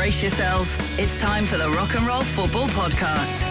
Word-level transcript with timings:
Brace 0.00 0.22
yourselves. 0.22 0.78
It's 0.98 1.18
time 1.18 1.44
for 1.44 1.58
the 1.58 1.68
Rock 1.72 1.94
and 1.94 2.06
Roll 2.06 2.22
Football 2.22 2.68
Podcast. 2.68 3.42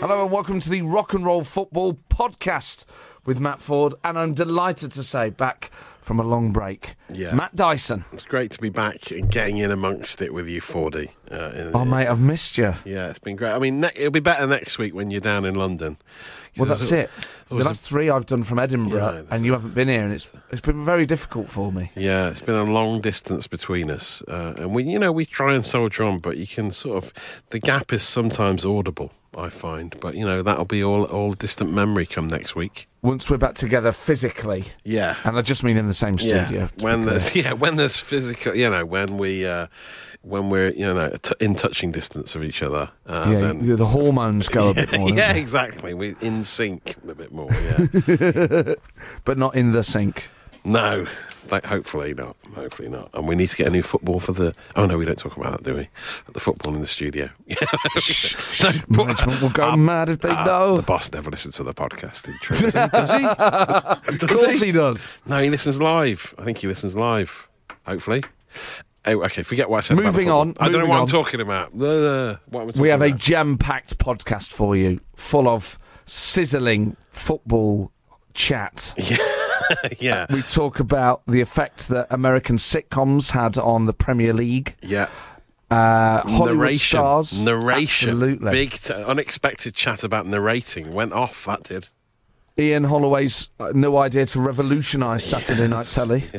Hello 0.00 0.22
and 0.22 0.32
welcome 0.32 0.58
to 0.58 0.70
the 0.70 0.80
Rock 0.80 1.12
and 1.12 1.22
Roll 1.22 1.44
Football 1.44 1.98
Podcast 2.24 2.84
with 3.24 3.40
Matt 3.40 3.62
Ford, 3.62 3.94
and 4.04 4.18
I'm 4.18 4.34
delighted 4.34 4.92
to 4.92 5.02
say 5.02 5.30
back 5.30 5.70
from 6.02 6.20
a 6.20 6.22
long 6.22 6.52
break, 6.52 6.94
Yeah. 7.10 7.32
Matt 7.34 7.56
Dyson. 7.56 8.04
It's 8.12 8.24
great 8.24 8.50
to 8.50 8.58
be 8.60 8.68
back 8.68 9.10
and 9.10 9.30
getting 9.30 9.56
in 9.56 9.70
amongst 9.70 10.20
it 10.20 10.34
with 10.34 10.46
you, 10.46 10.60
Fordy. 10.60 11.12
Uh, 11.30 11.70
Oh 11.72 11.86
mate, 11.86 12.08
I've 12.08 12.20
missed 12.20 12.58
you. 12.58 12.74
Yeah, 12.84 13.08
it's 13.08 13.18
been 13.18 13.36
great. 13.36 13.52
I 13.52 13.58
mean, 13.58 13.80
ne- 13.80 13.92
it'll 13.96 14.10
be 14.10 14.20
better 14.20 14.46
next 14.46 14.76
week 14.76 14.94
when 14.94 15.10
you're 15.10 15.22
down 15.22 15.46
in 15.46 15.54
London. 15.54 15.96
Well, 16.58 16.68
that's 16.68 16.92
a- 16.92 16.98
it. 17.04 17.10
there 17.48 17.56
was 17.56 17.66
That's 17.68 17.80
three 17.80 18.10
I've 18.10 18.26
done 18.26 18.42
from 18.42 18.58
Edinburgh, 18.58 18.98
Yeah, 18.98 19.34
and 19.34 19.46
you 19.46 19.52
haven't 19.52 19.72
been 19.74 19.88
here, 19.88 20.02
and 20.04 20.12
it's 20.12 20.30
it's 20.50 20.60
been 20.60 20.84
very 20.84 21.06
difficult 21.06 21.48
for 21.48 21.72
me. 21.72 21.90
Yeah, 21.94 22.28
it's 22.28 22.42
been 22.42 22.54
a 22.56 22.64
long 22.64 23.00
distance 23.00 23.46
between 23.46 23.90
us, 23.90 24.20
uh, 24.28 24.52
and 24.58 24.74
we, 24.74 24.82
you 24.82 24.98
know, 24.98 25.10
we 25.12 25.24
try 25.24 25.54
and 25.54 25.64
soldier 25.64 26.02
on, 26.04 26.18
but 26.18 26.36
you 26.36 26.46
can 26.46 26.70
sort 26.70 27.02
of 27.02 27.14
the 27.48 27.60
gap 27.60 27.94
is 27.94 28.02
sometimes 28.02 28.66
audible. 28.66 29.12
I 29.38 29.48
find, 29.48 29.94
but 30.00 30.16
you 30.16 30.24
know, 30.24 30.42
that'll 30.42 30.64
be 30.64 30.82
all 30.82 31.04
all 31.04 31.34
distant 31.34 31.72
memory 31.72 32.04
come 32.10 32.26
next 32.28 32.54
week. 32.54 32.88
Once 33.02 33.30
we're 33.30 33.38
back 33.38 33.54
together 33.54 33.92
physically, 33.92 34.64
Yeah, 34.84 35.16
and 35.24 35.38
I 35.38 35.40
just 35.42 35.64
mean 35.64 35.76
in 35.76 35.86
the 35.86 35.94
same 35.94 36.18
studio. 36.18 36.48
yeah. 36.50 36.68
When 36.80 37.06
there's 37.06 37.34
yeah, 37.40 37.52
when 37.54 37.76
there's 37.76 37.98
physical, 37.98 38.54
you 38.54 38.68
know, 38.70 38.84
when 38.84 39.16
we. 39.18 39.46
Uh, 39.46 39.66
when 40.22 40.50
we're 40.50 40.68
you 40.72 40.84
know 40.84 41.08
t- 41.22 41.32
in 41.40 41.54
touching 41.54 41.92
distance 41.92 42.34
of 42.34 42.44
each 42.44 42.62
other, 42.62 42.90
uh, 43.06 43.24
yeah, 43.26 43.40
then 43.40 43.76
the, 43.76 43.86
hormones 43.86 44.50
go 44.50 44.68
a 44.68 44.74
bit 44.74 44.92
more, 44.98 45.08
yeah, 45.08 45.32
exactly. 45.32 45.94
We're 45.94 46.14
in 46.20 46.44
sync 46.44 46.96
a 47.08 47.14
bit 47.14 47.32
more. 47.32 47.48
Yeah. 47.50 48.74
but 49.24 49.38
not 49.38 49.54
in 49.56 49.72
the 49.72 49.82
sink. 49.82 50.28
no, 50.62 51.06
like, 51.50 51.64
hopefully 51.64 52.14
not. 52.14 52.36
Hopefully 52.54 52.88
not. 52.88 53.10
And 53.14 53.26
we 53.28 53.34
need 53.34 53.50
to 53.50 53.56
get 53.56 53.66
a 53.66 53.70
new 53.70 53.82
football 53.82 54.20
for 54.20 54.32
the. 54.32 54.54
Oh 54.76 54.86
no, 54.86 54.98
we 54.98 55.04
don't 55.04 55.18
talk 55.18 55.36
about 55.36 55.52
that, 55.52 55.62
do 55.62 55.76
we? 55.76 55.88
The 56.32 56.40
football 56.40 56.74
in 56.74 56.80
the 56.80 56.86
studio. 56.86 57.30
no, 57.48 58.70
Management 58.88 59.40
will 59.42 59.50
go 59.50 59.76
mad 59.76 60.08
if 60.08 60.20
they 60.20 60.30
Ah, 60.30 60.44
know. 60.44 60.76
The 60.76 60.82
boss 60.82 61.12
never 61.12 61.30
listens 61.30 61.54
to 61.56 61.62
the 61.62 61.74
podcast. 61.74 62.26
In 62.28 62.36
truth. 62.40 62.72
Does 62.72 63.10
he? 63.12 63.22
Does 63.22 64.22
of 64.22 64.28
course 64.28 64.60
he 64.60 64.72
does. 64.72 65.12
No, 65.26 65.42
he 65.42 65.50
listens 65.50 65.80
live. 65.80 66.34
I 66.38 66.44
think 66.44 66.58
he 66.58 66.66
listens 66.66 66.96
live. 66.96 67.48
Hopefully. 67.86 68.22
Oh, 69.06 69.22
okay, 69.24 69.42
forget 69.42 69.70
what 69.70 69.78
I 69.78 69.80
said. 69.80 69.96
Moving 69.96 70.30
on, 70.30 70.54
I 70.60 70.68
don't 70.68 70.80
know 70.82 70.86
what 70.86 71.00
I'm 71.00 71.06
talking 71.06 71.40
about. 71.40 71.68
Uh, 71.68 72.36
what 72.50 72.66
talking 72.66 72.82
We 72.82 72.88
have 72.90 73.00
a 73.00 73.06
about? 73.06 73.18
jam-packed 73.18 73.96
podcast 73.98 74.52
for 74.52 74.76
you, 74.76 75.00
full 75.14 75.48
of 75.48 75.78
sizzling 76.04 76.96
football 77.10 77.92
chat. 78.34 78.92
yeah, 78.98 79.16
We 80.30 80.42
talk 80.42 80.80
about 80.80 81.22
the 81.26 81.40
effect 81.40 81.88
that 81.88 82.06
American 82.10 82.56
sitcoms 82.56 83.30
had 83.32 83.56
on 83.58 83.84
the 83.86 83.92
Premier 83.92 84.32
League. 84.32 84.76
yeah. 84.82 85.08
Uh, 85.70 86.22
Hollywood 86.22 86.56
narration, 86.56 86.98
stars, 86.98 87.40
narration, 87.40 88.08
absolutely. 88.10 88.50
big, 88.50 88.72
t- 88.72 88.92
unexpected 88.92 89.72
chat 89.72 90.02
about 90.02 90.26
narrating 90.26 90.92
went 90.92 91.12
off. 91.12 91.44
That 91.44 91.62
did. 91.62 91.86
Ian 92.58 92.82
Holloway's 92.84 93.50
uh, 93.60 93.70
no 93.72 93.96
idea 93.98 94.26
to 94.26 94.40
revolutionise 94.40 95.22
Saturday 95.24 95.68
Night 95.68 95.86
Telly. 95.86 96.24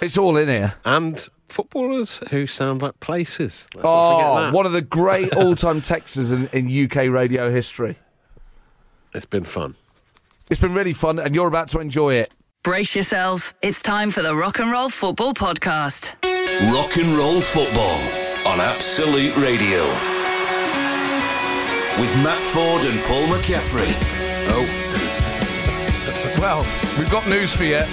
It's 0.00 0.18
all 0.18 0.36
in 0.36 0.48
here. 0.48 0.74
and 0.84 1.28
footballers 1.48 2.18
who 2.30 2.46
sound 2.48 2.82
like 2.82 2.98
places. 2.98 3.68
Let's 3.76 3.84
not 3.84 4.14
forget 4.16 4.30
Oh, 4.30 4.40
that. 4.40 4.52
one 4.52 4.66
of 4.66 4.72
the 4.72 4.82
great 4.82 5.32
all-time 5.36 5.80
texters 5.80 6.32
in, 6.32 6.48
in 6.48 6.84
UK 6.86 7.08
radio 7.12 7.50
history. 7.52 7.98
It's 9.14 9.26
been 9.26 9.44
fun. 9.44 9.76
It's 10.50 10.60
been 10.60 10.74
really 10.74 10.92
fun, 10.92 11.18
and 11.18 11.34
you're 11.34 11.48
about 11.48 11.68
to 11.68 11.80
enjoy 11.80 12.14
it. 12.14 12.32
Brace 12.62 12.94
yourselves. 12.94 13.54
It's 13.62 13.82
time 13.82 14.10
for 14.10 14.22
the 14.22 14.34
Rock 14.36 14.58
and 14.60 14.70
Roll 14.70 14.88
Football 14.90 15.34
Podcast. 15.34 16.12
Rock 16.72 16.96
and 16.96 17.16
roll 17.16 17.40
football 17.40 17.98
on 18.46 18.60
Absolute 18.60 19.36
Radio. 19.36 19.84
With 22.00 22.14
Matt 22.22 22.42
Ford 22.42 22.82
and 22.84 23.02
Paul 23.04 23.26
McCaffrey. 23.26 23.88
Oh, 24.48 24.66
Well, 26.40 26.66
we've 26.98 27.10
got 27.10 27.26
news 27.28 27.54
for 27.56 27.64
you. 27.64 27.80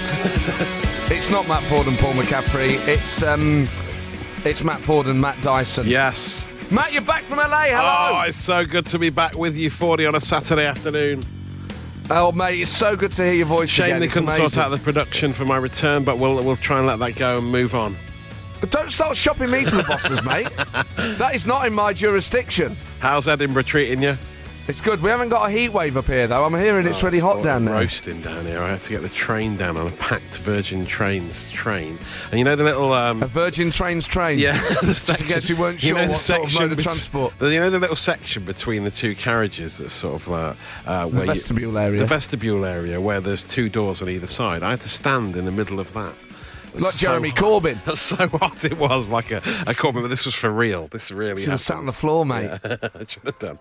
it's 1.14 1.30
not 1.30 1.46
Matt 1.48 1.62
Ford 1.64 1.86
and 1.86 1.98
Paul 1.98 2.12
McCaffrey. 2.14 2.86
It's 2.88 3.22
um, 3.22 3.68
it's 4.44 4.62
Matt 4.64 4.80
Ford 4.80 5.06
and 5.06 5.20
Matt 5.20 5.40
Dyson. 5.42 5.86
yes. 5.86 6.46
Matt, 6.70 6.92
you're 6.92 7.02
back 7.02 7.24
from 7.24 7.38
LA. 7.38 7.64
Oh, 7.70 7.74
Hello. 7.74 8.20
it's 8.22 8.36
so 8.38 8.64
good 8.64 8.86
to 8.86 8.98
be 8.98 9.10
back 9.10 9.34
with 9.36 9.56
you, 9.56 9.70
Fordy 9.70 10.06
on 10.06 10.14
a 10.14 10.20
Saturday 10.20 10.66
afternoon. 10.66 11.22
Oh, 12.12 12.32
mate, 12.32 12.60
it's 12.60 12.70
so 12.72 12.96
good 12.96 13.12
to 13.12 13.22
hear 13.24 13.34
your 13.34 13.46
voice 13.46 13.68
Shame 13.68 13.86
again. 13.86 14.00
they 14.00 14.08
couldn't 14.08 14.30
sort 14.30 14.58
out 14.58 14.70
the 14.70 14.78
production 14.78 15.32
for 15.32 15.44
my 15.44 15.56
return, 15.56 16.02
but 16.02 16.18
we'll 16.18 16.42
we'll 16.42 16.56
try 16.56 16.78
and 16.78 16.86
let 16.86 16.98
that 16.98 17.14
go 17.14 17.38
and 17.38 17.46
move 17.46 17.74
on. 17.74 17.96
Don't 18.68 18.90
start 18.90 19.16
shopping 19.16 19.50
me 19.50 19.64
to 19.64 19.76
the 19.76 19.84
bosses, 19.84 20.22
mate. 20.24 20.48
That 21.18 21.34
is 21.34 21.46
not 21.46 21.66
in 21.66 21.72
my 21.72 21.92
jurisdiction. 21.92 22.76
How's 22.98 23.26
Edinburgh 23.28 23.62
treating 23.62 24.02
you? 24.02 24.16
It's 24.68 24.80
good. 24.80 25.02
We 25.02 25.10
haven't 25.10 25.30
got 25.30 25.48
a 25.48 25.50
heat 25.52 25.70
wave 25.70 25.96
up 25.96 26.04
here, 26.06 26.28
though. 26.28 26.44
I'm 26.44 26.54
hearing 26.54 26.86
it's 26.86 27.02
really 27.02 27.18
hot 27.18 27.38
Oh, 27.38 27.42
down 27.42 27.64
there. 27.64 27.74
Roasting 27.74 28.20
down 28.20 28.46
here. 28.46 28.60
I 28.62 28.70
had 28.70 28.82
to 28.82 28.90
get 28.90 29.02
the 29.02 29.08
train 29.08 29.56
down 29.56 29.76
on 29.76 29.88
a 29.88 29.90
packed 29.92 30.38
Virgin 30.38 30.86
Trains 30.86 31.50
train, 31.50 31.98
and 32.30 32.38
you 32.38 32.44
know 32.44 32.54
the 32.54 32.62
little 32.62 32.92
um, 32.92 33.20
A 33.20 33.26
Virgin 33.26 33.72
Trains 33.72 34.06
train. 34.06 34.38
Yeah, 34.38 34.52
the 34.80 34.86
Just 34.86 35.08
in 35.08 35.14
section. 35.16 35.26
case 35.26 35.48
you 35.48 35.56
weren't 35.56 35.82
you 35.82 35.88
sure 35.88 35.98
know 35.98 36.04
the 36.04 36.10
what 36.12 36.20
sort 36.20 36.44
of 36.48 36.54
mode 36.54 36.72
of 36.72 36.80
transport. 36.82 37.36
the- 37.40 37.52
You 37.52 37.58
know 37.58 37.70
the 37.70 37.80
little 37.80 37.96
section 37.96 38.44
between 38.44 38.84
the 38.84 38.92
two 38.92 39.16
carriages 39.16 39.78
that's 39.78 39.92
sort 39.92 40.22
of 40.22 40.32
uh, 40.32 40.54
uh, 40.86 41.06
where 41.08 41.22
you- 41.22 41.26
vestibule 41.26 41.76
area. 41.76 41.98
The 41.98 42.06
vestibule 42.06 42.64
area 42.64 43.00
where 43.00 43.20
there's 43.20 43.42
two 43.42 43.68
doors 43.70 44.00
on 44.02 44.08
either 44.08 44.28
side. 44.28 44.62
I 44.62 44.70
had 44.70 44.82
to 44.82 44.88
stand 44.88 45.34
in 45.34 45.46
the 45.46 45.52
middle 45.52 45.80
of 45.80 45.92
that. 45.94 46.14
Like 46.74 46.92
so 46.92 46.98
Jeremy 47.08 47.30
hot. 47.30 47.38
Corbyn. 47.38 47.78
That's 47.86 48.00
so 48.00 48.28
hot 48.28 48.64
it 48.64 48.78
was, 48.78 49.08
like 49.08 49.32
a, 49.32 49.38
a 49.38 49.74
Corbyn, 49.74 50.02
but 50.02 50.08
this 50.08 50.24
was 50.26 50.36
for 50.36 50.50
real. 50.50 50.86
This 50.86 51.10
really 51.10 51.42
Should 51.42 51.50
have 51.50 51.60
sat 51.60 51.78
on 51.78 51.86
the 51.86 51.92
floor, 51.92 52.24
mate. 52.24 52.50
I 52.62 52.78
should 53.08 53.24
have 53.24 53.38
done. 53.40 53.58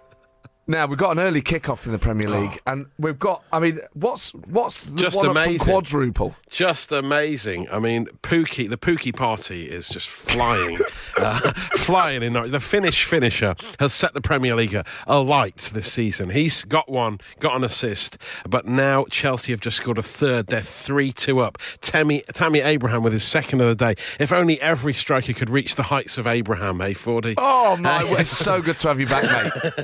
Now 0.69 0.85
we've 0.85 0.99
got 0.99 1.13
an 1.13 1.19
early 1.19 1.41
kick-off 1.41 1.87
in 1.87 1.91
the 1.91 1.97
Premier 1.97 2.29
League, 2.29 2.61
and 2.67 2.85
we've 2.99 3.17
got. 3.17 3.43
I 3.51 3.57
mean, 3.57 3.79
what's 3.93 4.35
what's 4.35 4.83
the 4.83 5.01
Just 5.01 5.17
one 5.17 5.29
up 5.29 5.33
from 5.33 5.43
amazing. 5.43 5.65
quadruple? 5.65 6.35
Just 6.47 6.91
amazing. 6.91 7.67
I 7.71 7.79
mean, 7.79 8.05
Pukki, 8.21 8.69
the 8.69 8.77
Pukki 8.77 9.11
party 9.11 9.65
is 9.65 9.89
just 9.89 10.07
flying, 10.07 10.77
uh, 11.17 11.53
flying 11.71 12.21
in 12.21 12.33
The 12.33 12.59
Finnish 12.59 13.03
finisher 13.05 13.55
has 13.79 13.93
set 13.93 14.13
the 14.13 14.21
Premier 14.21 14.53
League 14.53 14.79
alight 15.07 15.71
this 15.73 15.91
season. 15.91 16.29
He's 16.29 16.63
got 16.65 16.87
one, 16.87 17.19
got 17.39 17.55
an 17.55 17.63
assist, 17.63 18.19
but 18.47 18.67
now 18.67 19.05
Chelsea 19.09 19.51
have 19.51 19.61
just 19.61 19.77
scored 19.77 19.97
a 19.97 20.03
third. 20.03 20.47
They're 20.47 20.61
3 20.61 21.11
2 21.11 21.39
up. 21.39 21.57
Tammy, 21.81 22.21
Tammy 22.33 22.59
Abraham 22.59 23.01
with 23.01 23.13
his 23.13 23.23
second 23.23 23.59
of 23.61 23.67
the 23.67 23.75
day. 23.75 23.99
If 24.19 24.31
only 24.31 24.61
every 24.61 24.93
striker 24.93 25.33
could 25.33 25.49
reach 25.49 25.77
the 25.77 25.83
heights 25.83 26.19
of 26.19 26.27
Abraham, 26.27 26.79
eh, 26.81 26.93
Fordy? 26.93 27.33
Oh 27.39 27.75
my! 27.75 28.03
word, 28.03 28.19
it's 28.19 28.29
so 28.29 28.61
good 28.61 28.77
to 28.77 28.87
have 28.89 28.99
you 28.99 29.07
back, 29.07 29.51
mate. 29.55 29.83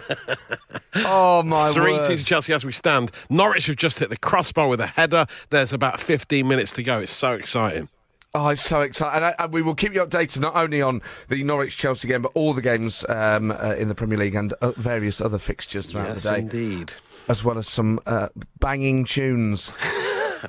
Oh 0.97 1.43
my! 1.43 1.71
3 1.71 1.93
word. 1.93 2.07
2 2.07 2.17
to 2.17 2.25
Chelsea 2.25 2.53
as 2.53 2.63
we 2.63 2.71
stand. 2.71 3.11
Norwich 3.29 3.67
have 3.67 3.75
just 3.75 3.99
hit 3.99 4.09
the 4.09 4.17
crossbar 4.17 4.67
with 4.67 4.79
a 4.79 4.87
header. 4.87 5.25
There's 5.49 5.73
about 5.73 5.99
15 5.99 6.47
minutes 6.47 6.71
to 6.73 6.83
go. 6.83 6.99
It's 6.99 7.11
so 7.11 7.33
exciting. 7.33 7.89
Oh, 8.33 8.49
it's 8.49 8.61
so 8.61 8.81
exciting! 8.81 9.15
And, 9.15 9.25
I, 9.25 9.35
and 9.39 9.53
we 9.53 9.61
will 9.61 9.75
keep 9.75 9.93
you 9.93 10.05
updated 10.05 10.41
not 10.41 10.55
only 10.55 10.81
on 10.81 11.01
the 11.29 11.41
Norwich 11.43 11.77
Chelsea 11.77 12.07
game, 12.07 12.21
but 12.21 12.31
all 12.33 12.53
the 12.53 12.61
games 12.61 13.05
um, 13.07 13.51
uh, 13.51 13.75
in 13.77 13.87
the 13.87 13.95
Premier 13.95 14.17
League 14.17 14.35
and 14.35 14.51
uh, 14.53 14.71
various 14.73 15.21
other 15.21 15.37
fixtures 15.37 15.91
throughout 15.91 16.09
yes, 16.09 16.23
the 16.23 16.29
day, 16.31 16.39
indeed. 16.39 16.91
as 17.29 17.43
well 17.43 17.57
as 17.57 17.67
some 17.67 17.99
uh, 18.05 18.29
banging 18.59 19.05
tunes. 19.05 19.71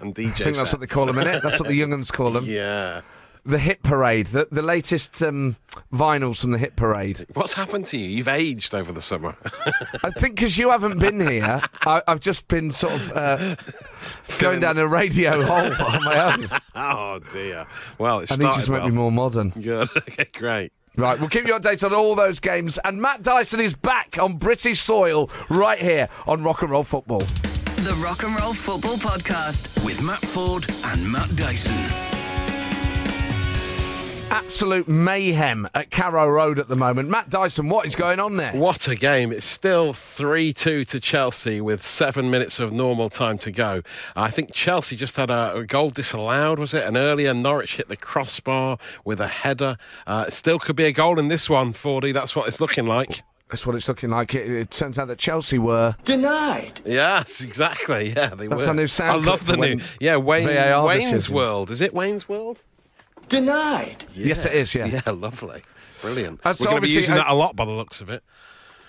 And 0.01 0.15
DJ 0.15 0.27
I 0.28 0.45
think 0.45 0.57
that's 0.57 0.73
what 0.73 0.81
they 0.81 0.87
call 0.87 1.07
them, 1.07 1.17
innit? 1.17 1.41
That's 1.43 1.59
what 1.59 1.69
the 1.69 1.81
younguns 1.81 2.13
call 2.13 2.31
them. 2.31 2.45
Yeah. 2.45 3.01
The 3.47 3.59
Hit 3.59 3.84
Parade, 3.84 4.27
the, 4.27 4.49
the 4.51 4.61
latest 4.61 5.23
um, 5.23 5.55
vinyls 5.93 6.41
from 6.41 6.51
the 6.51 6.59
Hit 6.59 6.75
Parade. 6.75 7.27
What's 7.34 7.53
happened 7.53 7.87
to 7.87 7.97
you? 7.97 8.09
You've 8.09 8.27
aged 8.27 8.75
over 8.75 8.93
the 8.93 9.01
summer. 9.01 9.37
I 10.03 10.11
think 10.11 10.34
because 10.34 10.59
you 10.59 10.71
haven't 10.71 10.99
been 10.99 11.21
here, 11.21 11.62
I, 11.83 12.03
I've 12.09 12.19
just 12.19 12.49
been 12.49 12.73
sort 12.73 12.95
of 12.95 13.12
uh, 13.12 13.57
going 14.41 14.59
down 14.59 14.79
a 14.79 14.87
radio 14.89 15.45
hole 15.45 15.87
on 15.87 16.05
my 16.05 16.34
own. 16.34 16.49
oh 16.75 17.21
dear. 17.33 17.67
Well, 17.99 18.19
it's 18.19 18.33
And 18.33 18.43
he 18.43 18.47
started 18.47 18.59
just 18.59 18.69
make 18.71 18.81
well. 18.81 18.89
me 18.89 18.97
more 18.97 19.12
modern. 19.12 19.51
Good. 19.51 19.89
okay, 19.97 20.27
great. 20.34 20.72
Right, 20.97 21.21
we'll 21.21 21.28
keep 21.28 21.47
you 21.47 21.54
updated 21.54 21.84
on 21.87 21.95
all 21.95 22.15
those 22.16 22.41
games. 22.41 22.78
And 22.84 23.01
Matt 23.01 23.22
Dyson 23.22 23.60
is 23.60 23.75
back 23.75 24.19
on 24.19 24.39
British 24.39 24.81
soil 24.81 25.31
right 25.48 25.78
here 25.78 26.09
on 26.27 26.43
Rock 26.43 26.63
and 26.63 26.71
Roll 26.72 26.84
Football. 26.84 27.21
The 27.21 27.97
Rock 28.03 28.25
and 28.25 28.37
Roll 28.41 28.54
Football 28.54 28.97
Podcast. 28.97 29.84
With 29.84 30.03
Matt 30.03 30.22
Ford 30.22 30.66
and 30.87 31.13
Matt 31.13 31.37
Dyson. 31.37 31.77
Absolute 34.31 34.89
mayhem 34.89 35.69
at 35.75 35.91
Carrow 35.91 36.28
Road 36.28 36.59
at 36.59 36.69
the 36.69 36.75
moment. 36.77 37.09
Matt 37.09 37.31
Dyson, 37.31 37.69
what 37.69 37.87
is 37.87 37.95
going 37.95 38.19
on 38.19 38.37
there? 38.37 38.53
What 38.53 38.89
a 38.89 38.97
game. 38.97 39.31
It's 39.33 39.47
still 39.47 39.93
3 39.93 40.53
2 40.53 40.84
to 40.84 41.01
Chelsea 41.01 41.61
with 41.61 41.84
seven 41.87 42.31
minutes 42.31 42.59
of 42.59 42.73
normal 42.73 43.09
time 43.09 43.39
to 43.39 43.51
go. 43.53 43.83
I 44.17 44.31
think 44.31 44.53
Chelsea 44.53 44.97
just 44.97 45.17
had 45.17 45.31
a, 45.31 45.55
a 45.55 45.65
goal 45.65 45.91
disallowed, 45.91 46.59
was 46.59 46.75
it? 46.75 46.84
And 46.84 46.97
earlier, 46.97 47.33
Norwich 47.34 47.77
hit 47.77 47.89
the 47.89 47.97
crossbar 47.97 48.78
with 49.05 49.21
a 49.21 49.28
header. 49.28 49.77
Uh, 50.07 50.25
it 50.29 50.33
still 50.33 50.59
could 50.59 50.77
be 50.77 50.84
a 50.87 50.93
goal 50.93 51.19
in 51.21 51.29
this 51.29 51.49
one, 51.49 51.72
Fordy. 51.72 52.11
That's 52.13 52.34
what 52.34 52.49
it's 52.49 52.61
looking 52.61 52.87
like. 52.87 53.22
That's 53.49 53.65
what 53.65 53.77
it's 53.77 53.89
looking 53.89 54.11
like. 54.11 54.34
It, 54.34 54.51
it 54.51 54.71
turns 54.72 54.99
out 54.99 55.07
that 55.07 55.19
Chelsea 55.19 55.59
were. 55.59 55.95
Denied. 56.05 56.81
Yes, 56.84 57.41
exactly. 57.43 58.13
Yeah, 58.17 58.31
they 58.34 58.49
That's 58.49 58.63
were. 58.65 58.69
our 58.71 58.75
new 58.75 58.89
sound 58.89 59.25
I 59.25 59.31
love 59.31 59.47
the 59.47 59.55
for 59.55 59.61
new. 59.61 59.81
Yeah, 60.01 60.17
Wayne, 60.17 60.49
VAR 60.49 60.84
Wayne's 60.84 61.05
decisions. 61.05 61.31
World. 61.31 61.71
Is 61.71 61.81
it 61.81 61.95
Wayne's 61.95 62.29
World? 62.29 62.63
Denied. 63.28 64.05
Yes, 64.15 64.45
it 64.45 64.53
is, 64.55 64.75
yeah. 64.75 64.87
Yeah, 64.87 65.13
lovely. 65.13 65.63
Brilliant. 66.03 66.41
So 66.43 66.51
We're 66.51 66.55
going 66.55 66.57
to 66.57 66.71
be 66.71 66.77
obviously, 66.77 67.01
using 67.01 67.15
that 67.17 67.28
a 67.28 67.34
lot 67.34 67.57
by 67.57 67.65
the 67.65 67.73
looks 67.73 68.01
of 68.01 68.11
it. 68.11 68.23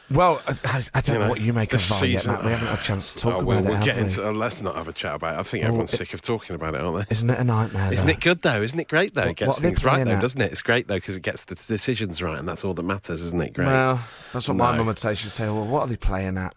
Well, 0.10 0.42
I, 0.48 0.52
I- 0.94 1.02
don't 1.02 1.08
You 1.08 1.14
know, 1.16 1.20
know, 1.26 1.30
what 1.30 1.42
you 1.42 1.52
make 1.52 1.74
of 1.74 1.82
yet, 1.82 2.00
season- 2.00 2.32
Matt. 2.32 2.46
We 2.46 2.52
haven't 2.52 2.68
had 2.68 2.80
a 2.80 2.82
chance 2.82 3.14
to 3.14 3.20
talk 3.20 3.34
oh, 3.34 3.36
about 3.38 3.46
well, 3.46 3.58
it. 3.58 3.64
we'll 3.66 3.76
have 3.76 3.86
get 3.86 3.98
into. 3.98 4.26
Uh, 4.26 4.32
let's 4.32 4.62
not 4.62 4.76
have 4.76 4.88
a 4.88 4.94
chat 4.94 5.16
about 5.16 5.36
it. 5.36 5.40
I 5.40 5.44
think 5.44 5.64
Well, 5.64 5.68
everyone's 5.70 5.94
it- 5.94 5.98
sick 5.98 6.14
of 6.14 6.22
talking 6.22 6.56
about 6.56 6.76
it, 6.76 6.82
aren't 6.82 7.10
they? 7.10 7.14
Isn't 7.14 7.30
it 7.30 7.38
a 7.40 7.44
nightmare? 7.44 7.92
Isn't 7.92 8.08
though? 8.08 8.14
it 8.14 8.20
good 8.22 8.42
though? 8.42 8.62
Isn't 8.62 8.80
it 8.80 8.88
great 8.88 9.16
though? 9.16 9.24
What- 9.24 9.30
It 9.32 9.36
gets 9.38 9.48
what 9.48 9.58
are 9.58 9.62
they 9.64 9.68
things 9.70 9.84
right 9.84 10.06
though, 10.06 10.12
at? 10.14 10.22
doesn't 10.22 10.40
it? 10.42 10.52
It's 10.54 10.62
great 10.62 10.88
though 10.88 10.96
because 10.96 11.18
it 11.18 11.24
gets 11.24 11.44
the 11.44 11.56
decisions 11.56 12.22
right, 12.22 12.40
and 12.40 12.48
that's 12.48 12.64
all 12.64 12.74
that 12.74 12.84
matters, 12.84 13.22
isn't 13.22 13.42
it? 13.42 13.54
Great. 13.54 13.66
Well, 13.66 14.00
that's 14.32 14.48
what 14.48 14.56
my 14.56 14.78
mum 14.78 14.88
would 14.88 14.98
say. 14.98 15.14
She'd 15.14 15.30
say, 15.32 15.46
"Well, 15.48 15.66
what 15.66 15.82
are 15.82 15.88
they 15.88 15.98
playing 15.98 16.38
at? 16.38 16.54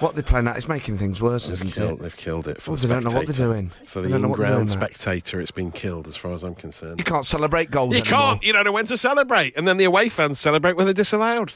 what 0.00 0.12
are 0.12 0.16
they 0.16 0.22
playing 0.22 0.46
at? 0.48 0.56
It's 0.56 0.68
making 0.68 0.98
things 0.98 1.22
worse, 1.22 1.46
They've 1.46 1.54
isn't 1.54 1.70
killed, 1.72 2.00
it?" 2.00 2.02
they've 2.02 2.16
killed 2.16 2.48
it 2.48 2.60
for 2.60 2.72
Well, 2.72 2.76
the 2.76 2.86
they 2.86 2.94
don't 2.94 3.04
know 3.04 3.10
what 3.18 3.26
they're 3.26 3.46
doing. 3.48 3.70
For 3.86 4.02
the 4.02 4.10
don't 4.10 4.20
know 4.20 4.28
what 4.28 4.38
they're 4.40 4.48
in-ground 4.48 4.68
spectator, 4.68 5.40
it's 5.40 5.50
been 5.50 5.72
killed 5.72 6.06
as 6.06 6.16
far 6.16 6.32
as 6.34 6.42
I'm 6.42 6.54
concerned. 6.54 6.98
You 6.98 7.04
can't 7.04 7.24
celebrate 7.24 7.70
goals 7.70 7.96
You 7.96 8.02
can't. 8.02 8.42
You 8.44 8.52
don't 8.52 8.64
know 8.64 8.72
when 8.72 8.86
to 8.86 8.96
celebrate, 8.98 9.56
and 9.56 9.66
then 9.66 9.78
the 9.78 9.84
away 9.84 10.10
fans 10.10 10.38
celebrate 10.38 10.76
when 10.76 10.86
they're 10.86 10.92
disallowed. 10.92 11.54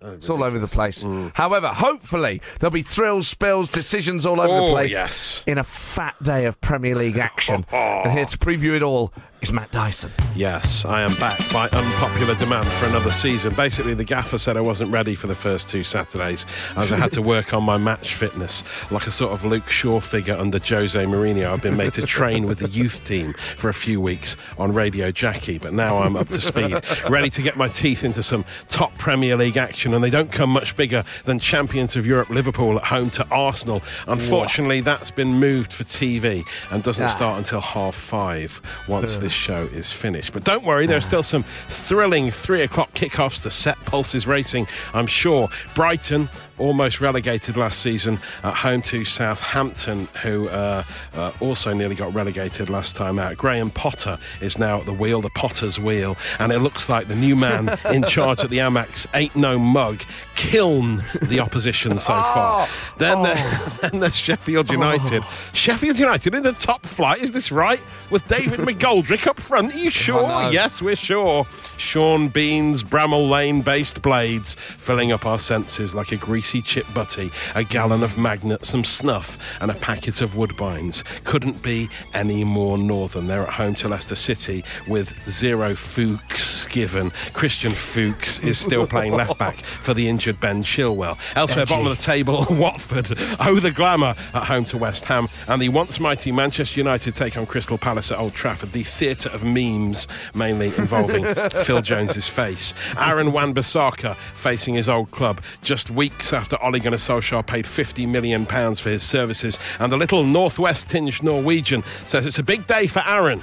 Ugh, 0.00 0.14
it's 0.14 0.30
all 0.30 0.42
over 0.44 0.58
the 0.58 0.66
place. 0.68 1.04
Mm. 1.04 1.32
However, 1.34 1.68
hopefully 1.68 2.40
there'll 2.60 2.70
be 2.72 2.82
thrills, 2.82 3.26
spills, 3.28 3.68
decisions 3.68 4.26
all 4.26 4.40
over 4.40 4.48
the 4.54 4.68
Oh, 4.68 4.70
place 4.70 4.92
yes. 4.92 5.42
in 5.46 5.58
a 5.58 5.64
fat 5.64 6.14
day 6.22 6.44
of 6.46 6.60
Premier 6.60 6.94
League 6.94 7.18
action. 7.18 7.64
and 7.72 8.12
here 8.12 8.24
to 8.24 8.38
preview 8.38 8.74
it 8.76 8.82
all 8.82 9.12
is 9.40 9.52
Matt 9.52 9.70
Dyson. 9.70 10.10
Yes, 10.34 10.84
I 10.84 11.02
am 11.02 11.14
back 11.16 11.38
by 11.52 11.68
unpopular 11.68 12.34
demand 12.34 12.66
for 12.66 12.86
another 12.86 13.12
season. 13.12 13.54
Basically, 13.54 13.94
the 13.94 14.02
gaffer 14.02 14.36
said 14.36 14.56
I 14.56 14.60
wasn't 14.60 14.90
ready 14.90 15.14
for 15.14 15.28
the 15.28 15.34
first 15.34 15.70
two 15.70 15.84
Saturdays 15.84 16.44
as 16.76 16.90
I 16.90 16.96
had 16.96 17.12
to 17.12 17.22
work 17.22 17.54
on 17.54 17.62
my 17.62 17.76
match 17.76 18.14
fitness. 18.14 18.64
Like 18.90 19.06
a 19.06 19.12
sort 19.12 19.32
of 19.32 19.44
Luke 19.44 19.68
Shaw 19.70 20.00
figure 20.00 20.34
under 20.36 20.58
Jose 20.58 20.98
Mourinho, 21.04 21.52
I've 21.52 21.62
been 21.62 21.76
made 21.76 21.92
to 21.94 22.02
train 22.06 22.46
with 22.46 22.58
the 22.58 22.68
youth 22.68 23.04
team 23.04 23.32
for 23.56 23.68
a 23.68 23.74
few 23.74 24.00
weeks 24.00 24.36
on 24.58 24.72
Radio 24.74 25.12
Jackie, 25.12 25.58
but 25.58 25.72
now 25.72 25.98
I'm 25.98 26.16
up 26.16 26.28
to 26.30 26.40
speed, 26.40 26.76
ready 27.08 27.30
to 27.30 27.40
get 27.42 27.56
my 27.56 27.68
teeth 27.68 28.02
into 28.02 28.24
some 28.24 28.44
top 28.68 28.98
Premier 28.98 29.36
League 29.36 29.56
action, 29.56 29.87
and 29.94 30.02
they 30.04 30.10
don't 30.10 30.30
come 30.32 30.50
much 30.50 30.76
bigger 30.76 31.04
than 31.24 31.38
champions 31.38 31.96
of 31.96 32.06
Europe 32.06 32.30
Liverpool 32.30 32.76
at 32.78 32.84
home 32.84 33.10
to 33.10 33.26
Arsenal. 33.30 33.82
Unfortunately, 34.06 34.80
that's 34.80 35.10
been 35.10 35.34
moved 35.34 35.72
for 35.72 35.84
TV 35.84 36.44
and 36.70 36.82
doesn't 36.82 37.04
Ah. 37.06 37.08
start 37.08 37.38
until 37.38 37.60
half 37.60 37.94
five 37.94 38.60
once 38.86 39.16
this 39.16 39.32
show 39.32 39.68
is 39.72 39.92
finished. 39.92 40.32
But 40.32 40.44
don't 40.44 40.64
worry, 40.64 40.86
there 40.86 40.96
are 40.98 41.00
still 41.00 41.22
some 41.22 41.44
thrilling 41.68 42.30
three 42.30 42.62
o'clock 42.62 42.92
kickoffs 42.94 43.42
to 43.42 43.50
set 43.50 43.76
pulses 43.84 44.26
racing, 44.26 44.66
I'm 44.94 45.06
sure. 45.06 45.48
Brighton, 45.74 46.28
almost 46.58 47.00
relegated 47.00 47.56
last 47.56 47.80
season, 47.80 48.18
at 48.42 48.54
home 48.54 48.82
to 48.82 49.04
Southampton, 49.04 50.06
who 50.22 50.48
uh, 50.48 50.84
uh, 51.14 51.32
also 51.40 51.72
nearly 51.72 51.94
got 51.94 52.12
relegated 52.14 52.70
last 52.70 52.96
time 52.96 53.18
out. 53.18 53.36
Graham 53.36 53.70
Potter 53.70 54.18
is 54.40 54.58
now 54.58 54.80
at 54.80 54.86
the 54.86 54.92
wheel, 54.92 55.20
the 55.20 55.30
Potter's 55.30 55.78
wheel, 55.78 56.16
and 56.38 56.52
it 56.52 56.60
looks 56.60 56.88
like 56.88 57.08
the 57.08 57.14
new 57.16 57.36
man 57.36 57.78
in 57.92 58.02
charge 58.04 58.40
at 58.40 58.50
the 58.50 58.58
Amex 58.58 59.06
ain't 59.14 59.36
no 59.36 59.58
mug. 59.58 60.02
Kiln 60.36 61.02
the 61.22 61.40
opposition 61.40 61.98
so 61.98 62.12
far. 62.12 62.68
Then, 62.98 63.22
there- 63.24 63.60
then 63.82 64.00
there's 64.00 64.16
Sheffield 64.16 64.70
United. 64.70 65.22
Sheffield 65.52 65.98
United 65.98 66.34
in 66.34 66.42
the 66.42 66.52
top 66.52 66.86
flight, 66.86 67.20
is 67.22 67.32
this 67.32 67.50
right? 67.50 67.80
With 68.10 68.26
David 68.28 68.60
McGoldrick 68.60 69.26
up 69.26 69.40
front. 69.40 69.74
Are 69.74 69.78
you 69.78 69.90
sure? 69.90 70.22
Yes, 70.52 70.80
we're 70.80 70.96
sure. 70.96 71.44
Sean 71.76 72.28
Bean's 72.28 72.82
Bramall 72.82 73.28
Lane 73.28 73.62
based 73.62 74.00
blades 74.00 74.54
filling 74.54 75.12
up 75.12 75.26
our 75.26 75.38
senses 75.38 75.94
like 75.94 76.12
a 76.12 76.16
greasy 76.16 76.47
chip 76.48 76.86
butty, 76.94 77.30
a 77.54 77.62
gallon 77.62 78.02
of 78.02 78.16
magnet, 78.16 78.64
some 78.64 78.84
snuff, 78.84 79.38
and 79.60 79.70
a 79.70 79.74
packet 79.74 80.20
of 80.20 80.34
woodbines. 80.34 81.04
Couldn't 81.24 81.62
be 81.62 81.88
any 82.14 82.44
more 82.44 82.78
northern. 82.78 83.26
They're 83.26 83.42
at 83.46 83.54
home 83.54 83.74
to 83.76 83.88
Leicester 83.88 84.14
City 84.14 84.64
with 84.86 85.14
zero 85.28 85.74
Fuchs 85.74 86.64
given. 86.66 87.10
Christian 87.32 87.70
Fuchs 87.70 88.40
is 88.40 88.58
still 88.58 88.86
playing 88.86 89.12
left 89.12 89.38
back 89.38 89.56
for 89.80 89.94
the 89.94 90.08
injured 90.08 90.40
Ben 90.40 90.62
Chilwell. 90.62 91.18
Elsewhere, 91.36 91.66
bottom 91.66 91.86
of 91.86 91.96
the 91.96 92.02
table, 92.02 92.46
Watford. 92.50 93.14
Oh, 93.40 93.60
the 93.60 93.70
glamour 93.70 94.14
at 94.34 94.44
home 94.44 94.64
to 94.66 94.78
West 94.78 95.04
Ham. 95.06 95.28
And 95.46 95.60
the 95.60 95.68
once 95.68 96.00
mighty 96.00 96.32
Manchester 96.32 96.80
United 96.80 97.14
take 97.14 97.36
on 97.36 97.46
Crystal 97.46 97.78
Palace 97.78 98.10
at 98.10 98.18
Old 98.18 98.34
Trafford, 98.34 98.72
the 98.72 98.82
theatre 98.82 99.28
of 99.30 99.44
memes, 99.44 100.08
mainly 100.34 100.66
involving 100.66 101.24
Phil 101.64 101.82
Jones's 101.82 102.28
face. 102.28 102.74
Aaron 102.96 103.32
Wan-Bissaka 103.32 104.16
facing 104.34 104.74
his 104.74 104.88
old 104.88 105.10
club 105.10 105.40
just 105.62 105.90
weeks 105.90 106.32
after 106.38 106.56
Ole 106.64 106.78
Gunnar 106.78 106.96
Solskjaer 106.96 107.44
paid 107.46 107.66
50 107.66 108.06
million 108.06 108.46
pounds 108.46 108.78
for 108.80 108.90
his 108.90 109.02
services. 109.02 109.58
And 109.80 109.92
the 109.92 109.96
little 109.96 110.24
northwest 110.24 110.88
tinged 110.88 111.22
Norwegian 111.22 111.82
says 112.06 112.26
it's 112.26 112.38
a 112.38 112.42
big 112.42 112.66
day 112.66 112.86
for 112.86 113.02
Aaron. 113.06 113.42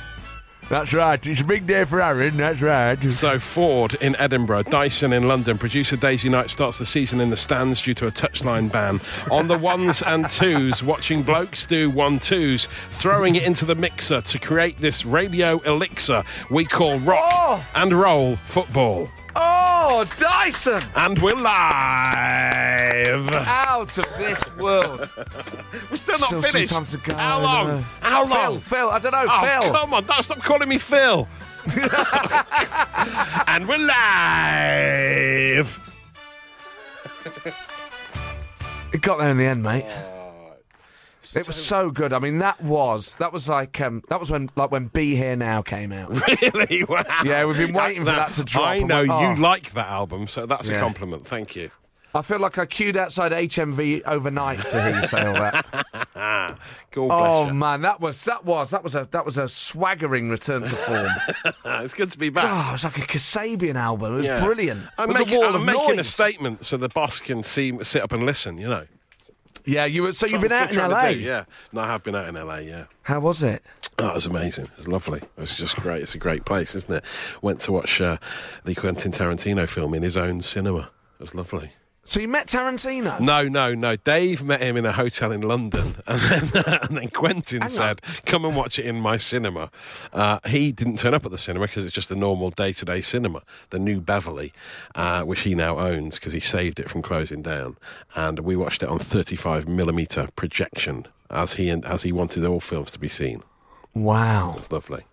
That's 0.67 0.93
right. 0.93 1.23
It's 1.27 1.41
a 1.41 1.45
big 1.45 1.67
day 1.67 1.83
for 1.85 2.01
Aaron. 2.01 2.37
That's 2.37 2.59
right. 2.59 2.97
So 3.11 3.37
Ford 3.37 3.93
in 4.01 4.15
Edinburgh, 4.15 4.63
Dyson 4.63 5.13
in 5.13 5.27
London. 5.27 5.59
Producer 5.59 5.95
Daisy 5.95 6.27
Knight 6.27 6.49
starts 6.49 6.79
the 6.79 6.87
season 6.87 7.21
in 7.21 7.29
the 7.29 7.37
stands 7.37 7.83
due 7.83 7.93
to 7.93 8.07
a 8.07 8.11
touchline 8.11 8.71
ban. 8.71 8.99
On 9.29 9.47
the 9.47 9.57
ones 9.59 10.01
and 10.01 10.27
twos, 10.27 10.81
watching 10.81 11.21
blokes 11.21 11.67
do 11.67 11.91
one 11.91 12.17
twos, 12.17 12.67
throwing 12.89 13.35
it 13.35 13.43
into 13.43 13.65
the 13.65 13.75
mixer 13.75 14.21
to 14.21 14.39
create 14.39 14.79
this 14.79 15.05
radio 15.05 15.59
elixir 15.59 16.23
we 16.49 16.65
call 16.65 16.97
rock 16.99 17.19
Oh! 17.31 17.65
and 17.75 17.93
roll 17.93 18.35
football. 18.37 19.07
Oh, 19.35 19.64
Oh, 19.87 20.03
Dyson! 20.17 20.81
And 20.95 21.21
we're 21.21 21.35
live. 21.35 23.31
Out 23.31 23.95
of 23.99 24.05
this 24.17 24.43
world. 24.57 25.07
We're 25.91 25.97
still 25.97 26.17
not 26.17 26.29
Still 26.29 26.41
finished. 26.41 26.71
some 26.71 26.85
time 26.85 27.01
to 27.03 27.09
go. 27.09 27.15
How 27.15 27.37
I 27.39 27.43
long? 27.43 27.67
know. 27.67 27.81
How 28.01 28.25
Phil, 28.25 28.51
long? 28.51 28.59
Phil, 28.59 28.89
I 28.89 28.99
don't 28.99 29.11
know, 29.11 29.25
Oh, 29.29 29.41
Phil. 29.61 29.71
come 29.71 29.93
on, 29.93 30.03
don't 30.05 30.23
stop 30.23 30.39
calling 30.41 30.69
me 30.69 30.79
Phil. 30.79 31.27
and 33.47 33.67
we're 33.67 33.77
live. 33.77 35.79
It 38.91 39.01
got 39.01 39.19
there 39.19 39.29
in 39.29 39.37
the 39.37 39.45
end, 39.45 39.61
mate. 39.61 39.85
It 41.35 41.47
was 41.47 41.55
so 41.55 41.91
good. 41.91 42.13
I 42.13 42.19
mean, 42.19 42.39
that 42.39 42.61
was 42.61 43.15
that 43.17 43.33
was 43.33 43.49
like 43.49 43.79
um, 43.81 44.01
that 44.09 44.19
was 44.19 44.31
when 44.31 44.49
like 44.55 44.71
when 44.71 44.87
Be 44.87 45.15
Here 45.15 45.35
Now 45.35 45.61
came 45.61 45.91
out. 45.91 46.11
Really? 46.41 46.83
Wow. 46.83 47.03
Yeah, 47.25 47.45
we've 47.45 47.57
been 47.57 47.73
waiting 47.73 48.05
for 48.05 48.11
that 48.11 48.31
to 48.33 48.43
drop. 48.43 48.67
I 48.67 48.79
know 48.79 49.01
you 49.01 49.11
oh. 49.11 49.35
like 49.37 49.71
that 49.71 49.87
album, 49.87 50.27
so 50.27 50.45
that's 50.45 50.69
a 50.69 50.79
compliment. 50.79 51.25
Thank 51.25 51.55
you. 51.55 51.71
I 52.13 52.21
feel 52.21 52.39
like 52.39 52.57
I 52.57 52.65
queued 52.65 52.95
outside 52.95 53.33
HMV 53.33 54.03
overnight 54.05 54.65
to 54.67 54.81
hear 54.81 55.01
you 55.01 55.07
say 55.07 55.25
all 55.25 55.33
that. 55.33 55.65
God 56.91 57.07
bless 57.07 57.11
oh 57.11 57.47
you. 57.47 57.53
man, 57.53 57.81
that 57.81 57.99
was 57.99 58.23
that 58.23 58.45
was 58.45 58.69
that 58.69 58.83
was 58.83 58.95
a 58.95 59.05
that 59.11 59.25
was 59.25 59.37
a 59.37 59.49
swaggering 59.49 60.29
return 60.29 60.61
to 60.63 60.75
form. 60.75 61.09
it's 61.83 61.93
good 61.93 62.11
to 62.13 62.17
be 62.17 62.29
back. 62.29 62.45
oh, 62.47 62.69
it 62.69 62.71
was 62.71 62.83
like 62.85 62.97
a 62.97 63.01
Kasabian 63.01 63.75
album. 63.75 64.13
It 64.13 64.17
was 64.17 64.25
Yeah. 64.27 64.41
brilliant. 64.43 64.85
I'm, 64.97 65.09
it 65.09 65.17
was 65.17 65.19
making, 65.25 65.43
a 65.43 65.47
I'm 65.47 65.55
of 65.55 65.65
making 65.65 65.99
a 65.99 66.05
statement 66.05 66.65
so 66.65 66.77
the 66.77 66.87
boss 66.87 67.19
can 67.19 67.43
see, 67.43 67.77
sit 67.83 68.01
up 68.01 68.13
and 68.13 68.25
listen. 68.25 68.57
You 68.57 68.69
know. 68.69 68.85
Yeah, 69.65 69.85
you 69.85 70.03
were. 70.03 70.13
So 70.13 70.25
you've 70.27 70.41
been 70.41 70.51
out 70.51 70.71
in 70.71 70.77
LA. 70.77 71.11
do, 71.11 71.19
Yeah. 71.19 71.45
No, 71.71 71.81
I 71.81 71.87
have 71.87 72.03
been 72.03 72.15
out 72.15 72.27
in 72.27 72.35
LA. 72.35 72.57
Yeah. 72.57 72.85
How 73.03 73.19
was 73.19 73.43
it? 73.43 73.63
Oh, 73.97 74.09
it 74.09 74.13
was 74.15 74.25
amazing. 74.25 74.65
It 74.65 74.77
was 74.77 74.87
lovely. 74.87 75.19
It 75.19 75.39
was 75.39 75.53
just 75.53 75.75
great. 75.77 76.01
It's 76.01 76.15
a 76.15 76.17
great 76.17 76.45
place, 76.45 76.75
isn't 76.75 76.91
it? 76.93 77.03
Went 77.41 77.61
to 77.61 77.71
watch 77.71 78.01
uh, 78.01 78.17
the 78.65 78.75
Quentin 78.75 79.11
Tarantino 79.11 79.67
film 79.69 79.93
in 79.93 80.03
his 80.03 80.17
own 80.17 80.41
cinema. 80.41 80.91
It 81.19 81.23
was 81.23 81.33
lovely. 81.35 81.71
So 82.07 82.19
you 82.19 82.27
met 82.27 82.45
Tarantino? 82.47 83.19
No, 83.19 83.47
no, 83.47 83.73
no. 83.73 83.95
Dave 83.95 84.43
met 84.43 84.61
him 84.61 84.77
in 84.77 84.85
a 84.85 84.91
hotel 84.91 85.31
in 85.31 85.41
London, 85.41 85.95
and 86.07 86.21
then, 86.21 86.63
and 86.83 86.97
then 86.97 87.09
Quentin 87.09 87.61
Hang 87.61 87.71
on. 87.71 87.75
said, 87.75 88.01
"Come 88.27 88.45
and 88.45 88.55
watch 88.55 88.77
it 88.77 88.85
in 88.85 88.99
my 89.01 89.17
cinema." 89.17 89.71
Uh, 90.13 90.37
he 90.45 90.71
didn't 90.71 90.99
turn 90.99 91.15
up 91.15 91.25
at 91.25 91.31
the 91.31 91.37
cinema 91.37 91.65
because 91.65 91.83
it's 91.83 91.95
just 91.95 92.11
a 92.11 92.15
normal 92.15 92.51
day-to-day 92.51 93.01
cinema, 93.01 93.41
the 93.71 93.79
New 93.79 93.99
Beverly, 94.01 94.53
uh, 94.93 95.23
which 95.23 95.41
he 95.41 95.55
now 95.55 95.79
owns 95.79 96.15
because 96.19 96.33
he 96.33 96.39
saved 96.39 96.79
it 96.79 96.91
from 96.91 97.01
closing 97.01 97.41
down. 97.41 97.75
And 98.15 98.39
we 98.39 98.55
watched 98.55 98.83
it 98.83 98.89
on 98.89 98.99
35 98.99 99.67
millimeter 99.67 100.29
projection, 100.35 101.07
as 101.31 101.53
he 101.55 101.71
as 101.71 102.03
he 102.03 102.11
wanted 102.11 102.45
all 102.45 102.59
films 102.59 102.91
to 102.91 102.99
be 102.99 103.09
seen. 103.09 103.41
Wow. 103.95 104.61
Lovely. 104.69 105.05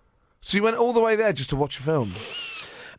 So 0.42 0.56
you 0.58 0.62
went 0.62 0.76
all 0.76 0.92
the 0.92 1.00
way 1.00 1.16
there 1.16 1.32
just 1.32 1.50
to 1.50 1.56
watch 1.56 1.78
a 1.78 1.82
film? 1.82 2.14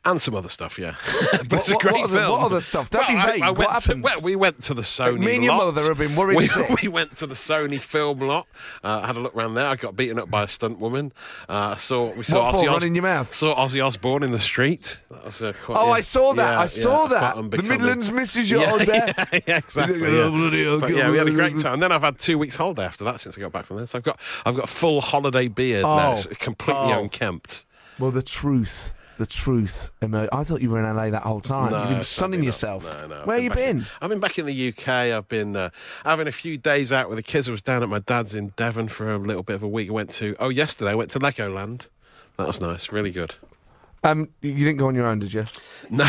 And 0.05 0.21
some 0.21 0.35
other 0.35 0.49
stuff, 0.49 0.77
yeah. 0.77 0.95
but 1.47 1.59
it's 1.59 1.71
a 1.71 1.77
great 1.77 1.93
what 1.93 2.09
film. 2.09 2.29
what 2.31 2.41
other 2.41 2.59
stuff? 2.59 2.89
Don't 2.89 3.07
be 3.07 3.13
I- 3.13 3.31
vague. 3.31 3.41
I 3.41 3.51
What 3.51 3.69
went 3.69 3.83
to- 3.83 3.95
well, 4.01 4.19
we 4.19 4.35
went 4.35 4.61
to 4.63 4.73
the 4.73 4.81
Sony. 4.81 5.19
me 5.19 5.35
and 5.35 5.43
your 5.45 5.55
mother 5.55 5.81
have 5.81 5.97
been 5.97 6.17
worried 6.17 6.37
We, 6.37 6.47
we 6.83 6.87
went 6.89 7.15
to 7.17 7.25
the 7.25 7.35
Sony 7.35 7.81
film 7.81 8.19
lot. 8.19 8.45
Uh, 8.83 9.05
had 9.07 9.15
a 9.15 9.21
look 9.21 9.33
around 9.33 9.53
there. 9.53 9.65
I 9.65 9.77
got 9.77 9.95
beaten 9.95 10.19
up 10.19 10.29
by 10.29 10.43
a 10.43 10.47
stunt 10.49 10.77
woman. 10.79 11.13
Uh, 11.47 11.77
saw 11.77 12.11
we 12.13 12.25
saw 12.25 12.43
What? 12.51 12.55
Ozzy 12.55 12.67
Os- 12.67 12.81
Running 12.81 12.95
your 12.95 13.03
mouth? 13.03 13.33
Saw 13.33 13.55
Ozzy 13.55 13.81
Osbourne 13.85 14.23
in 14.23 14.31
the 14.31 14.41
street. 14.41 14.99
That 15.09 15.23
was, 15.23 15.41
uh, 15.41 15.53
quite, 15.63 15.77
Oh, 15.79 15.85
yeah. 15.85 15.91
I 15.93 16.01
saw 16.01 16.33
that. 16.33 16.51
Yeah, 16.51 16.59
I 16.59 16.65
saw 16.65 17.03
yeah, 17.03 17.07
that. 17.35 17.51
The. 17.51 17.63
Midlands 17.63 18.11
misses 18.11 18.51
yours 18.51 18.85
there. 18.85 19.13
yeah, 19.47 19.57
exactly. 19.59 20.05
Oh, 20.05 20.49
Yeah. 20.49 20.77
But 20.81 20.93
yeah, 20.95 21.11
we 21.11 21.17
had 21.17 21.27
a 21.27 21.31
great 21.31 21.57
time. 21.59 21.75
And 21.75 21.81
Then 21.83 21.93
I've 21.93 22.01
had 22.03 22.19
two 22.19 22.37
weeks 22.37 22.57
holiday 22.57 22.83
after 22.83 23.05
that 23.05 23.21
since 23.21 23.37
I 23.37 23.39
got 23.41 23.53
back 23.53 23.67
from 23.67 23.77
there. 23.77 23.87
So 23.87 23.99
I've 23.99 24.03
got 24.03 24.19
I've 24.45 24.55
got 24.57 24.67
full 24.67 24.99
holiday 24.99 25.47
beard 25.47 25.83
now. 25.83 26.09
Oh. 26.09 26.13
It's 26.13 26.27
completely 26.35 26.91
Oh. 26.91 26.99
unkempt. 27.03 27.63
Well, 27.97 28.11
the 28.11 28.21
truth. 28.21 28.93
The 29.17 29.25
truth. 29.27 29.91
emer- 30.01 30.27
I 30.31 30.43
thought 30.43 30.61
you 30.61 30.69
were 30.71 30.79
in 30.79 30.95
LA 30.95 31.09
that 31.11 31.21
whole 31.23 31.39
time. 31.41 31.71
No, 31.71 31.79
You've 31.81 31.89
been 31.89 32.01
sunning 32.01 32.43
yourself. 32.43 32.83
No, 32.83 33.07
no. 33.07 33.21
I've 33.21 33.27
Where 33.27 33.37
you 33.39 33.49
back 33.49 33.59
in- 33.59 33.77
been? 33.79 33.87
I've 34.01 34.09
been 34.09 34.19
back 34.19 34.39
in 34.39 34.45
the 34.47 34.69
UK. 34.69 34.87
I've 34.87 35.27
been 35.27 35.55
uh, 35.55 35.69
having 36.03 36.27
a 36.27 36.31
few 36.31 36.57
days 36.57 36.91
out 36.91 37.09
with 37.09 37.17
the 37.17 37.23
kids. 37.23 37.47
I 37.47 37.51
was 37.51 37.61
down 37.61 37.83
at 37.83 37.89
my 37.89 37.99
dad's 37.99 38.33
in 38.33 38.53
Devon 38.55 38.87
for 38.87 39.11
a 39.11 39.17
little 39.17 39.43
bit 39.43 39.53
of 39.55 39.63
a 39.63 39.67
week. 39.67 39.89
I 39.89 39.93
went 39.93 40.09
to 40.13 40.35
oh 40.39 40.49
yesterday 40.49 40.91
I 40.91 40.95
went 40.95 41.11
to 41.11 41.19
Legoland. 41.19 41.81
That 42.37 42.47
was 42.47 42.59
nice. 42.59 42.91
Really 42.91 43.11
good. 43.11 43.35
Um, 44.05 44.29
you 44.41 44.53
didn't 44.53 44.77
go 44.77 44.87
on 44.87 44.95
your 44.95 45.07
own, 45.07 45.19
did 45.19 45.33
you? 45.33 45.45
No. 45.89 46.05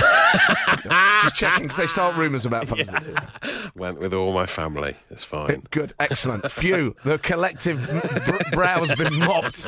Just 1.22 1.34
checking 1.36 1.64
because 1.64 1.76
they 1.76 1.86
start 1.86 2.16
rumours 2.16 2.46
about 2.46 2.66
fellas 2.68 2.88
that 2.88 3.04
do 3.04 3.12
that. 3.12 3.72
Went 3.76 3.98
with 3.98 4.14
all 4.14 4.32
my 4.32 4.46
family. 4.46 4.96
It's 5.10 5.24
fine. 5.24 5.64
Good, 5.70 5.92
excellent. 5.98 6.50
Phew, 6.50 6.94
the 7.04 7.18
collective 7.18 7.80
br- 8.24 8.54
brow's 8.56 8.94
been 8.94 9.18
mopped. 9.18 9.66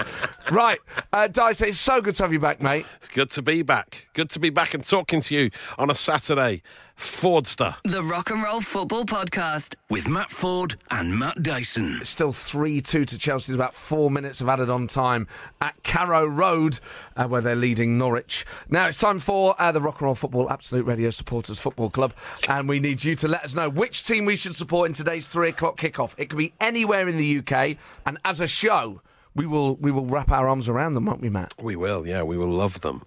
Right, 0.50 0.78
uh, 1.12 1.26
Dice, 1.26 1.61
it's 1.61 1.78
so 1.80 2.00
good 2.00 2.14
to 2.16 2.23
have 2.23 2.33
you 2.33 2.38
back, 2.38 2.62
mate. 2.62 2.87
It's 2.99 3.09
good 3.09 3.30
to 3.33 3.42
be 3.42 3.62
back. 3.62 4.09
Good 4.14 4.30
to 4.30 4.38
be 4.38 4.49
back 4.50 4.75
and 4.75 4.85
talking 4.85 5.21
to 5.23 5.35
you 5.35 5.50
on 5.76 5.90
a 5.90 5.95
Saturday. 5.95 6.62
Fordster. 6.96 7.76
The 7.84 8.02
Rock 8.02 8.30
and 8.30 8.42
Roll 8.42 8.60
Football 8.60 9.04
Podcast. 9.04 9.74
With 9.90 10.08
Matt 10.08 10.30
Ford 10.30 10.76
and 10.90 11.18
Matt 11.18 11.42
Dyson. 11.42 11.98
It's 12.00 12.10
still 12.10 12.32
3 12.32 12.80
2 12.80 13.04
to 13.04 13.18
Chelsea. 13.18 13.52
There's 13.52 13.58
about 13.58 13.74
four 13.74 14.10
minutes 14.10 14.40
of 14.40 14.48
added 14.48 14.70
on 14.70 14.86
time 14.86 15.28
at 15.60 15.82
Carrow 15.82 16.24
Road, 16.24 16.80
uh, 17.16 17.26
where 17.26 17.40
they're 17.42 17.54
leading 17.54 17.98
Norwich. 17.98 18.46
Now 18.70 18.88
it's 18.88 18.98
time 18.98 19.18
for 19.18 19.54
uh, 19.58 19.72
the 19.72 19.80
Rock 19.80 20.00
and 20.00 20.06
Roll 20.06 20.14
Football 20.14 20.50
Absolute 20.50 20.86
Radio 20.86 21.10
Supporters 21.10 21.58
Football 21.58 21.90
Club, 21.90 22.14
and 22.48 22.68
we 22.68 22.80
need 22.80 23.04
you 23.04 23.14
to 23.16 23.28
let 23.28 23.44
us 23.44 23.54
know 23.54 23.68
which 23.68 24.04
team 24.06 24.24
we 24.24 24.36
should 24.36 24.56
support 24.56 24.88
in 24.88 24.94
today's 24.94 25.28
three 25.28 25.50
o'clock 25.50 25.76
kickoff. 25.76 26.14
It 26.16 26.30
could 26.30 26.38
be 26.38 26.54
anywhere 26.60 27.08
in 27.08 27.18
the 27.18 27.38
UK, 27.38 27.76
and 28.06 28.18
as 28.24 28.40
a 28.40 28.46
show, 28.46 29.02
we 29.34 29.46
will 29.46 29.76
we 29.76 29.90
will 29.90 30.06
wrap 30.06 30.30
our 30.30 30.48
arms 30.48 30.66
around 30.68 30.94
them, 30.94 31.04
won't 31.04 31.20
we, 31.20 31.28
Matt? 31.28 31.52
We 31.60 31.76
will, 31.76 32.06
yeah, 32.06 32.22
we 32.22 32.38
will 32.38 32.48
love 32.48 32.80
them. 32.80 33.02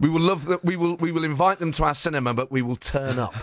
We 0.00 0.08
will 0.08 0.20
love 0.20 0.46
that. 0.46 0.64
We 0.64 0.76
will 0.76 0.96
we 0.96 1.12
will 1.12 1.24
invite 1.24 1.58
them 1.58 1.70
to 1.72 1.84
our 1.84 1.94
cinema, 1.94 2.34
but 2.34 2.50
we 2.50 2.62
will 2.62 2.76
turn 2.76 3.18
up. 3.18 3.34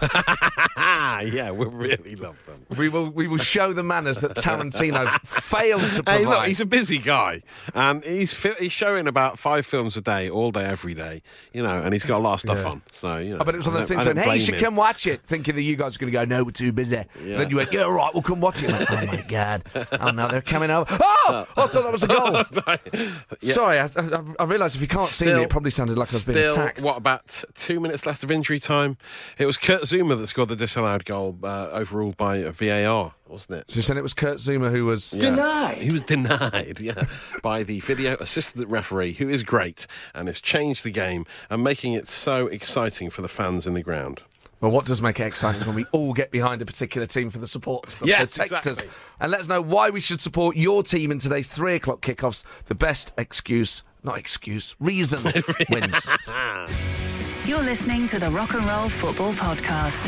Ah, 0.77 1.20
yeah, 1.22 1.51
we 1.51 1.65
really 1.65 2.15
love 2.15 2.43
them. 2.46 2.65
we 2.77 2.89
will 2.89 3.10
we 3.10 3.27
will 3.27 3.38
show 3.38 3.74
the 3.74 3.84
manners 3.84 4.20
that 4.20 4.36
Tarantino 4.36 5.08
failed 5.22 5.81
to 5.91 6.03
provide. 6.03 6.20
Hey, 6.20 6.25
look, 6.25 6.46
he's 6.46 6.60
a 6.62 6.65
busy 6.65 6.98
guy, 7.00 7.41
and 7.74 8.03
he's 8.03 8.34
fi- 8.34 8.55
he's 8.60 8.74
showing 8.74 9.08
about 9.08 9.39
five 9.39 9.65
films 9.65 9.96
a 9.98 10.01
day, 10.01 10.29
all 10.29 10.51
day, 10.51 10.65
every 10.65 10.93
day. 10.93 11.22
You 11.53 11.63
know, 11.63 11.81
and 11.81 11.93
he's 11.93 12.05
got 12.05 12.20
a 12.20 12.24
lot 12.24 12.34
of 12.36 12.39
stuff 12.41 12.60
Yeah. 12.60 12.70
on. 12.70 12.81
So 12.91 13.17
you 13.17 13.29
know, 13.31 13.38
Oh, 13.41 13.43
but 13.46 13.55
it 13.55 13.58
was 13.58 13.67
one 13.67 13.75
of 13.75 13.81
those 13.81 13.89
things 13.89 14.05
when, 14.05 14.17
hey, 14.17 14.34
you 14.36 14.39
should 14.39 14.51
blame 14.53 14.63
come 14.65 14.75
watch 14.75 15.08
it, 15.08 15.22
thinking 15.25 15.55
that 15.55 15.62
you 15.62 15.75
guys 15.75 15.96
are 15.96 16.00
going 16.00 16.12
to 16.12 16.17
go, 16.17 16.25
no, 16.25 16.43
we're 16.43 16.51
too 16.51 16.72
busy. 16.72 16.98
And 16.98 17.08
then 17.39 17.50
you 17.50 17.55
went, 17.55 17.72
yeah, 17.74 17.81
all 17.84 17.91
right, 17.93 18.13
we'll 18.13 18.22
come 18.24 18.39
watch 18.41 18.62
it. 18.62 18.70
Like, 18.72 18.91
oh, 18.91 19.05
my 19.05 19.24
God. 19.27 19.63
Oh, 20.00 20.12
no, 20.12 20.27
they're 20.27 20.41
coming 20.41 20.70
over. 20.70 20.86
Oh, 21.24 21.46
I 21.55 21.67
thought 21.67 21.84
that 21.84 21.91
was 21.91 22.01
a 22.03 22.08
goal. 22.08 22.36
him. 23.00 23.13
Yeah. 23.41 23.53
Sorry, 23.53 23.79
I, 23.79 23.86
I, 23.86 24.24
I 24.39 24.43
realised 24.46 24.75
if 24.75 24.81
you 24.81 24.88
can't 24.88 25.08
see 25.08 25.25
me, 25.25 25.43
it 25.43 25.50
probably 25.51 25.70
sounded 25.70 25.98
like 25.98 26.12
I've 26.13 26.25
been 26.25 26.40
Still, 26.50 26.63
attacked. 26.63 26.81
what 26.81 26.98
about 26.98 27.43
two 27.53 27.79
minutes 27.79 28.05
left 28.05 28.24
of 28.24 28.31
injury 28.31 28.60
time? 28.60 28.98
It 29.38 29.45
was 29.45 29.57
Kurt 29.57 29.83
Zouma 29.83 30.17
that 30.17 30.27
scored 30.27 30.50
the 30.50 30.55
disallowed 30.55 31.05
goal, 31.05 31.38
uh, 31.43 31.69
overruled 31.71 32.17
by 32.17 32.38
a 32.38 32.51
VAR, 32.51 33.13
wasn't 33.27 33.60
it? 33.60 33.65
So 33.71 33.77
you 33.77 33.81
said 33.81 33.98
it 33.98 34.03
was 34.03 34.13
Kurt 34.13 34.38
Zouma 34.38 34.71
who 34.71 34.86
was... 34.86 35.12
Denied. 35.12 35.77
He 35.77 35.91
was 35.91 36.03
denied, 36.03 36.77
yeah, 36.81 37.05
by 37.41 37.63
the 37.63 37.79
video 37.81 38.15
assistant 38.15 38.67
referee, 38.69 39.13
who 39.13 39.29
is 39.29 39.43
great 39.43 39.88
and 40.13 40.27
has 40.27 40.41
changed 40.41 40.83
the 40.83 40.91
game 40.91 41.25
and 41.50 41.63
making 41.63 41.93
it 41.93 42.07
so 42.07 42.48
exciting 42.48 43.10
for 43.10 43.21
the 43.21 43.27
fans 43.27 43.67
in 43.67 43.74
the 43.74 43.83
ground. 43.83 44.21
Well, 44.62 44.69
what 44.69 44.86
does 44.86 45.01
make 45.01 45.19
it 45.19 45.24
exciting 45.24 45.62
is 45.62 45.67
when 45.67 45.75
we 45.75 45.86
all 45.91 46.13
get 46.13 46.29
behind 46.29 46.62
a 46.62 46.65
particular 46.67 47.07
team 47.07 47.31
for 47.31 47.39
the 47.39 47.48
support 47.48 47.89
stuff. 47.89 48.07
Yes, 48.07 48.31
so 48.31 48.43
text 48.43 48.67
us 48.67 48.67
exactly. 48.67 48.91
and 49.19 49.31
let 49.31 49.41
us 49.41 49.48
know 49.48 49.60
why 49.60 49.89
we 49.89 50.00
should 50.00 50.21
support 50.21 50.55
your 50.55 50.83
team 50.83 51.12
in 51.12 51.17
today's 51.17 51.50
three 51.50 51.74
o'clock 51.74 52.01
kickoffs. 52.01 52.43
The 52.65 52.75
best 52.75 53.12
excuse, 53.17 53.83
not 54.03 54.17
excuse, 54.17 54.75
reason 54.79 55.24
wins. 55.70 56.08
You're 57.46 57.63
listening 57.63 58.08
to 58.08 58.20
the 58.20 58.29
Rock 58.31 58.53
and 58.53 58.65
Roll 58.65 58.89
Football 58.89 59.34
Podcast. 59.34 60.08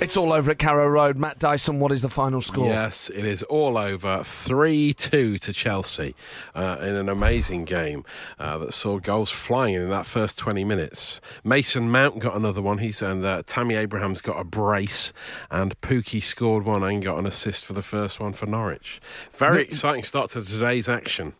It's 0.00 0.16
all 0.16 0.32
over 0.32 0.50
at 0.50 0.58
Carrow 0.58 0.88
Road. 0.88 1.18
Matt 1.18 1.38
Dyson, 1.38 1.78
what 1.78 1.92
is 1.92 2.00
the 2.00 2.08
final 2.08 2.40
score? 2.40 2.66
Yes, 2.66 3.10
it 3.10 3.26
is 3.26 3.42
all 3.44 3.76
over. 3.76 4.24
3 4.24 4.94
2 4.94 5.36
to 5.36 5.52
Chelsea 5.52 6.14
uh, 6.54 6.78
in 6.80 6.96
an 6.96 7.10
amazing 7.10 7.66
game 7.66 8.06
uh, 8.38 8.56
that 8.56 8.72
saw 8.72 8.98
goals 8.98 9.30
flying 9.30 9.74
in 9.74 9.90
that 9.90 10.06
first 10.06 10.38
20 10.38 10.64
minutes. 10.64 11.20
Mason 11.44 11.90
Mount 11.90 12.18
got 12.18 12.34
another 12.34 12.62
one. 12.62 12.78
He's 12.78 13.02
and 13.02 13.22
uh, 13.26 13.42
Tammy 13.44 13.74
Abraham's 13.74 14.22
got 14.22 14.40
a 14.40 14.44
brace, 14.44 15.12
and 15.50 15.78
Pukki 15.82 16.22
scored 16.22 16.64
one 16.64 16.82
and 16.82 17.02
got 17.02 17.18
an 17.18 17.26
assist 17.26 17.66
for 17.66 17.74
the 17.74 17.82
first 17.82 18.18
one 18.18 18.32
for 18.32 18.46
Norwich. 18.46 19.02
Very 19.32 19.64
exciting 19.64 20.04
start 20.04 20.30
to 20.30 20.42
today's 20.42 20.88
action. 20.88 21.34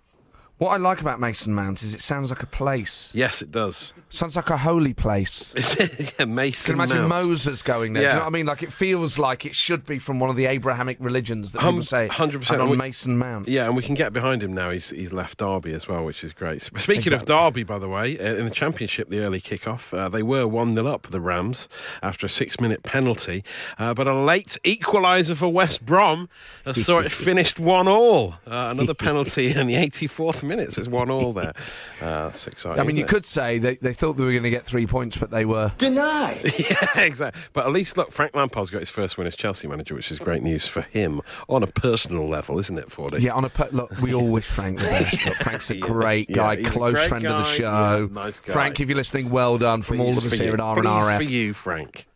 What 0.61 0.73
I 0.73 0.77
like 0.77 1.01
about 1.01 1.19
Mason 1.21 1.55
Mount 1.55 1.83
is 1.83 1.95
it 1.95 2.03
sounds 2.03 2.29
like 2.29 2.43
a 2.43 2.47
place. 2.47 3.11
Yes, 3.15 3.41
it 3.41 3.51
does. 3.51 3.95
Sounds 4.11 4.37
like 4.37 4.51
a 4.51 4.59
holy 4.59 4.93
place. 4.93 5.55
yeah, 6.19 6.27
Mason 6.27 6.73
Can 6.73 6.75
imagine 6.75 7.09
Mount. 7.09 7.25
Moses 7.29 7.63
going 7.63 7.95
there. 7.95 8.03
Do 8.03 8.05
you 8.05 8.09
Yeah. 8.11 8.15
know 8.17 8.21
what 8.21 8.27
I 8.27 8.31
mean? 8.31 8.45
Like 8.45 8.63
it 8.63 8.71
feels 8.71 9.19
like 9.19 9.47
it 9.47 9.55
should 9.55 9.87
be 9.87 9.99
from 9.99 10.21
one 10.21 10.29
of 10.29 10.37
the 10.37 10.45
Abrahamic 10.45 10.99
religions 11.01 11.53
that 11.53 11.61
Hum- 11.63 11.77
people 11.77 11.85
say. 11.87 12.09
100%. 12.09 12.61
On 12.61 12.69
We- 12.69 12.77
Mason 12.77 13.17
Mount. 13.17 13.49
Yeah, 13.49 13.65
and 13.69 13.75
we 13.75 13.83
can 13.83 13.95
get 13.95 14.13
behind 14.13 14.43
him 14.43 14.53
now. 14.53 14.71
He's 14.71 14.91
he's 14.91 15.15
left 15.15 15.39
Derby 15.39 15.73
as 15.73 15.89
well, 15.89 16.05
which 16.05 16.23
is 16.23 16.35
great. 16.35 16.61
Speaking 16.61 16.97
Exactly. 17.05 17.15
of 17.15 17.25
Derby, 17.25 17.63
by 17.63 17.79
the 17.79 17.89
way, 17.89 18.19
uh, 18.19 18.35
in 18.35 18.45
the 18.45 18.51
Championship, 18.51 19.09
the 19.09 19.21
early 19.21 19.41
kick-off, 19.41 19.95
uh, 19.95 20.11
they 20.11 20.23
were 20.23 20.47
1 20.47 20.75
0 20.75 20.87
up, 20.87 21.07
the 21.07 21.23
Rams, 21.23 21.71
after 22.03 22.27
a 22.27 22.29
six 22.29 22.61
minute 22.61 22.83
penalty. 22.83 23.43
Uh, 23.79 23.95
but 23.95 24.07
a 24.07 24.15
late 24.15 24.59
equaliser 24.65 25.35
for 25.37 25.49
West 25.49 25.87
Brom 25.87 26.29
uh, 26.67 26.75
saw 26.75 26.99
it 26.99 27.11
finished 27.29 27.59
1 27.59 27.89
all. 27.89 28.35
Uh, 28.47 28.69
another 28.73 28.93
penalty 28.93 29.55
in 29.55 29.67
the 29.67 29.75
84th 29.77 30.43
minute, 30.43 30.50
so 30.71 30.81
it's 30.81 30.89
1 30.89 31.11
all 31.11 31.33
there. 31.33 31.53
Uh, 32.01 32.29
that's 32.29 32.47
exciting. 32.47 32.81
I 32.81 32.83
mean, 32.85 32.97
you 32.97 33.05
isn't 33.05 33.11
it? 33.11 33.15
could 33.15 33.27
say 33.27 33.59
they, 33.59 33.75
they 33.75 33.93
thought 33.93 34.15
they 34.15 34.25
were 34.25 34.31
going 34.31 34.43
to 34.43 34.49
get 34.49 34.65
three 34.65 34.87
points, 34.87 35.19
but 35.19 35.31
they 35.31 35.45
were. 35.45 35.71
Denied. 35.77 36.51
yeah, 36.59 37.01
exactly. 37.01 37.39
But 37.53 37.67
at 37.67 37.73
least, 37.73 37.99
look, 37.99 38.11
Frank 38.11 38.35
Lampard's 38.35 38.71
got 38.71 38.81
his 38.81 38.89
first 38.89 39.19
win 39.19 39.27
as 39.27 39.37
Chelsea 39.37 39.69
manager, 39.69 39.95
which 39.95 40.11
is 40.11 40.19
great 40.19 40.43
news 40.43 40.67
for 40.67 40.81
him 40.81 41.21
on 41.47 41.63
a 41.63 41.67
personal 41.67 42.27
level, 42.27 42.59
isn't 42.59 42.79
it, 42.79 42.91
Fordy? 42.91 43.21
Yeah, 43.21 43.35
on 43.35 43.45
a 43.45 43.51
per- 43.51 43.69
look, 43.71 43.95
we 44.01 44.15
all 44.15 44.29
wish 44.29 44.47
Frank 44.47 44.79
the 44.79 44.87
best. 44.87 45.25
Look, 45.27 45.35
Frank's 45.35 45.71
a 45.71 45.77
great 45.77 46.31
yeah, 46.31 46.37
guy, 46.37 46.63
close 46.63 46.95
great 46.95 47.09
friend 47.11 47.27
of 47.27 47.45
the 47.45 47.45
show. 47.45 48.09
yeah, 48.11 48.15
nice 48.15 48.41
guy. 48.41 48.53
Frank, 48.55 48.81
if 48.81 48.89
you're 48.89 48.97
listening, 48.97 49.29
well 49.29 49.59
done 49.59 49.83
from 49.83 50.01
all 50.01 50.09
of 50.09 50.17
us 50.17 50.25
for 50.25 50.37
here 50.37 50.47
you. 50.47 50.55
at 50.55 50.61
R&RF. 50.61 51.17
for 51.19 51.23
you, 51.23 51.53
Frank. 51.53 52.07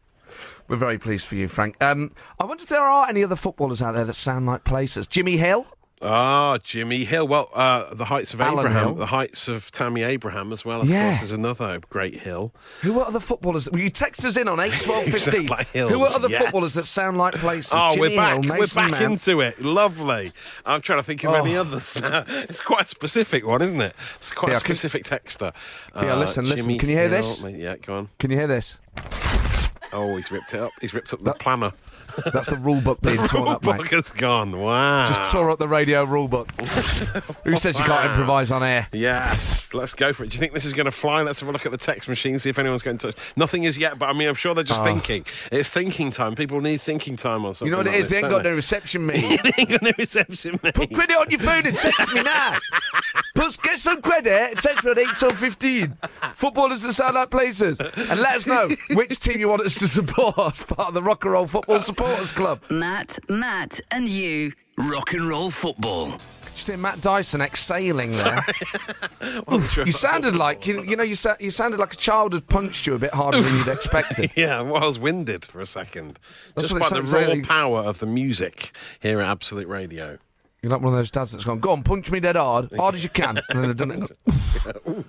We're 0.67 0.77
very 0.77 0.99
pleased 0.99 1.27
for 1.27 1.35
you, 1.35 1.47
Frank. 1.49 1.83
Um, 1.83 2.11
I 2.41 2.47
wonder 2.47 2.63
if 2.63 2.71
there 2.71 2.81
are 2.81 3.07
any 3.07 3.23
other 3.23 3.37
footballers 3.37 3.83
out 3.83 3.93
there 3.93 4.07
that 4.07 4.15
sound 4.15 4.47
like 4.47 4.65
places. 4.65 5.07
Jimmy 5.07 5.37
Hill. 5.37 5.67
Ah, 6.07 6.59
Jimmy 6.63 7.05
Hill. 7.05 7.27
Well, 7.27 7.49
uh, 7.55 7.95
the 7.95 8.05
heights 8.05 8.35
of 8.35 8.41
Alan 8.41 8.67
Abraham, 8.67 8.85
Hill. 8.89 8.95
the 8.97 9.07
heights 9.07 9.49
of 9.49 9.71
Tammy 9.73 10.03
Abraham 10.03 10.53
as 10.53 10.65
well. 10.65 10.83
Of 10.83 10.89
Yeah. 10.91 11.11
course, 11.11 11.23
is 11.23 11.33
another 11.33 11.81
great 11.89 12.21
hill. 12.21 12.53
Who 12.83 13.01
are 13.01 13.07
other 13.07 13.21
footballers? 13.21 13.71
Will 13.71 13.81
you 13.81 13.89
text 13.91 14.25
us 14.25 14.37
in 14.37 14.47
on 14.47 14.61
eight 14.61 14.79
twelve 14.81 15.05
fifteen? 15.09 15.47
Like 15.47 15.71
hills, 15.71 15.91
Who 15.91 16.03
are 16.05 16.09
other 16.15 16.29
yes. 16.29 16.43
footballers 16.43 16.75
that 16.75 16.87
sound 16.87 17.17
like 17.17 17.35
places? 17.37 17.73
Oh, 17.75 17.95
Jimmy 17.95 18.11
we're 18.11 18.17
back. 18.17 18.45
Hill, 18.45 18.57
we're 18.59 18.67
back 18.67 18.91
Mount. 18.91 19.03
into 19.03 19.41
it. 19.41 19.61
Lovely. 19.63 20.33
I'm 20.67 20.83
trying 20.83 20.99
to 20.99 21.03
think 21.05 21.25
of 21.25 21.31
Oh. 21.31 21.35
any 21.37 21.57
others 21.57 21.99
now. 22.01 22.25
It's 22.29 22.61
quite 22.61 22.83
a 22.83 22.87
specific 22.87 23.47
one, 23.47 23.63
isn't 23.63 23.81
it? 23.81 23.95
It's 24.17 24.31
quite 24.33 24.51
Yeah, 24.53 24.59
a 24.59 24.61
can- 24.61 24.75
specific 24.75 25.05
texter. 25.05 25.53
Yeah, 25.97 26.17
listen, 26.17 26.45
listen. 26.45 26.67
Jimmy 26.67 26.79
Can 26.79 26.89
you 26.91 26.97
hear 26.97 27.09
Hill. 27.09 27.17
this? 27.17 27.43
Yeah, 27.43 27.77
go 27.79 27.97
on. 27.99 28.09
Can 28.19 28.31
you 28.31 28.37
hear 28.37 28.47
this? 28.47 28.79
Oh, 29.93 30.17
he's 30.17 30.31
ripped 30.31 30.53
it 30.55 30.61
up. 30.61 30.73
He's 30.81 30.93
ripped 30.93 31.13
up 31.15 31.21
the 31.21 31.27
That- 31.27 31.39
planner. 31.39 31.73
That's 32.33 32.49
the 32.51 32.57
rule 32.57 32.81
book 32.81 33.01
being 33.01 33.17
torn 33.27 33.49
up, 33.49 33.63
Book 33.63 33.79
mate. 33.79 33.91
has 33.91 34.09
gone. 34.11 34.59
Wow. 34.59 35.07
Just 35.07 35.31
tore 35.33 35.51
up 35.51 35.59
the 35.59 35.69
radio 35.69 36.05
rule 36.05 36.29
book. 36.29 36.51
Who 37.45 37.57
says 37.57 37.79
you 37.79 37.85
can't 37.85 38.11
improvise 38.11 38.51
on 38.51 38.63
air? 38.63 38.89
Yes, 38.93 39.73
let's 39.75 39.93
go 39.95 40.13
for 40.13 40.25
it. 40.25 40.31
Do 40.31 40.35
you 40.35 40.41
think 40.41 40.53
this 40.55 40.65
is 40.65 40.73
going 40.73 40.87
to 40.87 40.93
fly? 40.93 41.23
Let's 41.23 41.41
have 41.41 41.49
a 41.49 41.53
look 41.53 41.67
at 41.67 41.73
the 41.73 41.79
text 41.79 42.09
machine, 42.09 42.39
see 42.39 42.51
if 42.51 42.59
anyone's 42.59 42.83
going 42.83 42.99
to 42.99 43.13
touch. 43.13 43.23
Nothing 43.37 43.65
is 43.65 43.77
yet, 43.77 43.99
but 43.99 44.07
I 44.07 44.13
mean, 44.13 44.29
I'm 44.29 44.35
sure 44.35 44.55
they're 44.55 44.65
just 44.65 44.85
thinking. 44.85 45.25
It's 45.51 45.69
thinking 45.71 46.11
time. 46.11 46.35
People 46.35 46.61
need 46.61 46.81
thinking 46.81 47.17
time 47.17 47.45
on 47.45 47.55
something. 47.55 47.75
Ah. 47.75 47.79
You 47.79 47.85
know 47.85 47.91
what 47.91 47.95
it 47.95 47.97
like 47.97 48.01
is? 48.01 48.09
They 48.09 48.17
this, 48.17 48.25
ain't 48.25 48.31
don't 48.31 48.43
got 48.43 48.49
no 48.49 48.55
reception, 48.57 49.07
mate. 49.07 49.41
they 49.43 49.53
ain't 49.59 49.71
got 49.71 49.83
no 49.83 49.93
reception, 49.99 50.61
mate. 50.63 50.75
Put 50.75 50.93
credit 50.93 51.17
on 51.17 51.31
your 51.31 51.41
phone 51.41 51.67
and 51.67 51.77
text 51.77 52.15
me 52.15 52.23
now. 52.23 52.59
Put, 53.35 53.61
get 53.63 53.79
some 53.79 54.01
credit 54.01 54.33
and 54.33 54.59
text 54.61 54.85
me 54.85 54.93
at 54.93 54.99
8 54.99 55.07
till 55.19 55.31
15. 55.31 55.97
Footballers 56.35 56.83
that 56.83 56.93
sound 56.93 57.15
like 57.17 57.31
places. 57.31 57.81
And 57.81 58.21
let 58.21 58.37
us 58.37 58.47
know 58.47 58.69
which 58.93 59.19
team 59.19 59.41
you 59.41 59.49
want 59.49 59.63
us 59.63 59.79
to 59.81 59.89
support 59.89 60.39
as 60.39 60.63
part 60.63 60.89
of 60.89 60.95
the 60.95 61.03
Rock 61.03 61.25
and 61.25 61.33
Roll 61.33 61.47
Football 61.47 61.81
Supporters 62.05 62.33
Club. 62.33 62.61
Matt, 62.71 63.19
Matt, 63.31 63.81
and 63.91 64.07
you. 64.09 64.53
Rock 64.77 65.15
and 65.15 65.27
roll 65.27 65.51
football. 65.51 66.13
Just 66.55 66.67
hear 66.69 66.77
Matt 66.77 67.01
Dyson 67.01 67.41
exhaling 67.41 68.11
there. 68.11 68.45
I'm 69.49 69.61
You 69.87 69.91
sounded 69.93 70.37
like 70.37 70.67
you, 70.67 70.83
you 70.83 70.97
know 70.97 71.03
you, 71.03 71.15
sa- 71.15 71.37
you 71.41 71.51
sounded 71.51 71.81
like 71.81 71.95
a 71.95 71.97
child 71.97 72.33
had 72.35 72.47
punched 72.49 72.87
you 72.87 72.95
a 72.95 72.99
bit 72.99 73.13
harder 73.13 73.41
than 73.41 73.57
you'd 73.57 73.69
expected. 73.69 74.31
Yeah, 74.37 74.61
well, 74.61 74.83
I 74.83 74.87
was 74.87 74.99
winded 74.99 75.45
for 75.47 75.61
a 75.61 75.67
second. 75.67 76.19
That's 76.55 76.69
just 76.69 76.75
what 76.75 76.83
it 76.83 76.91
by 76.95 77.01
the 77.01 77.09
sounds 77.09 77.13
raw 77.27 77.33
like. 77.33 77.49
power 77.49 77.79
of 77.81 77.99
the 78.01 78.07
music 78.07 78.71
here 79.01 79.21
at 79.21 79.27
Absolute 79.29 79.67
Radio. 79.67 80.19
You're 80.63 80.71
like 80.73 80.81
one 80.83 80.93
of 80.93 80.99
those 80.99 81.11
dads 81.11 81.33
that's 81.33 81.45
gone, 81.45 81.59
go 81.61 81.71
on, 81.71 81.83
punch 81.83 82.11
me 82.11 82.21
dead 82.21 82.37
hard, 82.37 82.71
hard 82.73 82.95
as 82.95 83.03
you 83.03 83.11
can. 83.11 83.39
And 83.49 83.59
then 83.59 83.63
they've 83.69 83.77
done 83.77 83.91
it. 83.91 84.87
and 84.87 85.05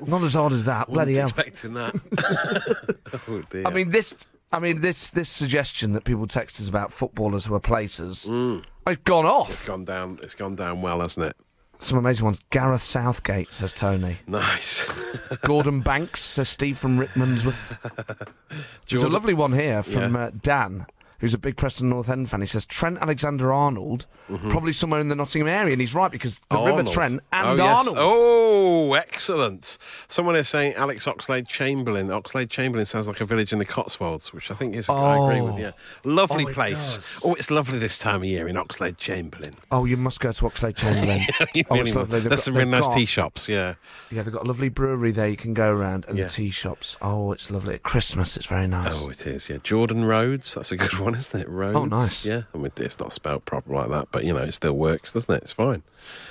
Not 0.08 0.22
as 0.22 0.34
hard 0.34 0.52
as 0.52 0.64
that, 0.66 0.88
bloody 0.88 1.18
Wasn't 1.18 1.36
hell. 1.36 1.44
expecting 1.44 1.74
that. 1.74 3.20
oh, 3.28 3.42
dear. 3.50 3.66
I 3.66 3.70
mean, 3.70 3.90
this. 3.90 4.14
I 4.52 4.58
mean, 4.58 4.80
this 4.80 5.10
this 5.10 5.28
suggestion 5.28 5.92
that 5.92 6.04
people 6.04 6.26
text 6.26 6.60
us 6.60 6.68
about 6.68 6.92
footballers 6.92 7.46
who 7.46 7.54
are 7.54 7.60
places, 7.60 8.28
it's 8.30 9.02
gone 9.04 9.26
off. 9.26 9.50
It's 9.50 9.64
gone 9.66 9.84
down. 9.84 10.18
It's 10.22 10.34
gone 10.34 10.54
down 10.54 10.82
well, 10.82 11.00
hasn't 11.00 11.26
it? 11.26 11.36
Some 11.78 11.98
amazing 11.98 12.24
ones. 12.24 12.40
Gareth 12.50 12.80
Southgate 12.80 13.52
says 13.52 13.74
Tony. 13.74 14.16
Nice. 14.26 14.86
Gordon 15.42 15.80
Banks 15.80 16.22
says 16.22 16.48
Steve 16.48 16.78
from 16.78 16.98
Rickmansworth. 16.98 18.30
There's 18.88 19.02
a 19.02 19.08
lovely 19.10 19.34
one 19.34 19.52
here 19.52 19.82
from 19.82 20.14
Yeah. 20.14 20.24
uh, 20.24 20.30
Dan. 20.40 20.86
Who's 21.20 21.32
a 21.34 21.38
big 21.38 21.56
Preston 21.56 21.88
North 21.88 22.08
End 22.08 22.28
fan. 22.28 22.40
He 22.40 22.46
says 22.46 22.66
Trent 22.66 22.98
Alexander 22.98 23.52
Arnold, 23.52 24.06
mm-hmm. 24.28 24.50
probably 24.50 24.72
somewhere 24.72 25.00
in 25.00 25.08
the 25.08 25.14
Nottingham 25.14 25.48
area, 25.48 25.72
and 25.72 25.80
he's 25.80 25.94
right 25.94 26.10
because 26.10 26.40
the 26.50 26.60
River 26.60 26.82
Trent 26.82 27.22
and 27.32 27.60
oh, 27.60 27.64
yes. 27.64 27.76
Arnold. 27.88 27.96
Oh, 27.98 28.92
excellent. 28.94 29.78
Someone 30.08 30.36
is 30.36 30.48
saying 30.48 30.74
Alex 30.74 31.06
Oxlade 31.06 31.48
Chamberlain. 31.48 32.08
Oxlade 32.08 32.50
Chamberlain 32.50 32.86
sounds 32.86 33.06
like 33.08 33.20
a 33.20 33.24
village 33.24 33.52
in 33.52 33.58
the 33.58 33.64
Cotswolds, 33.64 34.32
which 34.32 34.50
I 34.50 34.54
think 34.54 34.74
is, 34.74 34.88
I 34.88 35.16
agree 35.16 35.40
with, 35.40 35.54
oh. 35.54 35.58
you. 35.58 35.72
Lovely 36.04 36.44
Oh, 36.44 36.52
place. 36.52 36.96
does. 36.96 37.20
Oh, 37.24 37.34
it's 37.34 37.50
lovely 37.50 37.78
this 37.78 37.98
time 37.98 38.16
of 38.16 38.24
year 38.24 38.46
in 38.46 38.56
Oxlade 38.56 38.98
Chamberlain. 38.98 39.56
Oh, 39.70 39.84
you 39.84 39.96
must 39.96 40.20
go 40.20 40.32
to 40.32 40.44
Oxlade 40.44 40.76
Chamberlain. 40.76 41.20
You 41.54 41.64
oh, 41.70 41.76
really 41.76 41.88
it's 41.88 41.96
lovely. 41.96 42.20
There's 42.20 42.42
some 42.42 42.54
really 42.54 42.70
nice 42.70 42.88
tea 42.94 43.06
shops, 43.06 43.48
yeah. 43.48 43.74
Yeah, 44.10 44.22
they've 44.22 44.32
got 44.32 44.42
a 44.42 44.46
lovely 44.46 44.68
brewery 44.68 45.12
there 45.12 45.28
you 45.28 45.36
can 45.36 45.54
go 45.54 45.70
around, 45.70 46.04
and 46.06 46.18
Yeah. 46.18 46.24
the 46.24 46.30
tea 46.30 46.50
shops. 46.50 46.96
Oh, 47.00 47.32
it's 47.32 47.50
lovely. 47.50 47.74
At 47.74 47.82
Christmas, 47.82 48.36
it's 48.36 48.46
very 48.46 48.66
nice. 48.66 49.00
Oh, 49.02 49.08
it 49.08 49.26
is, 49.26 49.48
yeah. 49.48 49.56
Jordan 49.62 50.04
Rhodes, 50.04 50.54
that's 50.54 50.72
a 50.72 50.76
good 50.76 50.98
one, 50.98 51.05
isn't 51.14 51.40
it? 51.40 51.48
Roads. 51.48 51.76
Oh, 51.76 51.84
nice. 51.84 52.24
Yeah, 52.24 52.42
I 52.54 52.58
mean, 52.58 52.72
it's 52.76 52.98
not 52.98 53.12
spelled 53.12 53.44
proper 53.44 53.72
like 53.72 53.88
that, 53.90 54.08
but, 54.10 54.24
you 54.24 54.32
know, 54.32 54.42
it 54.42 54.52
still 54.52 54.74
works, 54.76 55.12
doesn't 55.12 55.34
it? 55.34 55.42
It's 55.42 55.52
fine. 55.52 55.82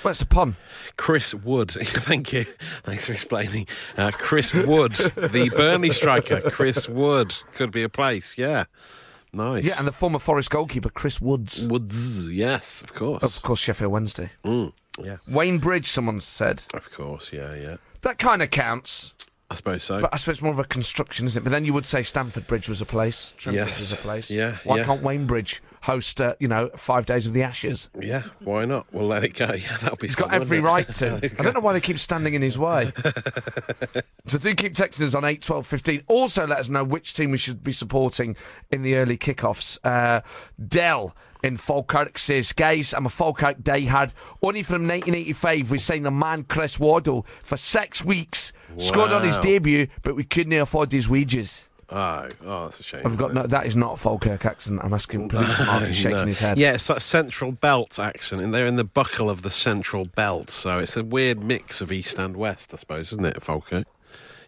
Well, 0.02 0.10
it's 0.10 0.22
a 0.22 0.26
pun. 0.26 0.56
Chris 0.96 1.34
Wood, 1.34 1.70
thank 1.80 2.32
you. 2.32 2.44
Thanks 2.82 3.06
for 3.06 3.12
explaining. 3.12 3.66
Uh, 3.96 4.10
Chris 4.12 4.52
Wood, 4.54 4.92
the 4.92 5.50
Burnley 5.54 5.90
striker. 5.90 6.40
Chris 6.50 6.88
Wood 6.88 7.34
could 7.54 7.70
be 7.72 7.82
a 7.82 7.88
place, 7.88 8.36
yeah. 8.38 8.64
Nice. 9.32 9.64
Yeah, 9.64 9.74
and 9.78 9.86
the 9.86 9.92
former 9.92 10.18
Forest 10.18 10.50
goalkeeper, 10.50 10.88
Chris 10.88 11.20
Woods. 11.20 11.66
Woods, 11.66 12.26
yes, 12.28 12.80
of 12.82 12.94
course. 12.94 13.22
Of 13.22 13.42
course, 13.42 13.60
Sheffield 13.60 13.92
Wednesday. 13.92 14.30
Mm, 14.44 14.72
yeah, 15.02 15.16
Wayne 15.28 15.58
Bridge, 15.58 15.86
someone 15.86 16.20
said. 16.20 16.64
of 16.72 16.90
course, 16.90 17.30
yeah, 17.32 17.54
yeah. 17.54 17.76
That 18.00 18.18
kind 18.18 18.40
of 18.40 18.50
counts. 18.50 19.12
I 19.50 19.54
suppose 19.54 19.84
so. 19.84 20.00
But 20.00 20.10
I 20.12 20.16
suppose 20.16 20.36
it's 20.36 20.42
more 20.42 20.52
of 20.52 20.58
a 20.58 20.64
construction, 20.64 21.26
isn't 21.26 21.40
it? 21.40 21.44
But 21.44 21.50
then 21.50 21.64
you 21.64 21.72
would 21.72 21.86
say 21.86 22.02
Stamford 22.02 22.46
Bridge 22.48 22.68
was 22.68 22.80
a 22.80 22.86
place. 22.86 23.32
Trent 23.36 23.56
Bridge 23.56 23.68
Yes. 23.68 23.78
was 23.90 23.92
a 24.00 24.02
place. 24.02 24.30
Yeah, 24.30 24.56
Why 24.64 24.78
yeah. 24.78 24.84
can't 24.84 25.02
Wayne 25.02 25.26
Bridge 25.26 25.62
host, 25.82 26.20
uh, 26.20 26.34
you 26.40 26.48
know, 26.48 26.68
five 26.76 27.06
days 27.06 27.28
of 27.28 27.32
the 27.32 27.44
Ashes? 27.44 27.88
yeah, 28.00 28.24
why 28.40 28.64
not? 28.64 28.86
We'll 28.92 29.06
let 29.06 29.22
it 29.22 29.34
go. 29.34 29.46
Yeah, 29.54 29.76
that'll 29.76 29.96
be 29.98 30.08
He's 30.08 30.16
got 30.16 30.34
every 30.34 30.58
right 30.58 30.90
to. 30.94 31.16
I 31.38 31.42
don't 31.44 31.54
know 31.54 31.60
why 31.60 31.74
they 31.74 31.80
keep 31.80 32.00
standing 32.00 32.34
in 32.34 32.42
his 32.42 32.58
way. 32.58 32.92
so 34.26 34.38
do 34.38 34.52
keep 34.56 34.74
texting 34.74 35.02
us 35.06 35.14
on 35.14 35.24
8, 35.24 35.40
12, 35.42 35.66
15. 35.66 36.02
Also 36.08 36.46
let 36.46 36.58
us 36.58 36.68
know 36.68 36.82
which 36.82 37.14
team 37.14 37.30
we 37.30 37.36
should 37.38 37.62
be 37.62 37.72
supporting 37.72 38.34
in 38.72 38.82
the 38.82 38.96
early 38.96 39.16
kickoffs. 39.16 39.78
Uh, 39.84 40.22
Dell 40.68 41.14
in 41.42 41.56
Falkirk 41.56 42.18
says, 42.18 42.52
guys, 42.52 42.92
I'm 42.94 43.06
a 43.06 43.10
Falkirk 43.10 43.58
diehard. 43.60 44.12
Only 44.42 44.62
from 44.62 44.86
1985 44.86 45.70
we 45.70 45.78
signed 45.78 46.06
a 46.06 46.10
man, 46.10 46.44
Chris 46.44 46.78
Waddle, 46.78 47.26
for 47.42 47.56
six 47.56 48.04
weeks. 48.04 48.52
Scored 48.78 49.12
on 49.12 49.24
his 49.24 49.38
debut, 49.38 49.86
but 50.02 50.16
we 50.16 50.24
couldn't 50.24 50.52
afford 50.52 50.92
his 50.92 51.08
wages. 51.08 51.66
Oh, 51.88 52.26
oh, 52.44 52.64
that's 52.64 52.80
a 52.80 52.82
shame. 52.82 53.02
I've 53.04 53.16
got 53.16 53.32
no, 53.32 53.44
that 53.46 53.64
is 53.64 53.76
not 53.76 53.92
a 53.94 53.96
Falkirk 53.96 54.44
accent. 54.44 54.80
I'm 54.82 54.92
asking 54.92 55.30
Mark. 55.32 55.46
He's 55.86 55.96
shaking 55.96 56.10
No. 56.18 56.26
his 56.26 56.40
head. 56.40 56.58
Yeah, 56.58 56.72
it's 56.72 56.88
that 56.88 57.00
central 57.00 57.52
belt 57.52 57.98
accent, 58.00 58.42
and 58.42 58.52
they're 58.52 58.66
in 58.66 58.74
the 58.74 58.82
buckle 58.84 59.30
of 59.30 59.42
the 59.42 59.52
central 59.52 60.04
belt, 60.04 60.50
so 60.50 60.80
it's 60.80 60.96
a 60.96 61.04
weird 61.04 61.44
mix 61.44 61.80
of 61.80 61.92
east 61.92 62.18
and 62.18 62.36
west, 62.36 62.74
I 62.74 62.78
suppose, 62.78 63.12
isn't 63.12 63.24
it, 63.24 63.40
Falkirk? 63.42 63.86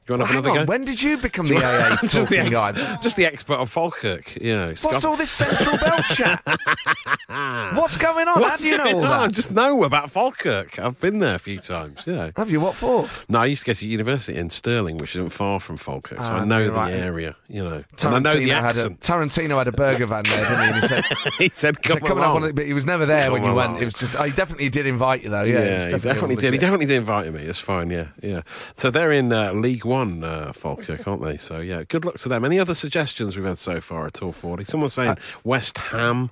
You 0.08 0.14
want 0.16 0.22
to 0.22 0.26
Hang 0.26 0.36
have 0.36 0.44
another 0.46 0.60
on, 0.60 0.66
go? 0.66 0.70
when 0.70 0.84
did 0.84 1.02
you 1.02 1.18
become 1.18 1.46
the 1.48 1.56
AA 1.58 1.96
just, 2.00 2.28
the 2.30 2.38
ex- 2.38 3.02
just 3.02 3.16
the 3.16 3.26
expert 3.26 3.54
of 3.56 3.70
Falkirk, 3.70 4.36
you 4.40 4.56
know. 4.56 4.72
What's 4.80 5.04
all 5.04 5.16
this 5.16 5.30
central 5.30 5.76
belt 5.76 6.02
chat? 6.14 6.42
What's 7.74 7.96
going 7.96 8.26
on? 8.28 8.42
How 8.42 8.56
do 8.56 8.66
you 8.66 8.78
know 8.78 8.84
all 8.98 9.04
on? 9.04 9.20
I 9.20 9.28
just 9.28 9.50
know 9.50 9.84
about 9.84 10.10
Falkirk. 10.10 10.78
I've 10.78 10.98
been 11.00 11.18
there 11.18 11.34
a 11.34 11.38
few 11.38 11.58
times, 11.58 12.04
yeah. 12.06 12.30
Have 12.36 12.50
you? 12.50 12.60
What 12.60 12.74
for? 12.74 13.08
No, 13.28 13.40
I 13.40 13.46
used 13.46 13.62
to 13.64 13.66
go 13.66 13.74
to 13.74 13.86
university 13.86 14.38
in 14.38 14.50
Stirling, 14.50 14.96
which 14.98 15.14
isn't 15.14 15.30
far 15.30 15.60
from 15.60 15.76
Falkirk, 15.76 16.18
so 16.18 16.24
Ah, 16.24 16.40
I 16.40 16.44
know 16.44 16.58
no, 16.60 16.64
the 16.64 16.72
right. 16.72 16.94
area, 16.94 17.36
you 17.48 17.62
know. 17.62 17.84
And 18.04 18.14
I 18.14 18.18
know 18.18 18.34
the 18.34 18.40
Tarantino 18.48 18.54
had 18.54 18.64
a 18.64 18.66
accent. 18.68 19.00
Tarantino 19.00 19.58
had 19.58 19.68
a 19.68 19.72
burger 19.72 20.06
van 20.06 20.24
there, 20.24 20.44
didn't 20.44 20.58
he? 20.58 20.64
And 20.70 20.80
he 20.80 20.86
said, 20.88 21.04
he 21.38 21.50
said, 21.54 21.76
he 21.76 21.82
come 21.82 21.92
said 21.94 22.02
coming 22.06 22.24
up 22.24 22.30
along. 22.30 22.44
on 22.44 22.48
it, 22.50 22.54
but 22.54 22.66
he 22.66 22.72
was 22.72 22.86
never 22.86 23.04
there 23.06 23.30
when 23.30 23.42
Come 23.42 23.50
you 23.50 23.56
went. 23.56 23.82
It 23.82 23.84
was 23.84 23.94
just, 23.94 24.16
oh, 24.16 24.22
he 24.22 24.32
definitely 24.32 24.68
did 24.70 24.86
invite 24.86 25.22
you 25.22 25.30
though. 25.30 25.42
Yeah, 25.42 25.58
Yeah, 25.62 25.78
was 25.92 26.02
he 26.02 26.08
definitely 26.08 26.36
did. 26.36 26.52
He 26.54 26.58
definitely 26.58 26.86
did 26.86 26.96
invite 26.96 27.32
me. 27.32 27.42
It's 27.42 27.58
fine. 27.60 27.90
Yeah, 27.90 28.08
yeah. 28.22 28.42
So 28.76 28.90
they're 28.90 29.12
in 29.12 29.32
uh, 29.32 29.52
League 29.52 29.84
One, 29.84 29.97
uh, 30.24 30.52
Falkirk, 30.52 31.06
aren't 31.06 31.22
they? 31.28 31.36
So 31.38 31.60
yeah, 31.60 31.82
good 31.84 32.04
luck 32.04 32.18
to 32.18 32.28
them. 32.28 32.44
Any 32.44 32.58
other 32.58 32.74
suggestions 32.74 33.36
we've 33.36 33.46
had 33.46 33.58
so 33.58 33.80
far 33.80 34.06
at 34.06 34.22
all, 34.22 34.32
Fordy? 34.32 34.64
Someone's 34.64 34.94
saying 34.94 35.10
Uh, 35.10 35.16
West 35.44 35.78
Ham 35.78 36.30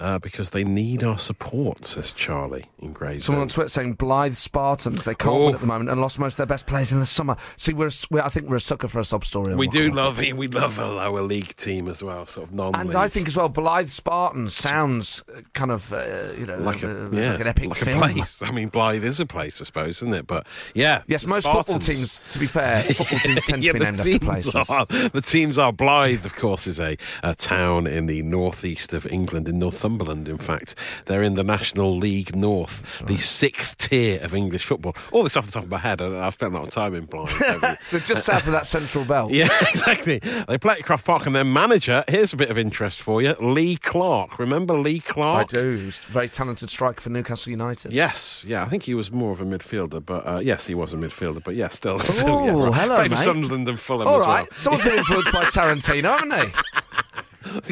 uh, 0.00 0.18
because 0.18 0.50
they 0.50 0.64
need 0.64 1.02
our 1.02 1.18
support, 1.18 1.84
says 1.84 2.12
Charlie 2.12 2.66
in 2.78 2.92
Grays. 2.92 3.24
Someone 3.24 3.42
on 3.42 3.48
Twitter 3.48 3.68
saying 3.68 3.96
Blyth 3.96 4.36
Spartans. 4.36 5.04
They 5.04 5.14
can't 5.14 5.34
Oh. 5.34 5.44
win 5.46 5.54
at 5.54 5.60
the 5.60 5.66
moment 5.66 5.90
and 5.90 6.00
lost 6.00 6.18
most 6.18 6.34
of 6.34 6.36
their 6.38 6.46
best 6.46 6.66
players 6.66 6.92
in 6.92 7.00
the 7.00 7.06
summer. 7.06 7.36
See, 7.56 7.72
we're, 7.72 7.90
we're 8.10 8.22
I 8.22 8.28
think 8.28 8.48
we're 8.48 8.56
a 8.56 8.60
sucker 8.60 8.88
for 8.88 9.00
a 9.00 9.04
sub 9.04 9.24
story. 9.24 9.54
We 9.54 9.68
do 9.68 9.90
love 9.90 10.18
we 10.18 10.48
love 10.48 10.78
a 10.78 10.86
lower 10.86 11.22
league 11.22 11.56
team 11.56 11.88
as 11.88 12.02
well, 12.02 12.26
sort 12.26 12.48
of 12.48 12.54
non-league. 12.54 12.80
And 12.80 12.94
I 12.96 13.08
think 13.08 13.28
as 13.28 13.36
well, 13.36 13.50
Blyth 13.50 13.90
Spartans 13.90 14.54
sounds 14.56 15.24
uh, 15.34 15.40
kind 15.54 15.70
of, 15.70 15.92
uh, 15.92 16.32
you 16.38 16.46
know, 16.46 16.58
like 16.58 16.82
a 16.82 17.06
uh, 17.06 17.10
yeah, 17.10 17.32
like 17.32 17.40
an 17.40 17.46
epic 17.46 17.68
like 17.68 17.78
film. 17.78 17.98
place. 18.00 18.42
I 18.42 18.50
mean, 18.50 18.70
Blyth 18.70 19.02
is 19.02 19.20
a 19.20 19.26
place, 19.26 19.60
I 19.60 19.64
suppose, 19.64 19.98
isn't 19.98 20.14
it? 20.14 20.26
But 20.26 20.46
yeah, 20.74 21.02
Yes, 21.06 21.26
most 21.26 21.46
football 21.48 21.78
teams, 21.78 22.20
to 22.30 22.38
be 22.38 22.46
fair, 22.46 22.82
football 22.94 23.18
teams 23.18 23.44
tend 23.44 23.64
yeah, 23.64 23.72
to 23.72 23.78
be 23.78 23.84
named 23.84 23.98
after 24.00 24.18
places. 24.18 24.54
Are, 24.68 24.86
the 24.86 25.22
teams 25.24 25.58
are 25.58 25.72
Blyth, 25.72 26.24
of 26.24 26.36
course, 26.36 26.66
is 26.66 26.80
a, 26.80 26.96
a 27.22 27.34
town 27.34 27.86
in 27.86 28.06
the 28.06 28.22
northeast 28.22 28.92
of 28.92 29.06
England, 29.06 29.48
in 29.48 29.58
Northumberland, 29.86 30.28
in 30.28 30.38
fact. 30.38 30.74
They're 31.04 31.22
in 31.22 31.34
the 31.34 31.44
National 31.44 31.96
League 31.96 32.34
North, 32.34 33.00
the 33.06 33.18
sixth 33.18 33.76
tier 33.78 34.20
of 34.22 34.34
English 34.34 34.64
football. 34.64 34.96
All 35.12 35.22
this 35.22 35.36
off 35.36 35.46
the 35.46 35.52
top 35.52 35.64
of 35.64 35.70
my 35.70 35.78
head, 35.78 36.00
I've 36.02 36.34
spent 36.34 36.54
a 36.54 36.56
lot 36.58 36.66
of 36.66 36.72
time 36.74 36.94
in 36.94 37.06
Blyth. 37.06 37.40
over- 37.54 37.78
They're 37.92 38.00
just 38.00 38.24
south 38.24 38.46
of 38.46 38.52
that 38.52 38.66
central 38.66 39.04
belt. 39.04 39.30
Yeah, 39.30 39.48
exactly. 39.68 40.18
They 40.18 40.58
play 40.58 40.74
at 40.74 40.82
Croft 40.84 41.04
Park, 41.04 41.26
and 41.26 41.36
their 41.36 41.44
manager, 41.44 42.02
here's 42.08 42.32
a 42.32 42.36
bit 42.36 42.50
of 42.50 42.58
interest 42.58 43.00
for 43.00 43.22
you 43.22 43.34
Lee 43.40 43.76
Clark. 43.76 44.38
Remember 44.38 44.74
Lee 44.76 45.00
Clark? 45.00 45.54
I 45.54 45.56
do. 45.56 45.76
He's 45.76 46.00
a 46.00 46.02
very 46.12 46.28
talented 46.28 46.68
striker 46.70 47.00
for 47.00 47.10
Newcastle 47.10 47.50
United. 47.50 47.92
Yes, 47.92 48.44
yeah, 48.46 48.62
I 48.62 48.66
think 48.66 48.82
he 48.84 48.94
was 48.94 49.12
more 49.12 49.30
of 49.32 49.40
a 49.40 49.44
midfielder, 49.44 50.04
but 50.04 50.26
uh, 50.26 50.40
yes, 50.42 50.66
he 50.66 50.74
was 50.74 50.92
a 50.92 50.96
midfielder, 50.96 51.42
but 51.44 51.54
yeah, 51.54 51.68
still. 51.68 51.98
still 52.00 52.44
yeah, 52.44 52.52
Oh, 52.56 52.64
right. 52.66 52.74
hello, 52.74 52.96
Played 52.96 53.10
for 53.12 53.16
mate. 53.16 53.24
Sunderland 53.24 53.68
and 53.68 53.78
Fulham 53.80 54.08
All 54.08 54.20
as 54.20 54.26
right, 54.26 54.40
well. 54.50 54.58
someone's 54.58 54.84
been 54.84 54.98
influenced 54.98 55.32
by 55.32 55.44
Tarantino, 55.44 56.18
haven't 56.18 56.28
they? 56.30 56.52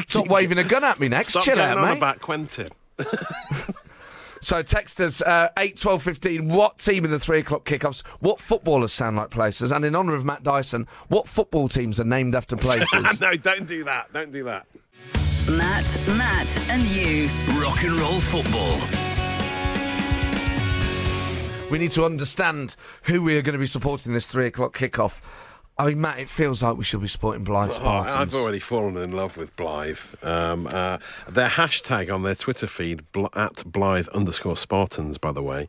Stop 0.07 0.27
waving 0.27 0.57
a 0.57 0.63
gun 0.63 0.83
at 0.83 0.99
me 0.99 1.07
next. 1.07 1.29
Stop 1.29 1.43
Chill 1.43 1.59
out, 1.59 1.77
on 1.77 1.89
mate. 1.89 1.97
about 1.97 2.21
Quentin. 2.21 2.69
So 4.45 4.61
text 4.61 5.01
us 5.01 5.23
uh, 5.23 5.49
8 5.57 5.75
12 5.75 6.03
15. 6.03 6.49
What 6.49 6.77
team 6.77 7.03
in 7.03 7.09
the 7.09 7.17
three 7.17 7.39
o'clock 7.39 7.65
kickoffs? 7.65 8.05
What 8.19 8.39
footballers 8.39 8.93
sound 8.93 9.17
like 9.17 9.31
places? 9.31 9.71
And 9.71 9.83
in 9.83 9.95
honour 9.95 10.13
of 10.13 10.23
Matt 10.23 10.43
Dyson, 10.43 10.87
what 11.07 11.27
football 11.27 11.67
teams 11.67 11.99
are 11.99 12.03
named 12.03 12.35
after 12.35 12.55
places? 12.55 13.19
no, 13.19 13.33
don't 13.33 13.65
do 13.65 13.83
that. 13.85 14.13
Don't 14.13 14.31
do 14.31 14.43
that. 14.43 14.67
Matt, 15.49 15.97
Matt, 16.09 16.59
and 16.69 16.85
you. 16.89 17.27
Rock 17.59 17.83
and 17.83 17.93
roll 17.93 18.19
football. 18.19 18.79
we 21.71 21.79
need 21.79 21.91
to 21.91 22.05
understand 22.05 22.75
who 23.03 23.23
we 23.23 23.35
are 23.37 23.41
going 23.41 23.53
to 23.53 23.59
be 23.59 23.65
supporting 23.65 24.13
this 24.13 24.27
three 24.31 24.45
o'clock 24.45 24.77
kickoff. 24.77 25.21
I 25.77 25.87
mean, 25.87 25.99
Matt, 25.99 26.19
it 26.19 26.29
feels 26.29 26.63
like 26.63 26.77
we 26.77 26.85
should 26.85 27.01
be 27.01 27.07
supporting 27.07 27.43
Blyth 27.43 27.73
Spartans. 27.73 28.15
I've 28.15 28.33
already 28.33 28.59
fallen 28.59 28.95
in 28.95 29.11
love 29.11 29.35
with 29.35 29.55
Blyth. 29.57 30.23
Um, 30.25 30.67
uh, 30.67 30.99
their 31.27 31.49
hashtag 31.49 32.13
on 32.13 32.23
their 32.23 32.35
Twitter 32.35 32.65
feed, 32.67 33.11
bl- 33.11 33.25
at 33.35 33.55
Blyth 33.69 34.09
underscore 34.13 34.55
Spartans, 34.55 35.17
by 35.17 35.33
the 35.33 35.43
way, 35.43 35.67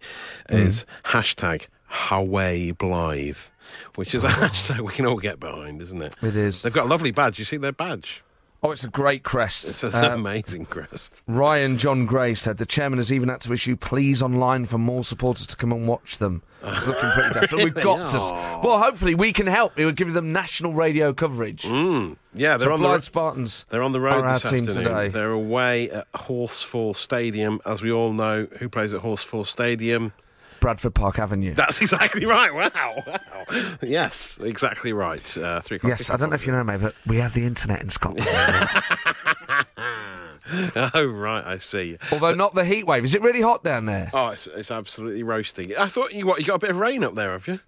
is 0.48 0.86
hashtag 1.06 1.66
Haway 1.88 2.70
Blyth, 2.70 3.50
which 3.96 4.14
is 4.14 4.22
a 4.24 4.28
hashtag 4.28 4.80
we 4.82 4.92
can 4.92 5.06
all 5.06 5.18
get 5.18 5.40
behind, 5.40 5.82
isn't 5.82 6.00
it? 6.00 6.14
It 6.22 6.36
is. 6.36 6.62
They've 6.62 6.72
got 6.72 6.86
a 6.86 6.88
lovely 6.88 7.10
badge. 7.10 7.40
You 7.40 7.44
see 7.44 7.56
their 7.56 7.72
badge? 7.72 8.22
Oh, 8.62 8.70
it's 8.70 8.84
a 8.84 8.88
great 8.88 9.22
crest. 9.22 9.64
It's 9.68 9.82
an 9.82 10.04
Uh, 10.04 10.14
amazing 10.14 10.66
crest. 10.66 11.22
Ryan 11.26 11.78
John 11.78 12.06
Gray 12.06 12.32
said 12.34 12.56
the 12.56 12.66
chairman 12.66 12.98
has 12.98 13.12
even 13.12 13.28
had 13.28 13.40
to 13.42 13.52
issue 13.52 13.76
pleas 13.76 14.22
online 14.22 14.66
for 14.66 14.78
more 14.78 15.04
supporters 15.04 15.46
to 15.48 15.56
come 15.56 15.72
and 15.72 15.86
watch 15.86 16.18
them. 16.18 16.42
It's 16.66 16.86
looking 16.86 17.10
pretty 17.10 17.34
desperate. 17.34 17.64
We've 17.64 17.74
got 17.74 18.06
to. 18.08 18.16
s- 18.16 18.30
Well, 18.64 18.78
hopefully 18.78 19.14
we 19.14 19.32
can 19.32 19.46
help. 19.46 19.78
It 19.78 19.84
will 19.84 19.92
give 19.92 20.12
them 20.12 20.32
national 20.32 20.72
radio 20.74 21.12
coverage. 21.12 21.62
Mm. 21.64 22.16
Yeah, 22.34 22.56
they're 22.56 22.68
So 22.68 22.72
on 22.74 22.82
the 22.82 23.00
Spartans. 23.00 23.64
They're 23.70 23.82
on 23.82 23.92
the 23.92 24.00
road 24.00 24.24
are 24.24 24.26
our 24.26 24.32
this 24.34 24.42
team 24.50 24.68
afternoon. 24.68 24.84
today. 24.84 25.08
They're 25.08 25.30
away 25.32 25.90
at 25.90 26.10
Horsfall 26.12 26.94
Stadium. 26.96 27.60
As 27.64 27.82
we 27.82 27.90
all 27.92 28.12
know, 28.12 28.46
who 28.58 28.68
plays 28.68 28.92
at 28.94 29.02
Horsfall 29.02 29.46
Stadium? 29.46 30.12
Bradford 30.58 30.94
Park 30.94 31.18
Avenue. 31.18 31.54
That's 31.54 31.80
exactly 31.82 32.24
right. 32.26 32.52
Wow, 32.52 33.02
wow. 33.06 33.44
Yes, 33.82 34.38
exactly 34.42 34.92
right. 34.92 35.36
Uh, 35.38 35.60
three 35.60 35.76
o'clock. 35.76 35.90
yes, 35.90 36.10
I 36.10 36.16
don't 36.16 36.30
know 36.30 36.34
if 36.34 36.46
you 36.46 36.52
know, 36.52 36.64
mate, 36.64 36.80
but 36.80 36.94
we 37.06 37.18
have 37.18 37.34
the 37.34 37.44
internet 37.44 37.82
in 37.82 37.90
Scotland. 37.90 38.26
Oh, 40.94 41.06
right, 41.06 41.44
I 41.44 41.58
see. 41.58 41.98
Although 42.12 42.28
uh, 42.28 42.34
not 42.34 42.54
the 42.54 42.64
heat 42.64 42.86
wave. 42.86 43.04
Is 43.04 43.14
it 43.14 43.22
really 43.22 43.42
hot 43.42 43.64
down 43.64 43.86
there? 43.86 44.10
Oh, 44.12 44.28
it's, 44.28 44.46
it's 44.46 44.70
absolutely 44.70 45.22
roasting. 45.22 45.76
I 45.76 45.86
thought 45.86 46.12
you 46.12 46.26
what 46.26 46.40
you 46.40 46.46
got 46.46 46.56
a 46.56 46.58
bit 46.58 46.70
of 46.70 46.76
rain 46.76 47.02
up 47.04 47.14
there, 47.14 47.32
have 47.32 47.46
you? 47.48 47.60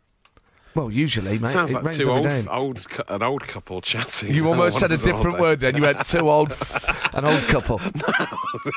Well, 0.74 0.92
usually, 0.92 1.38
mate. 1.38 1.50
Sounds 1.50 1.72
it 1.72 1.82
like 1.82 1.96
two 1.96 2.10
old, 2.10 2.26
old, 2.48 2.86
an 3.08 3.22
old 3.22 3.46
couple 3.46 3.80
chatting. 3.80 4.32
You 4.32 4.46
almost 4.48 4.78
said 4.78 4.92
a 4.92 4.96
different 4.96 5.40
word 5.40 5.60
then. 5.60 5.76
You 5.76 5.82
went 5.82 6.04
two 6.04 6.30
old, 6.30 6.52
an 7.14 7.24
old 7.24 7.42
couple. 7.44 7.80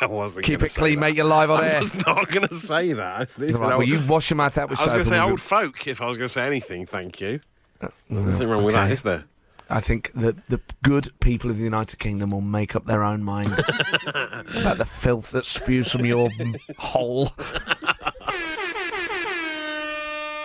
I 0.01 0.07
wasn't 0.07 0.45
Keep 0.45 0.63
it 0.63 0.73
clean, 0.73 0.95
that. 0.95 1.01
mate. 1.01 1.15
You're 1.15 1.25
live 1.25 1.51
on 1.51 1.63
I 1.63 1.67
air. 1.67 1.75
I 1.75 1.79
was 1.79 2.05
not 2.05 2.31
going 2.31 2.47
to 2.47 2.55
say 2.55 2.93
that. 2.93 3.37
Right, 3.37 3.49
an 3.49 3.59
well, 3.59 3.83
you 3.83 4.01
wash 4.07 4.29
your 4.31 4.37
mouth 4.37 4.57
out 4.57 4.69
with 4.69 4.79
I 4.79 4.85
was 4.85 4.93
going 4.93 5.03
to 5.03 5.09
say 5.09 5.19
old 5.19 5.41
folk 5.41 5.87
if 5.87 6.01
I 6.01 6.07
was 6.07 6.17
going 6.17 6.27
to 6.27 6.33
say 6.33 6.47
anything. 6.47 6.85
Thank 6.85 7.21
you. 7.21 7.39
There's 7.79 8.27
nothing 8.27 8.47
wrong 8.47 8.63
with 8.63 8.75
that, 8.75 8.91
is 8.91 9.03
there? 9.03 9.25
I 9.71 9.79
think 9.79 10.11
that 10.13 10.47
the 10.47 10.59
good 10.83 11.09
people 11.21 11.49
of 11.49 11.57
the 11.57 11.63
United 11.63 11.97
Kingdom 11.97 12.31
will 12.31 12.41
make 12.41 12.75
up 12.75 12.85
their 12.85 13.03
own 13.03 13.23
mind 13.23 13.47
about 14.05 14.77
the 14.77 14.85
filth 14.85 15.31
that 15.31 15.45
spews 15.45 15.91
from 15.91 16.05
your 16.05 16.29
m- 16.39 16.55
hole. 16.77 17.31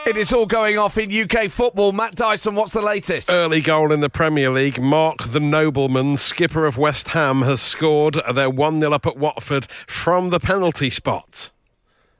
It 0.07 0.17
is 0.17 0.33
all 0.33 0.47
going 0.47 0.79
off 0.79 0.99
in 0.99 1.11
UK 1.11 1.51
football. 1.51 1.91
Matt 1.91 2.15
Dyson, 2.15 2.55
what's 2.55 2.71
the 2.73 2.81
latest? 2.81 3.29
Early 3.29 3.61
goal 3.61 3.91
in 3.91 4.03
the 4.03 4.09
Premier 4.09 4.51
League. 4.51 4.81
Mark 4.81 5.25
the 5.25 5.41
Nobleman, 5.41 6.17
skipper 6.17 6.65
of 6.65 6.79
West 6.79 7.09
Ham, 7.09 7.43
has 7.43 7.61
scored 7.61 8.21
their 8.33 8.49
1 8.49 8.81
0 8.81 8.93
up 8.93 9.05
at 9.05 9.17
Watford 9.17 9.65
from 9.89 10.29
the 10.29 10.39
penalty 10.39 10.91
spot. 10.91 11.51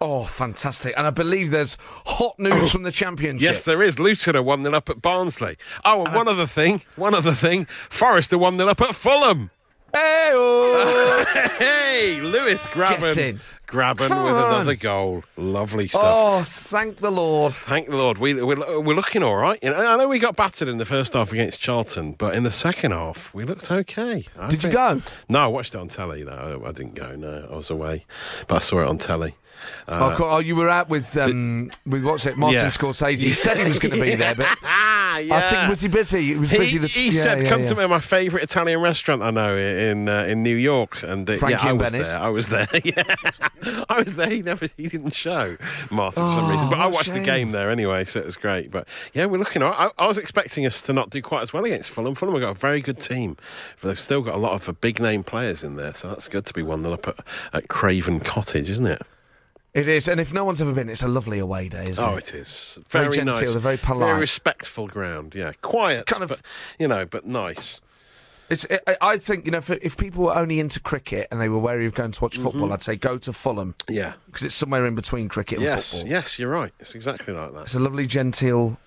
Oh, 0.01 0.25
fantastic. 0.25 0.95
And 0.97 1.07
I 1.07 1.11
believe 1.11 1.51
there's 1.51 1.79
hot 2.05 2.39
news 2.39 2.71
from 2.71 2.83
the 2.83 2.93
Championship. 2.93 3.43
Yes, 3.43 3.63
there 3.63 3.83
is. 3.83 3.99
Luton 3.99 4.37
are 4.37 4.43
1 4.43 4.63
0 4.63 4.75
up 4.75 4.91
at 4.91 5.01
Barnsley. 5.01 5.57
Oh, 5.85 6.05
and 6.05 6.15
one 6.15 6.29
other 6.29 6.47
thing. 6.47 6.83
One 6.97 7.15
other 7.15 7.33
thing. 7.33 7.65
Forest 7.89 8.33
are 8.33 8.39
1 8.39 8.59
0 8.59 8.69
up 8.69 8.81
at 8.81 8.95
Fulham. 8.95 9.51
Hey, 11.59 12.21
Lewis 12.21 12.67
Grabban. 12.67 13.41
Grabban 13.67 14.09
Come 14.09 14.25
with 14.25 14.35
on. 14.35 14.55
another 14.55 14.77
goal. 14.77 15.25
Lovely 15.37 15.89
stuff. 15.89 16.03
oh, 16.05 16.43
thank 16.45 16.99
the 16.99 17.11
Lord. 17.11 17.55
Thank 17.55 17.89
the 17.89 17.97
Lord. 17.97 18.19
We, 18.19 18.35
we're, 18.35 18.81
we're 18.81 18.95
looking 18.95 19.23
all 19.23 19.37
right. 19.37 19.59
You 19.63 19.71
know, 19.71 19.93
I 19.93 19.97
know 19.97 20.07
we 20.07 20.19
got 20.19 20.37
battered 20.37 20.69
in 20.69 20.79
the 20.79 20.85
first 20.85 21.15
half 21.15 21.33
against 21.33 21.61
Charlton, 21.61 22.13
but 22.13 22.35
in 22.35 22.43
the 22.43 22.51
second 22.51 22.93
half, 22.93 23.33
we 23.35 23.45
looked 23.45 23.71
okay. 23.71 24.27
I 24.39 24.49
Did 24.49 24.65
you 24.65 24.71
go? 24.71 25.03
No, 25.29 25.39
I 25.41 25.47
watched 25.47 25.75
it 25.75 25.79
on 25.79 25.89
telly, 25.89 26.23
though. 26.23 26.63
I 26.65 26.73
didn't 26.73 26.95
go, 26.95 27.17
no. 27.17 27.49
I 27.51 27.57
was 27.57 27.71
away. 27.71 28.05
But 28.47 28.57
I 28.57 28.59
saw 28.61 28.83
it 28.83 28.89
on 28.89 28.99
telly. 28.99 29.35
Oh, 29.89 30.15
cool. 30.17 30.27
oh, 30.27 30.39
you 30.39 30.57
were 30.57 30.69
out 30.69 30.89
with 30.89 31.17
um, 31.17 31.71
with 31.87 32.03
what's 32.05 32.27
it, 32.27 32.37
Martin 32.37 32.59
Yeah. 32.61 32.67
Scorsese. 32.67 33.19
He 33.19 33.35
said 33.35 33.57
he 33.59 33.65
was 33.65 33.79
going 33.79 33.95
to 33.95 34.01
be 34.01 34.15
there, 34.15 34.35
but 34.35 34.47
Ah, 34.63 35.19
yeah. 35.19 35.37
I 35.37 35.41
think 35.43 35.69
was 35.71 35.81
he 35.81 35.89
busy? 35.89 36.23
He 36.23 36.35
was 36.37 36.51
He, 36.51 36.59
busy. 36.59 36.79
the- 36.79 36.87
he 36.89 37.07
yeah, 37.11 37.23
said, 37.23 37.47
"Come 37.47 37.63
to 37.65 37.75
me, 37.75 37.87
my 37.87 38.01
favourite 38.01 38.43
Italian 38.45 38.81
restaurant 38.81 39.23
I 39.23 39.31
know 39.31 39.57
in 39.57 40.09
uh, 40.09 40.25
in 40.25 40.43
New 40.43 40.57
York." 40.57 41.03
And 41.03 41.29
uh, 41.29 41.35
yeah, 41.49 41.59
I 41.63 41.73
was 41.73 41.93
there. 41.93 42.17
I 42.19 42.29
was 42.29 42.49
there. 42.49 42.69
Yeah, 42.85 43.03
I 43.89 44.03
was 44.03 44.17
there. 44.17 44.29
He 44.31 44.43
never, 44.43 44.69
he 44.77 44.89
didn't 44.89 45.15
show 45.15 45.57
Martin 45.91 46.23
for 46.25 46.33
some 46.33 46.45
Oh, 46.47 46.51
reason, 46.53 46.69
but 46.69 46.79
I 46.79 46.87
a 46.87 46.91
watched 46.91 47.13
the 47.15 47.21
game 47.21 47.51
there 47.51 47.71
anyway, 47.71 48.05
so 48.05 48.21
it 48.21 48.27
was 48.27 48.37
great. 48.37 48.71
But 48.71 48.87
yeah, 49.13 49.27
we're 49.27 49.39
looking. 49.39 49.63
I, 49.63 49.91
I 49.99 50.07
was 50.07 50.19
expecting 50.19 50.65
us 50.67 50.83
to 50.83 50.93
not 50.93 51.11
do 51.11 51.21
quite 51.23 51.43
as 51.43 51.53
well 51.53 51.65
against 51.65 51.91
Fulham. 51.91 52.15
Fulham 52.15 52.35
have 52.35 52.43
got 52.43 52.57
a 52.57 52.61
very 52.61 52.81
good 52.81 53.01
team, 53.01 53.37
but 53.81 53.89
they've 53.89 53.99
still 54.01 54.23
got 54.23 54.35
a 54.35 54.39
lot 54.39 54.53
of 54.53 54.69
uh, 54.69 54.73
big 54.73 55.01
name 55.01 55.25
players 55.25 55.65
in 55.65 55.77
there, 55.77 55.95
so 55.95 56.09
that's 56.09 56.29
good 56.29 56.45
to 56.47 56.55
be 56.55 56.63
one 56.63 56.83
0 56.83 56.95
up 56.95 57.09
at, 57.09 57.17
at 57.53 57.69
Craven 57.69 58.21
Cottage, 58.21 58.71
isn't 58.71 58.87
it? 58.87 59.03
It 59.77 59.89
is, 59.89 60.09
and 60.09 60.19
if 60.19 60.33
no 60.33 60.43
one's 60.43 60.63
ever 60.63 60.73
been, 60.73 60.89
it's 60.89 61.03
a 61.03 61.09
lovely 61.09 61.39
away 61.39 61.69
day, 61.69 61.85
isn't 61.91 62.03
Oh, 62.03 62.17
it? 62.17 62.31
it 62.31 62.35
is 62.37 62.79
Very 62.89 63.05
very, 63.07 63.17
genteel, 63.17 63.35
nice, 63.35 63.55
very 63.57 63.77
polite. 63.77 64.19
respectful 64.19 64.89
ground. 64.89 65.35
Yeah, 65.35 65.53
quiet, 65.61 66.07
Kind 66.07 66.23
of- 66.23 66.31
but 66.31 66.41
you 66.79 66.89
know, 66.89 67.05
but 67.05 67.27
nice. 67.27 67.83
It's, 68.49 68.65
I, 68.87 68.97
I 69.03 69.19
think 69.19 69.45
you 69.45 69.51
know, 69.51 69.59
if, 69.59 69.69
if 69.71 69.97
people 69.99 70.25
were 70.25 70.35
only 70.35 70.61
into 70.61 70.81
cricket 70.81 71.29
and 71.31 71.41
they 71.41 71.49
were 71.51 71.59
wary 71.59 71.85
of 71.85 71.95
going 71.95 72.13
to 72.13 72.23
watch 72.23 72.35
mm-hmm. 72.37 72.45
football, 72.45 72.73
I'd 72.73 72.83
say 72.83 72.97
go 72.97 73.19
to 73.19 73.33
Fulham 73.35 73.75
Yeah. 73.89 74.15
because 74.27 74.45
it's 74.45 74.55
somewhere 74.55 74.87
in 74.87 74.95
between 74.95 75.29
cricket 75.29 75.59
and 75.59 75.65
Yes, 75.65 75.91
football. 75.93 76.11
yes, 76.11 76.39
you're 76.39 76.49
right. 76.51 76.73
It's 76.81 76.95
exactly 76.95 77.35
like 77.35 77.53
that. 77.53 77.63
It's 77.63 77.75
a 77.75 77.81
lovely 77.81 78.07
genteel 78.07 78.79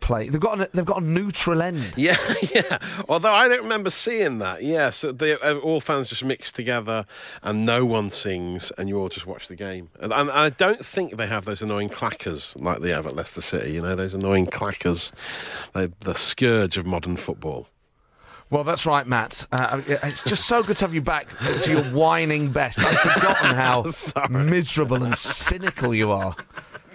play. 0.00 0.28
They've 0.28 0.40
got 0.40 0.60
an, 0.60 0.66
they've 0.72 0.84
got 0.84 1.02
a 1.02 1.04
neutral 1.04 1.62
end. 1.62 1.92
Yeah, 1.96 2.16
yeah. 2.54 2.78
Although 3.08 3.32
I 3.32 3.46
don't 3.48 3.62
remember 3.62 3.90
seeing 3.90 4.38
that. 4.38 4.62
Yeah, 4.62 4.90
so 4.90 5.12
they, 5.12 5.34
uh, 5.34 5.58
all 5.58 5.80
fans 5.80 6.08
just 6.08 6.24
mix 6.24 6.50
together 6.50 7.04
and 7.42 7.66
no 7.66 7.84
one 7.84 8.08
sings 8.10 8.70
and 8.78 8.88
you 8.88 8.98
all 8.98 9.08
just 9.10 9.26
watch 9.26 9.48
the 9.48 9.56
game. 9.56 9.90
And, 10.00 10.12
and 10.12 10.30
I 10.30 10.48
don't 10.50 10.84
think 10.84 11.16
they 11.16 11.26
have 11.26 11.44
those 11.44 11.60
annoying 11.62 11.90
clackers 11.90 12.60
like 12.60 12.80
they 12.80 12.90
have 12.90 13.06
at 13.06 13.14
Leicester 13.14 13.42
City. 13.42 13.72
You 13.72 13.82
know, 13.82 13.94
those 13.94 14.14
annoying 14.14 14.46
clackers. 14.46 15.10
They're 15.74 15.90
the 16.00 16.14
scourge 16.14 16.78
of 16.78 16.86
modern 16.86 17.16
football. 17.16 17.68
Well, 18.50 18.64
that's 18.64 18.84
right, 18.84 19.06
Matt. 19.06 19.46
Uh, 19.52 19.80
it's 19.86 20.24
just 20.24 20.46
so 20.48 20.62
good 20.64 20.76
to 20.78 20.84
have 20.84 20.94
you 20.94 21.02
back 21.02 21.28
to 21.60 21.70
your 21.70 21.84
whining 21.84 22.50
best. 22.50 22.80
I've 22.80 22.98
forgotten 22.98 23.50
how 23.54 23.84
miserable 24.28 25.04
and 25.04 25.16
cynical 25.16 25.94
you 25.94 26.10
are. 26.10 26.34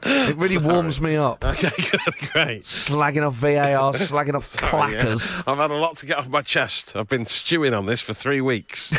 It 0.03 0.35
really 0.35 0.57
warms 0.65 0.99
me 1.01 1.15
up. 1.15 1.43
Okay, 1.43 1.69
good, 1.91 2.31
great. 2.31 2.63
Slagging 2.63 3.25
off 3.25 3.35
VAR, 3.35 3.49
slagging 3.93 4.35
off 4.35 4.45
Sorry, 4.45 4.93
yeah. 4.93 5.03
clackers. 5.03 5.43
I've 5.47 5.57
had 5.57 5.71
a 5.71 5.75
lot 5.75 5.97
to 5.97 6.05
get 6.05 6.17
off 6.17 6.27
my 6.27 6.41
chest. 6.41 6.95
I've 6.95 7.07
been 7.07 7.25
stewing 7.25 7.73
on 7.73 7.85
this 7.85 8.01
for 8.01 8.13
three 8.13 8.41
weeks. 8.41 8.91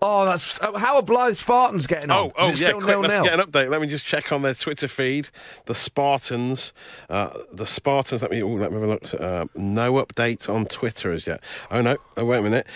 Oh, 0.00 0.24
that's 0.24 0.62
uh, 0.62 0.78
how 0.78 0.96
are 0.96 1.02
Blyth 1.02 1.36
Spartans 1.36 1.88
getting 1.88 2.10
on? 2.10 2.28
Oh, 2.28 2.32
oh 2.38 2.50
it 2.50 2.60
yeah, 2.60 2.70
quick, 2.70 2.86
let's 2.86 3.14
nil-nil? 3.14 3.24
get 3.24 3.40
an 3.40 3.46
update. 3.46 3.68
Let 3.68 3.80
me 3.80 3.88
just 3.88 4.06
check 4.06 4.30
on 4.30 4.42
their 4.42 4.54
Twitter 4.54 4.86
feed. 4.86 5.28
The 5.66 5.74
Spartans, 5.74 6.72
uh, 7.10 7.30
the 7.52 7.66
Spartans, 7.66 8.22
let 8.22 8.30
me, 8.30 8.40
ooh, 8.40 8.56
let 8.56 8.70
me 8.70 8.78
have 8.78 8.88
a 8.88 8.92
look. 8.92 9.14
Uh, 9.14 9.46
no 9.56 9.94
update 9.94 10.48
on 10.48 10.66
Twitter 10.66 11.10
as 11.10 11.26
yet. 11.26 11.42
Oh, 11.72 11.82
no, 11.82 11.96
oh, 12.16 12.24
wait 12.24 12.38
a 12.38 12.42
minute. 12.42 12.66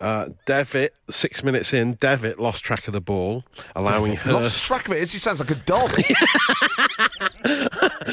Uh, 0.00 0.28
Devitt, 0.46 0.94
six 1.10 1.42
minutes 1.42 1.74
in, 1.74 1.98
Devitt 2.00 2.38
lost 2.38 2.62
track 2.62 2.86
of 2.86 2.92
the 2.92 3.00
ball, 3.00 3.42
allowing 3.74 4.12
Lost 4.12 4.54
Hurst. 4.54 4.66
track 4.66 4.86
of 4.86 4.92
it. 4.92 5.10
He 5.10 5.18
sounds 5.18 5.40
like 5.40 5.50
a 5.50 5.56
dog. 5.56 5.77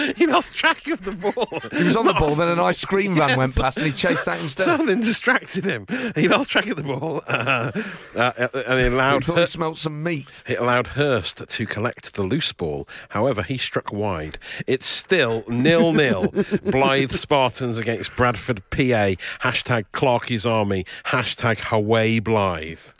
he 0.16 0.26
lost 0.28 0.54
track 0.56 0.88
of 0.88 1.04
the 1.04 1.12
ball. 1.12 1.48
He 1.78 1.84
was 1.84 1.96
on 1.96 2.06
the 2.06 2.14
ball, 2.14 2.36
then 2.36 2.50
an 2.50 2.60
ice 2.60 2.84
cream 2.86 3.16
van 3.16 3.30
Yeah, 3.30 3.38
went 3.38 3.56
past 3.56 3.78
and 3.78 3.88
he 3.88 3.94
chased 3.94 4.26
that 4.26 4.40
instead. 4.42 4.64
Something 4.64 5.00
distracted 5.00 5.66
him. 5.66 5.86
He 6.16 6.28
lost 6.28 6.50
track 6.50 6.68
of 6.68 6.78
the 6.78 6.84
ball, 6.84 7.24
uh, 7.28 7.72
uh, 8.16 8.48
and 8.68 8.80
he 8.80 8.86
he 8.86 8.88
allowed 8.88 9.24
thought 9.26 9.36
he 9.36 9.42
Hurst. 9.42 9.54
smelt 9.54 9.78
some 9.78 10.04
meat. 10.04 10.44
It 10.48 10.60
allowed 10.60 10.88
Hurst 10.88 11.48
to 11.48 11.66
collect 11.66 12.14
the 12.16 12.24
loose 12.24 12.52
ball. 12.54 12.88
However, 13.10 13.44
he 13.44 13.58
struck 13.58 13.92
wide. 13.94 14.38
It's 14.68 14.86
still 14.88 15.44
nil 15.48 15.94
nil. 15.94 16.24
Blyth 16.24 17.14
Spartans 17.14 17.78
against 17.78 18.16
Bradford 18.16 18.62
PA. 18.70 19.16
Hashtag 19.44 19.86
Clarkie's 19.92 20.46
Army. 20.46 20.86
Hashtag 21.06 21.60
Haway 21.60 22.20
Blyth. 22.20 22.94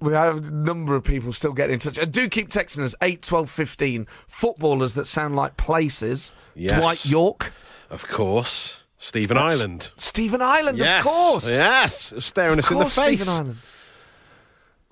We 0.00 0.12
have 0.12 0.48
a 0.48 0.50
number 0.52 0.94
of 0.94 1.02
people 1.02 1.32
still 1.32 1.52
getting 1.52 1.74
in 1.74 1.80
touch. 1.80 1.98
And 1.98 2.12
do 2.12 2.28
keep 2.28 2.48
texting 2.50 2.84
us 2.84 2.94
8, 3.02 3.20
12, 3.20 3.50
15. 3.50 4.06
Footballers 4.28 4.94
that 4.94 5.06
sound 5.06 5.34
like 5.34 5.56
places. 5.56 6.32
Yes. 6.54 6.78
Dwight 6.78 7.06
Yorke. 7.06 7.52
Of 7.90 8.06
course, 8.06 8.78
Stephen 8.98 9.36
Ireland. 9.36 9.90
Stephen 9.96 10.42
Ireland, 10.42 10.78
yes, 10.78 11.04
of 11.04 11.10
course. 11.10 11.50
Yes, 11.50 12.12
staring 12.18 12.58
Of 12.58 12.64
us 12.66 12.70
in 12.70 12.78
the 12.78 12.84
face. 12.84 13.22
Stephen 13.22 13.28
Ireland. 13.28 13.56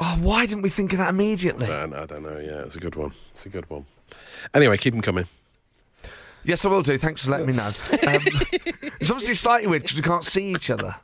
Oh, 0.01 0.19
why 0.21 0.47
didn't 0.47 0.63
we 0.63 0.69
think 0.69 0.93
of 0.93 0.99
that 0.99 1.11
immediately? 1.11 1.67
Uh, 1.67 1.89
I 2.03 2.07
don't 2.07 2.23
know. 2.23 2.39
Yeah, 2.39 2.63
it's 2.63 2.77
a 2.77 2.81
good 2.81 2.97
one. 2.97 3.13
It's 3.33 3.47
a 3.47 3.49
good 3.49 3.69
one. 3.71 3.87
Anyway, 4.55 4.77
keep 4.77 4.93
them 4.93 5.03
coming. 5.03 5.27
Yes, 6.47 6.65
I 6.65 6.69
will 6.69 6.83
do. 6.83 6.97
Thanks 6.97 7.25
for 7.25 7.33
letting 7.33 7.47
me 7.47 7.53
know. 7.55 7.67
Um, 7.67 7.73
it's 9.01 9.11
obviously 9.11 9.35
slightly 9.35 9.67
weird 9.67 9.83
because 9.83 9.97
we 9.97 10.03
can't 10.03 10.25
see 10.25 10.53
each 10.53 10.71
other. 10.71 10.95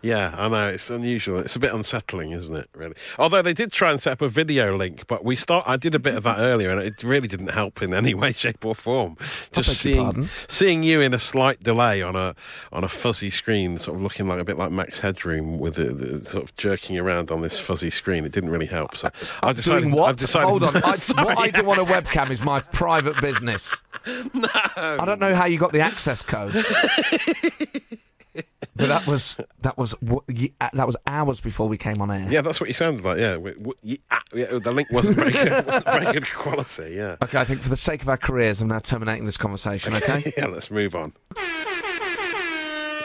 Yeah, 0.00 0.34
I 0.38 0.48
know 0.48 0.68
it's 0.68 0.88
unusual. 0.88 1.38
It's 1.38 1.54
a 1.54 1.60
bit 1.60 1.72
unsettling, 1.74 2.32
isn't 2.32 2.56
it? 2.56 2.68
Really. 2.74 2.94
Although 3.18 3.42
they 3.42 3.52
did 3.52 3.72
try 3.72 3.90
and 3.90 4.00
set 4.00 4.14
up 4.14 4.22
a 4.22 4.28
video 4.28 4.76
link, 4.76 5.06
but 5.06 5.22
we 5.22 5.36
start. 5.36 5.64
I 5.68 5.76
did 5.76 5.94
a 5.94 5.98
bit 5.98 6.14
of 6.14 6.22
that 6.22 6.38
earlier, 6.38 6.70
and 6.70 6.80
it 6.80 7.04
really 7.04 7.28
didn't 7.28 7.48
help 7.48 7.82
in 7.82 7.92
any 7.92 8.14
way, 8.20 8.32
shape, 8.32 8.64
or 8.64 8.74
form. 8.74 9.16
Just 9.52 9.76
seeing 9.76 10.28
seeing 10.48 10.82
you 10.82 11.02
in 11.02 11.12
a 11.12 11.18
slight 11.18 11.62
delay 11.62 12.00
on 12.00 12.16
a 12.16 12.34
on 12.72 12.82
a 12.82 12.88
fuzzy 12.88 13.30
screen, 13.30 13.76
sort 13.76 13.96
of 13.96 14.02
looking 14.02 14.28
like 14.28 14.40
a 14.40 14.44
bit 14.44 14.56
like 14.56 14.72
Max 14.72 15.00
Headroom 15.00 15.58
with 15.58 15.74
the, 15.74 15.92
the 15.92 16.24
sort 16.24 16.44
of 16.44 16.56
jerking 16.56 16.98
around 16.98 17.30
on 17.30 17.42
this 17.42 17.60
fuzzy 17.60 17.90
screen. 17.90 18.24
It 18.24 18.32
didn't 18.32 18.50
really 18.50 18.66
help. 18.66 18.96
So 18.96 19.10
I've 19.42 19.56
decided. 19.56 19.82
Doing 19.82 19.94
what? 19.94 20.08
I've 20.08 20.16
decided. 20.16 20.48
Hold 20.48 20.64
on. 20.64 20.76
I, 20.82 20.96
Sorry. 20.96 21.26
what 21.26 21.38
I 21.38 21.50
do 21.50 21.70
on 21.70 21.78
a 21.78 21.84
webcam 21.84 22.30
is 22.30 22.40
my 22.42 22.60
private 22.60 23.20
business. 23.20 23.76
No. 24.32 24.48
I 24.76 25.04
don't 25.04 25.20
know 25.20 25.34
how 25.34 25.44
you 25.46 25.58
got 25.58 25.72
the 25.72 25.80
access 25.80 26.22
codes. 26.22 26.54
but 28.76 28.88
that 28.88 29.06
was 29.06 29.38
that 29.62 29.76
was 29.76 29.94
uh, 29.94 30.68
that 30.72 30.86
was 30.86 30.96
hours 31.06 31.40
before 31.40 31.68
we 31.68 31.76
came 31.76 32.00
on 32.00 32.10
air. 32.10 32.26
Yeah, 32.30 32.40
that's 32.40 32.60
what 32.60 32.68
you 32.68 32.74
sounded 32.74 33.04
like. 33.04 33.18
Yeah, 33.18 33.36
We- 33.36 33.54
we- 33.58 34.00
ah, 34.10 34.22
yeah, 34.32 34.58
the 34.58 34.72
link 34.72 34.90
wasn't 34.90 35.16
very 35.16 35.32
good. 35.32 35.66
wasn't 35.66 35.84
very 35.84 36.12
good 36.12 36.32
quality. 36.32 36.94
Yeah. 36.96 37.16
Okay, 37.22 37.38
I 37.38 37.44
think 37.44 37.60
for 37.60 37.68
the 37.68 37.76
sake 37.76 38.02
of 38.02 38.08
our 38.08 38.16
careers, 38.16 38.60
I'm 38.60 38.68
now 38.68 38.78
terminating 38.78 39.24
this 39.26 39.36
conversation. 39.36 39.94
Okay. 39.94 40.32
yeah, 40.38 40.46
let's 40.46 40.70
move 40.70 40.94
on. 40.94 41.12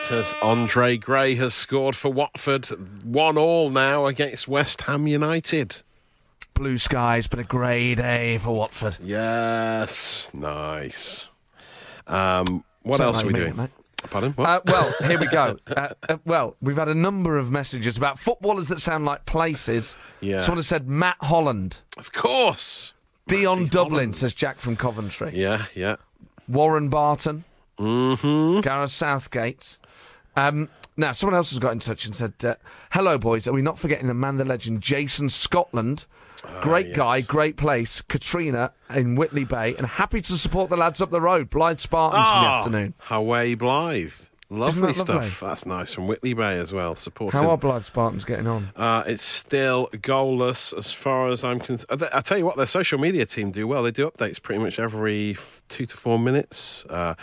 Because 0.03 0.35
Andre 0.43 0.97
Gray 0.97 1.33
has 1.35 1.55
scored 1.55 1.95
for 1.95 2.09
Watford, 2.13 2.67
one 3.03 3.39
all 3.39 3.71
now 3.71 4.05
against 4.05 4.47
West 4.47 4.81
Ham 4.81 5.07
United. 5.07 5.77
Blue 6.53 6.77
skies, 6.77 7.25
but 7.27 7.39
a 7.39 7.43
grey 7.43 7.95
day 7.95 8.37
for 8.37 8.51
Watford. 8.55 8.97
Yes, 9.03 10.29
nice. 10.31 11.27
Um, 12.07 12.63
what 12.83 12.93
Is 12.95 12.99
that 12.99 13.03
else 13.05 13.17
how 13.17 13.23
are 13.23 13.27
we 13.27 13.33
mean 13.33 13.41
it, 13.41 13.45
doing? 13.45 13.57
mate? 13.57 13.69
Pardon? 14.09 14.33
What? 14.33 14.47
Uh, 14.47 14.61
well, 14.67 14.93
here 15.09 15.19
we 15.19 15.27
go. 15.27 15.57
Uh, 15.75 15.89
uh, 16.07 16.17
well, 16.25 16.55
we've 16.61 16.77
had 16.77 16.87
a 16.89 16.95
number 16.95 17.37
of 17.37 17.49
messages 17.51 17.97
about 17.97 18.19
footballers 18.19 18.67
that 18.67 18.79
sound 18.79 19.03
like 19.05 19.25
places. 19.25 19.95
Yeah. 20.21 20.39
Someone 20.39 20.57
has 20.59 20.67
said 20.67 20.87
Matt 20.87 21.17
Holland. 21.21 21.79
of 21.97 22.11
course. 22.13 22.93
Dion 23.27 23.57
Matty 23.63 23.69
Dublin, 23.69 23.93
Holland. 23.93 24.15
says 24.17 24.33
Jack 24.35 24.59
from 24.59 24.75
Coventry. 24.75 25.31
Yeah, 25.33 25.65
yeah. 25.73 25.95
Warren 26.47 26.89
Barton. 26.89 27.43
Mm-hmm. 27.79 28.59
Gareth 28.61 28.91
Southgate. 28.91 29.77
Um, 30.35 30.69
now, 30.97 31.11
someone 31.11 31.35
else 31.35 31.49
has 31.49 31.59
got 31.59 31.71
in 31.73 31.79
touch 31.79 32.05
and 32.05 32.15
said, 32.15 32.33
uh, 32.43 32.55
Hello, 32.91 33.17
boys. 33.17 33.47
Are 33.47 33.53
we 33.53 33.61
not 33.63 33.79
forgetting 33.79 34.07
the 34.07 34.13
man, 34.13 34.37
the 34.37 34.45
legend, 34.45 34.81
Jason 34.81 35.27
Scotland? 35.29 36.05
Great 36.61 36.85
Ah, 36.85 36.89
yes. 36.89 36.97
guy, 36.97 37.21
great 37.21 37.57
place. 37.57 38.01
Katrina 38.01 38.71
in 38.93 39.15
Whitley 39.15 39.45
Bay. 39.45 39.75
And 39.77 39.85
happy 39.87 40.21
to 40.21 40.37
support 40.37 40.69
the 40.69 40.77
lads 40.77 41.01
up 41.01 41.11
the 41.11 41.21
road. 41.21 41.49
Blyth 41.49 41.79
Spartans 41.79 42.27
for 42.27 42.33
the 42.33 42.47
Ah, 42.47 42.57
afternoon. 42.59 42.93
Haway 42.99 43.55
Blyth. 43.55 44.29
Lovely 44.49 44.93
that 44.93 45.07
lovely? 45.09 45.27
stuff. 45.27 45.39
That's 45.39 45.65
nice 45.65 45.91
from 45.91 46.07
Whitley 46.07 46.35
Bay 46.35 46.59
as 46.59 46.71
well. 46.71 46.95
Supporting. 46.95 47.39
How 47.39 47.49
are 47.49 47.57
Blyth 47.57 47.85
Spartans 47.85 48.25
getting 48.25 48.45
on? 48.45 48.69
Uh, 48.75 49.03
it's 49.07 49.23
still 49.23 49.87
goalless 49.87 50.77
as 50.77 50.91
far 50.91 51.29
as 51.29 51.43
I'm 51.43 51.59
concerned. 51.59 52.03
I 52.13 52.21
tell 52.21 52.37
you 52.37 52.45
what, 52.45 52.55
their 52.55 52.67
social 52.67 52.99
media 52.99 53.25
team 53.25 53.49
do 53.49 53.67
well. 53.67 53.81
They 53.81 53.89
do 53.89 54.09
updates 54.09 54.39
pretty 54.39 54.61
much 54.61 54.77
every 54.77 55.35
two 55.67 55.87
to 55.87 55.97
four 55.97 56.19
minutes. 56.19 56.85
Uh, 56.85 57.15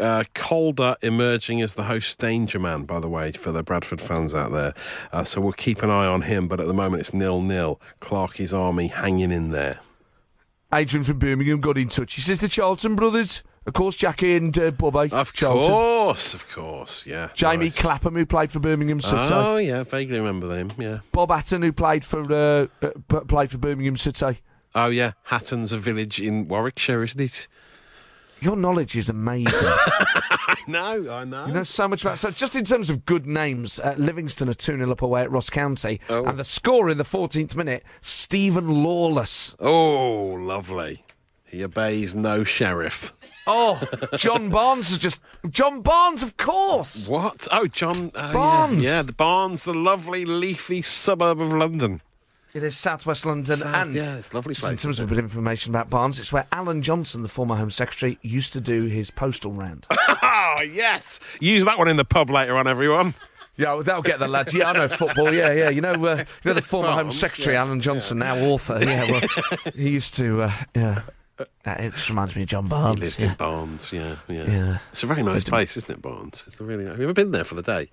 uh, 0.00 0.24
Calder 0.34 0.96
emerging 1.00 1.62
as 1.62 1.74
the 1.74 1.84
host 1.84 2.18
danger 2.18 2.58
man, 2.58 2.82
by 2.84 2.98
the 2.98 3.08
way, 3.08 3.30
for 3.30 3.52
the 3.52 3.62
Bradford 3.62 4.00
fans 4.00 4.34
out 4.34 4.50
there. 4.50 4.74
Uh, 5.12 5.22
so 5.22 5.40
we'll 5.40 5.52
keep 5.52 5.82
an 5.84 5.90
eye 5.90 6.06
on 6.06 6.22
him. 6.22 6.48
But 6.48 6.58
at 6.58 6.66
the 6.66 6.74
moment, 6.74 7.02
it's 7.02 7.14
nil 7.14 7.40
nil. 7.40 7.80
Clarkie's 8.00 8.52
army 8.52 8.88
hanging 8.88 9.30
in 9.30 9.52
there. 9.52 9.78
Adrian 10.74 11.04
from 11.04 11.18
Birmingham 11.18 11.60
got 11.60 11.78
in 11.78 11.88
touch. 11.88 12.14
He 12.14 12.20
says 12.20 12.40
the 12.40 12.48
Charlton 12.48 12.96
brothers, 12.96 13.42
of 13.66 13.72
course, 13.72 13.96
Jackie 13.96 14.34
and 14.34 14.56
uh, 14.58 14.70
Bobby. 14.72 15.10
Of 15.12 15.32
Charlton. 15.32 15.70
course, 15.70 16.34
of 16.34 16.48
course, 16.50 17.06
yeah. 17.06 17.28
Jamie 17.34 17.66
nice. 17.66 17.78
Clapham, 17.78 18.14
who 18.14 18.26
played 18.26 18.50
for 18.50 18.58
Birmingham 18.58 19.00
City. 19.00 19.28
Oh 19.30 19.56
yeah, 19.56 19.84
vaguely 19.84 20.18
remember 20.18 20.48
them. 20.48 20.70
Yeah. 20.76 20.98
Bob 21.12 21.30
Hatton, 21.30 21.62
who 21.62 21.72
played 21.72 22.04
for 22.04 22.20
uh, 22.30 22.66
uh, 22.82 23.20
played 23.20 23.50
for 23.50 23.58
Birmingham 23.58 23.96
City. 23.96 24.40
Oh 24.74 24.88
yeah, 24.88 25.12
Hatton's 25.24 25.72
a 25.72 25.78
village 25.78 26.20
in 26.20 26.48
Warwickshire, 26.48 27.02
isn't 27.04 27.20
it? 27.20 27.46
Your 28.44 28.56
knowledge 28.56 28.94
is 28.94 29.08
amazing. 29.08 29.48
I 29.68 30.56
know, 30.66 31.10
I 31.10 31.24
know. 31.24 31.46
you 31.46 31.54
know 31.54 31.62
so 31.62 31.88
much 31.88 32.02
about. 32.02 32.18
So, 32.18 32.30
just 32.30 32.54
in 32.54 32.66
terms 32.66 32.90
of 32.90 33.06
good 33.06 33.26
names, 33.26 33.80
uh, 33.80 33.94
Livingston 33.96 34.50
are 34.50 34.54
2 34.54 34.76
0 34.76 34.90
up 34.90 35.00
away 35.00 35.22
at 35.22 35.30
Ross 35.30 35.48
County. 35.48 35.98
Oh. 36.10 36.26
And 36.26 36.38
the 36.38 36.44
score 36.44 36.90
in 36.90 36.98
the 36.98 37.04
14th 37.04 37.56
minute, 37.56 37.84
Stephen 38.02 38.84
Lawless. 38.84 39.56
Oh, 39.58 40.36
lovely. 40.38 41.06
He 41.46 41.64
obeys 41.64 42.14
no 42.14 42.44
sheriff. 42.44 43.14
Oh, 43.46 43.80
John 44.18 44.50
Barnes 44.50 44.90
is 44.90 44.98
just. 44.98 45.22
John 45.48 45.80
Barnes, 45.80 46.22
of 46.22 46.36
course! 46.36 47.08
What? 47.08 47.48
Oh, 47.50 47.66
John 47.66 48.10
oh, 48.14 48.26
yeah. 48.26 48.32
Barnes. 48.34 48.84
Yeah, 48.84 49.00
the 49.00 49.12
Barnes, 49.14 49.64
the 49.64 49.72
lovely 49.72 50.26
leafy 50.26 50.82
suburb 50.82 51.40
of 51.40 51.50
London. 51.50 52.02
It 52.54 52.62
is 52.62 52.76
Southwest 52.76 53.26
London, 53.26 53.56
South, 53.56 53.74
and 53.74 53.94
yeah, 53.94 54.16
it's 54.16 54.32
lovely 54.32 54.54
just 54.54 54.70
in 54.70 54.76
terms 54.76 55.00
of 55.00 55.06
a 55.06 55.08
bit 55.08 55.18
of 55.18 55.24
information 55.24 55.72
about 55.74 55.90
Barnes, 55.90 56.20
it's 56.20 56.32
where 56.32 56.46
Alan 56.52 56.82
Johnson, 56.82 57.22
the 57.22 57.28
former 57.28 57.56
Home 57.56 57.70
Secretary, 57.70 58.16
used 58.22 58.52
to 58.52 58.60
do 58.60 58.84
his 58.84 59.10
postal 59.10 59.50
round. 59.50 59.86
Oh, 59.90 60.54
yes. 60.72 61.18
Use 61.40 61.64
that 61.64 61.78
one 61.78 61.88
in 61.88 61.96
the 61.96 62.04
pub 62.04 62.30
later 62.30 62.56
on, 62.56 62.68
everyone. 62.68 63.14
yeah, 63.56 63.74
well, 63.74 63.82
that'll 63.82 64.02
get 64.02 64.20
the 64.20 64.28
lads. 64.28 64.54
Yeah, 64.54 64.70
I 64.70 64.72
know 64.74 64.86
football. 64.86 65.34
Yeah, 65.34 65.50
yeah. 65.52 65.68
You 65.68 65.80
know, 65.80 65.94
uh, 65.94 66.18
you 66.18 66.24
know 66.48 66.52
the 66.54 66.62
former 66.62 66.92
Home 66.92 67.10
Secretary, 67.10 67.54
yeah, 67.56 67.62
Alan 67.62 67.80
Johnson, 67.80 68.18
now 68.20 68.38
author. 68.38 68.78
Yeah, 68.80 69.10
well, 69.10 69.22
he 69.74 69.90
used 69.90 70.14
to. 70.14 70.42
Uh, 70.42 70.52
yeah, 70.76 71.00
Uh, 71.40 71.44
it 71.66 71.92
just 71.94 72.08
reminds 72.08 72.36
me 72.36 72.42
of 72.42 72.48
John 72.48 72.68
Barnes. 72.68 73.00
He 73.00 73.00
Barnes. 73.00 73.00
lived 73.00 73.20
yeah. 73.20 73.30
in 73.30 73.34
Barnes, 73.36 73.92
yeah, 73.92 74.16
yeah. 74.28 74.44
Yeah. 74.50 74.78
It's 74.92 75.02
a 75.02 75.06
very 75.06 75.24
nice 75.24 75.42
place, 75.42 75.76
isn't 75.76 75.90
it, 75.90 76.00
Barnes? 76.00 76.44
It's 76.46 76.60
really 76.60 76.84
nice. 76.84 76.92
Have 76.92 76.98
you 77.00 77.04
ever 77.06 77.14
been 77.14 77.32
there 77.32 77.42
for 77.42 77.56
the 77.56 77.62
day? 77.62 77.90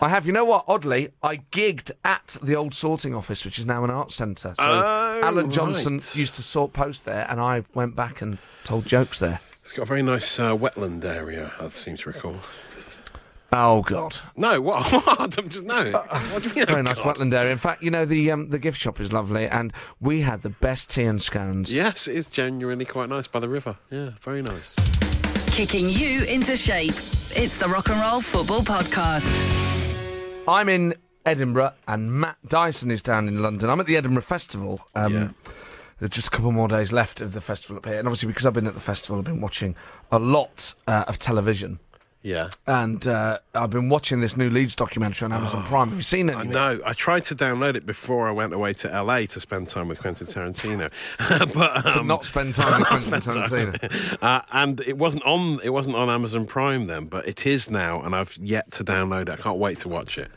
I 0.00 0.08
have. 0.08 0.26
You 0.26 0.32
know 0.32 0.44
what? 0.44 0.64
Oddly, 0.68 1.10
I 1.22 1.38
gigged 1.52 1.90
at 2.04 2.36
the 2.42 2.54
old 2.56 2.74
sorting 2.74 3.14
office, 3.14 3.44
which 3.44 3.58
is 3.58 3.66
now 3.66 3.84
an 3.84 3.90
arts 3.90 4.14
centre. 4.14 4.54
So 4.56 4.62
Oh, 4.64 5.20
Alan 5.22 5.50
Johnson 5.50 5.94
right. 5.94 6.16
used 6.16 6.34
to 6.34 6.42
sort 6.42 6.72
post 6.72 7.04
there, 7.04 7.26
and 7.30 7.40
I 7.40 7.64
went 7.74 7.96
back 7.96 8.20
and 8.22 8.38
told 8.64 8.86
jokes 8.86 9.18
there. 9.18 9.40
It's 9.62 9.72
got 9.72 9.82
a 9.82 9.86
very 9.86 10.02
nice 10.02 10.38
uh, 10.38 10.54
wetland 10.56 11.04
area, 11.04 11.52
I 11.58 11.68
seem 11.70 11.96
to 11.96 12.10
recall. 12.10 12.36
Oh 13.56 13.82
God. 13.82 14.16
No, 14.36 14.60
what? 14.60 14.90
what? 15.06 15.38
I'm 15.38 15.48
just, 15.48 15.64
no. 15.64 15.92
What 15.92 16.42
do 16.42 16.48
you 16.48 16.54
mean? 16.56 16.66
Very 16.66 16.80
oh, 16.80 16.82
nice 16.82 17.00
God? 17.00 17.16
wetland 17.16 17.32
area. 17.32 17.52
In 17.52 17.58
fact, 17.58 17.82
you 17.82 17.90
know 17.90 18.04
the 18.04 18.30
um, 18.32 18.50
the 18.50 18.58
gift 18.58 18.78
shop 18.80 18.98
is 19.00 19.12
lovely, 19.12 19.46
and 19.46 19.72
we 20.00 20.22
had 20.22 20.42
the 20.42 20.50
best 20.50 20.90
tea 20.90 21.04
and 21.04 21.22
scones. 21.22 21.74
Yes, 21.74 22.08
it 22.08 22.16
is 22.16 22.26
genuinely 22.26 22.84
quite 22.84 23.08
nice 23.08 23.28
by 23.28 23.38
the 23.40 23.48
river. 23.48 23.76
Yeah, 23.90 24.10
very 24.20 24.42
nice. 24.42 24.74
Kicking 25.46 25.88
you 25.88 26.24
into 26.24 26.56
shape. 26.56 26.94
It's 27.36 27.58
the 27.58 27.68
Rock 27.68 27.88
and 27.90 28.00
Roll 28.00 28.20
Football 28.20 28.62
Podcast. 28.62 29.83
I'm 30.46 30.68
in 30.68 30.94
Edinburgh, 31.24 31.72
and 31.88 32.12
Matt 32.12 32.36
Dyson 32.46 32.90
is 32.90 33.02
down 33.02 33.28
in 33.28 33.42
London. 33.42 33.70
I'm 33.70 33.80
at 33.80 33.86
the 33.86 33.96
Edinburgh 33.96 34.22
Festival. 34.22 34.86
Um, 34.94 35.12
Yeah. 35.12 35.28
There's 36.00 36.10
just 36.10 36.26
a 36.26 36.30
couple 36.30 36.50
more 36.50 36.66
days 36.68 36.92
left 36.92 37.20
of 37.20 37.32
the 37.32 37.40
festival 37.40 37.76
up 37.76 37.86
here, 37.86 37.98
and 37.98 38.06
obviously 38.06 38.26
because 38.26 38.44
I've 38.44 38.52
been 38.52 38.66
at 38.66 38.74
the 38.74 38.80
festival, 38.80 39.18
I've 39.18 39.24
been 39.24 39.40
watching 39.40 39.76
a 40.10 40.18
lot 40.18 40.74
uh, 40.88 41.04
of 41.06 41.18
television. 41.18 41.78
Yeah. 42.24 42.48
And 42.66 43.06
uh, 43.06 43.38
I've 43.54 43.68
been 43.68 43.90
watching 43.90 44.20
this 44.20 44.34
new 44.34 44.48
Leeds 44.48 44.74
documentary 44.74 45.26
on 45.26 45.32
Amazon 45.32 45.62
Prime. 45.64 45.90
Have 45.90 45.98
you 45.98 46.02
seen 46.02 46.30
it? 46.30 46.34
I 46.36 46.44
know. 46.44 46.80
I 46.84 46.94
tried 46.94 47.24
to 47.26 47.36
download 47.36 47.74
it 47.74 47.84
before 47.84 48.26
I 48.26 48.30
went 48.30 48.54
away 48.54 48.72
to 48.72 48.88
LA 48.88 49.26
to 49.26 49.40
spend 49.40 49.68
time 49.68 49.88
with 49.88 49.98
Quentin 49.98 50.26
Tarantino, 50.26 50.90
but 51.52 51.90
To 51.92 52.00
um, 52.00 52.06
not 52.06 52.24
spend 52.24 52.54
time 52.54 52.80
with 52.80 52.88
Quentin. 52.88 53.20
Tarantino. 53.20 54.18
uh, 54.22 54.40
and 54.52 54.80
it 54.80 54.96
wasn't 54.96 55.22
on. 55.24 55.60
It 55.62 55.68
wasn't 55.70 55.96
on 55.96 56.08
Amazon 56.08 56.46
Prime 56.46 56.86
then, 56.86 57.04
but 57.04 57.28
it 57.28 57.46
is 57.46 57.70
now, 57.70 58.00
and 58.00 58.16
I've 58.16 58.34
yet 58.38 58.72
to 58.72 58.84
download 58.84 59.22
it. 59.22 59.28
I 59.28 59.36
can't 59.36 59.58
wait 59.58 59.78
to 59.80 59.90
watch 59.90 60.16
it. 60.16 60.30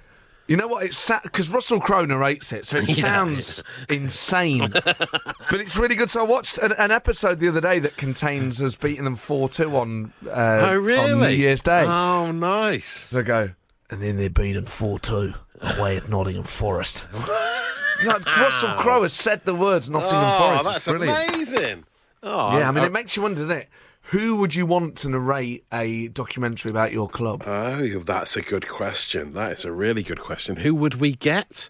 You 0.47 0.55
know 0.55 0.67
what? 0.67 0.85
It's 0.85 1.11
because 1.23 1.49
Russell 1.49 1.79
Crowe 1.81 2.05
narrates 2.05 2.53
it, 2.53 2.65
so 2.65 2.77
it 2.77 2.87
Yeah. 2.89 2.95
sounds 2.95 3.63
insane, 3.89 4.69
but 4.71 5.53
it's 5.59 5.75
really 5.75 5.95
good. 5.95 6.09
So 6.09 6.21
I 6.21 6.23
watched 6.23 6.57
an, 6.59 6.71
an 6.73 6.89
episode 6.91 7.39
the 7.39 7.49
other 7.49 7.59
day 7.61 7.79
that 7.79 7.97
contains 7.97 8.61
us 8.61 8.75
beating 8.75 9.03
them 9.03 9.15
four 9.17 9.49
two 9.49 9.75
on 9.75 10.13
uh, 10.25 10.69
oh, 10.71 10.77
really? 10.77 11.11
on 11.11 11.19
New 11.19 11.27
Year's 11.29 11.61
Day. 11.61 11.83
Oh, 11.85 12.31
nice. 12.31 12.87
So 13.09 13.19
I 13.19 13.23
go, 13.23 13.49
and 13.89 14.01
then 14.01 14.17
they 14.17 14.27
beat 14.29 14.53
them 14.53 14.65
4 14.65 14.99
2 14.99 15.33
away 15.61 15.97
at 15.97 16.09
Nottingham 16.09 16.43
Forest. 16.43 17.05
like, 18.05 18.25
Russell 18.37 18.73
Crowe 18.75 19.03
has 19.03 19.13
said 19.13 19.43
the 19.45 19.55
words 19.55 19.89
Nottingham 19.89 20.31
oh, 20.33 20.39
Forest. 20.39 20.63
That's 20.65 20.87
brilliant. 20.87 21.33
amazing. 21.35 21.83
Oh, 22.23 22.57
Yeah, 22.57 22.67
I 22.67 22.71
mean, 22.71 22.83
I- 22.83 22.87
it 22.87 22.91
makes 22.91 23.15
you 23.15 23.21
wonder, 23.23 23.41
doesn't 23.41 23.57
it? 23.57 23.69
Who 24.11 24.35
would 24.37 24.55
you 24.55 24.65
want 24.65 24.95
to 24.97 25.09
narrate 25.09 25.65
a 25.71 26.07
documentary 26.07 26.71
about 26.71 26.93
your 26.93 27.09
club? 27.09 27.43
Oh, 27.45 27.99
that's 27.99 28.37
a 28.37 28.41
good 28.41 28.67
question. 28.69 29.33
That 29.33 29.51
is 29.51 29.65
a 29.65 29.71
really 29.71 30.01
good 30.03 30.19
question. 30.21 30.57
Who 30.57 30.73
would 30.75 30.95
we 30.95 31.11
get? 31.13 31.69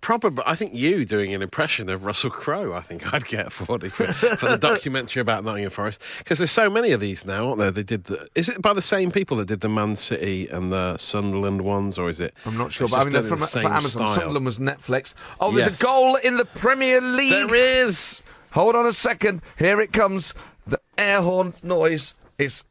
Probably, 0.00 0.42
I 0.46 0.54
think 0.54 0.72
you 0.74 1.04
doing 1.04 1.34
an 1.34 1.42
impression 1.42 1.88
of 1.88 2.04
Russell 2.04 2.30
Crowe. 2.30 2.72
I 2.72 2.80
think 2.80 3.12
I'd 3.12 3.26
get 3.26 3.52
for 3.52 3.76
the, 3.78 3.90
for, 3.90 4.06
for 4.12 4.48
the 4.48 4.56
documentary 4.60 5.20
about 5.20 5.42
Nottingham 5.44 5.70
Forest 5.70 6.00
because 6.18 6.38
there's 6.38 6.50
so 6.50 6.70
many 6.70 6.92
of 6.92 7.00
these 7.00 7.26
now, 7.26 7.46
aren't 7.48 7.58
there? 7.58 7.70
They 7.70 7.82
did. 7.82 8.04
The, 8.04 8.26
is 8.34 8.48
it 8.48 8.62
by 8.62 8.72
the 8.72 8.82
same 8.82 9.10
people 9.10 9.36
that 9.38 9.46
did 9.48 9.60
the 9.60 9.68
Man 9.68 9.96
City 9.96 10.48
and 10.48 10.72
the 10.72 10.96
Sunderland 10.98 11.62
ones, 11.62 11.98
or 11.98 12.08
is 12.08 12.20
it? 12.20 12.34
I'm 12.46 12.56
not 12.56 12.72
sure, 12.72 12.88
but 12.88 13.00
I 13.00 13.04
mean, 13.04 13.12
they're 13.14 13.22
from, 13.22 13.40
the 13.40 13.46
for 13.46 13.50
same 13.52 13.66
Amazon. 13.66 14.06
style? 14.06 14.14
Sunderland 14.14 14.46
was 14.46 14.58
Netflix. 14.58 15.14
Oh, 15.40 15.50
there's 15.50 15.66
Yes. 15.66 15.80
a 15.80 15.84
goal 15.84 16.16
in 16.16 16.36
the 16.36 16.44
Premier 16.46 17.00
League. 17.00 17.48
There 17.48 17.54
is. 17.54 18.20
Hold 18.52 18.76
on 18.76 18.86
a 18.86 18.92
second. 18.92 19.42
Here 19.58 19.80
it 19.80 19.92
comes. 19.92 20.32
The 20.66 20.80
air 20.98 21.22
horn 21.22 21.54
noise 21.62 22.14
is. 22.38 22.64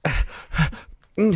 Oh, 1.17 1.35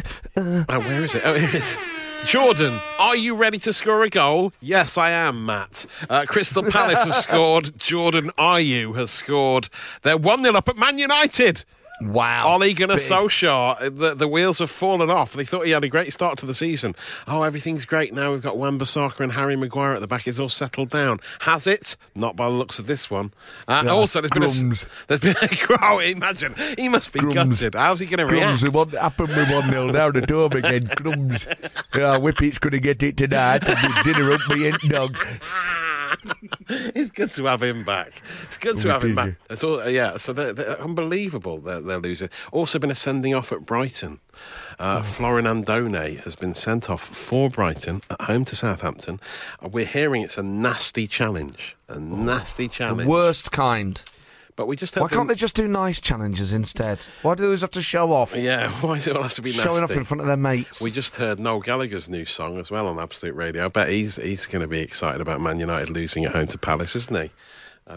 where 0.67 1.03
is 1.03 1.15
it? 1.15 1.21
Oh, 1.25 1.33
here 1.33 1.49
it 1.49 1.55
is. 1.55 1.77
Jordan, 2.25 2.79
are 2.99 3.15
you 3.15 3.35
ready 3.35 3.57
to 3.59 3.71
score 3.71 4.03
a 4.03 4.09
goal? 4.09 4.51
Yes, 4.59 4.97
I 4.97 5.11
am, 5.11 5.45
Matt. 5.45 5.85
Uh, 6.09 6.25
Crystal 6.27 6.63
Palace 6.63 7.05
has 7.05 7.15
scored. 7.23 7.79
Jordan 7.79 8.31
Ayew 8.37 8.95
has 8.97 9.09
scored. 9.09 9.69
They're 10.01 10.17
1 10.17 10.43
0 10.43 10.55
up 10.55 10.67
at 10.67 10.75
Man 10.77 10.99
United. 10.99 11.63
Wow. 12.01 12.53
Ole 12.55 12.73
Gunnar 12.73 12.95
Big. 12.95 13.03
Solskjaer, 13.05 13.95
the, 13.97 14.13
the 14.15 14.27
wheels 14.27 14.59
have 14.59 14.69
fallen 14.69 15.09
off. 15.09 15.33
They 15.33 15.45
thought 15.45 15.65
he 15.65 15.71
had 15.71 15.83
a 15.83 15.89
great 15.89 16.13
start 16.13 16.37
to 16.39 16.45
the 16.45 16.53
season. 16.53 16.95
Oh, 17.27 17.43
everything's 17.43 17.85
great 17.85 18.13
now. 18.13 18.31
We've 18.31 18.41
got 18.41 18.57
Wan-Bissaka 18.57 19.19
and 19.21 19.33
Harry 19.33 19.55
Maguire 19.55 19.93
at 19.93 20.01
the 20.01 20.07
back. 20.07 20.27
It's 20.27 20.39
all 20.39 20.49
settled 20.49 20.89
down. 20.89 21.19
Has 21.41 21.67
it? 21.67 21.95
Not 22.15 22.35
by 22.35 22.49
the 22.49 22.55
looks 22.55 22.79
of 22.79 22.87
this 22.87 23.09
one. 23.11 23.33
Uh, 23.67 23.81
Yeah, 23.85 23.91
also, 23.91 24.21
there's 24.21 24.31
been 24.31 24.43
a 24.43 24.75
there's 25.07 25.21
been 25.21 25.35
a 25.41 25.77
oh, 25.81 25.99
imagine 25.99 26.55
he 26.77 26.89
must 26.89 27.11
be 27.13 27.19
Crumbs. 27.19 27.59
gutted. 27.59 27.75
How's 27.75 27.99
he 27.99 28.05
going 28.05 28.19
to 28.19 28.25
react? 28.25 28.59
Crumbs, 28.59 28.63
we 28.63 28.69
won, 28.69 28.89
happened 28.89 29.29
we 29.29 29.43
1 29.53 29.69
0 29.71 29.91
down 29.91 30.13
the 30.13 30.21
dome 30.21 30.51
again. 30.53 30.87
Crumbs. 30.87 31.47
Yeah, 31.95 32.17
Whippet's 32.17 32.59
going 32.59 32.71
to 32.73 32.79
get 32.79 33.01
it 33.01 33.17
tonight. 33.17 33.67
And 33.67 34.03
dinner 34.05 34.31
up 34.31 34.41
me 34.49 34.67
and 34.67 34.77
dog. 34.89 35.17
it's 36.69 37.09
good 37.11 37.31
to 37.33 37.45
have 37.45 37.61
him 37.63 37.83
back. 37.83 38.21
It's 38.43 38.57
good 38.57 38.77
to 38.79 38.89
have 38.91 39.03
him 39.03 39.15
back. 39.15 39.33
It's 39.49 39.63
all, 39.63 39.87
yeah, 39.89 40.17
so 40.17 40.33
they're, 40.33 40.53
they're 40.53 40.79
unbelievable. 40.81 41.59
They're, 41.59 41.79
they're 41.81 41.97
losing. 41.99 42.29
Also, 42.51 42.79
been 42.79 42.91
a 42.91 42.95
sending 42.95 43.33
off 43.33 43.51
at 43.51 43.65
Brighton. 43.65 44.19
Oh. 44.79 44.85
Uh, 44.85 45.03
Florin 45.03 45.45
Andone 45.45 46.19
has 46.23 46.35
been 46.35 46.53
sent 46.53 46.89
off 46.89 47.01
for 47.03 47.49
Brighton 47.49 48.01
at 48.09 48.21
home 48.21 48.45
to 48.45 48.55
Southampton. 48.55 49.19
Uh, 49.63 49.67
We're 49.69 49.85
hearing 49.85 50.21
it's 50.21 50.37
a 50.37 50.43
nasty 50.43 51.07
challenge, 51.07 51.75
a 51.87 51.99
nasty 51.99 52.67
The 52.67 52.73
challenge. 52.73 53.07
worst 53.09 53.51
kind. 53.51 54.01
But 54.59 54.67
we 54.67 54.75
just 54.75 54.97
Why 54.97 55.07
can't 55.07 55.29
they 55.29 55.35
just 55.35 55.55
do 55.55 55.69
nice 55.69 56.01
challenges 56.01 56.51
instead? 56.51 57.01
Why 57.21 57.33
do 57.33 57.43
they 57.43 57.47
always 57.47 57.61
have 57.61 57.71
to 57.71 57.81
show 57.81 58.11
off? 58.11 58.35
Yeah, 58.35 58.69
why 58.81 58.95
does 58.95 59.07
it 59.07 59.15
all 59.15 59.23
have 59.23 59.33
to 59.35 59.41
be 59.41 59.51
nasty? 59.51 59.63
Showing 59.63 59.83
off 59.85 59.91
in 59.91 60.03
front 60.03 60.19
of 60.19 60.27
their 60.27 60.35
mates. 60.35 60.81
We 60.81 60.91
just 60.91 61.15
heard 61.15 61.39
Noel 61.39 61.61
Gallagher's 61.61 62.09
new 62.09 62.25
song 62.25 62.59
as 62.59 62.69
well 62.69 62.85
on 62.87 62.99
Absolute 62.99 63.35
Radio. 63.35 63.63
I 63.63 63.67
bet 63.69 63.87
he's 63.87 64.17
he's 64.17 64.47
going 64.47 64.61
to 64.61 64.67
be 64.67 64.81
excited 64.81 65.21
about 65.21 65.39
Man 65.39 65.61
United 65.61 65.89
losing 65.89 66.25
at 66.25 66.33
home 66.33 66.47
to 66.47 66.57
Palace, 66.57 66.93
isn't 66.97 67.15
he? 67.15 67.31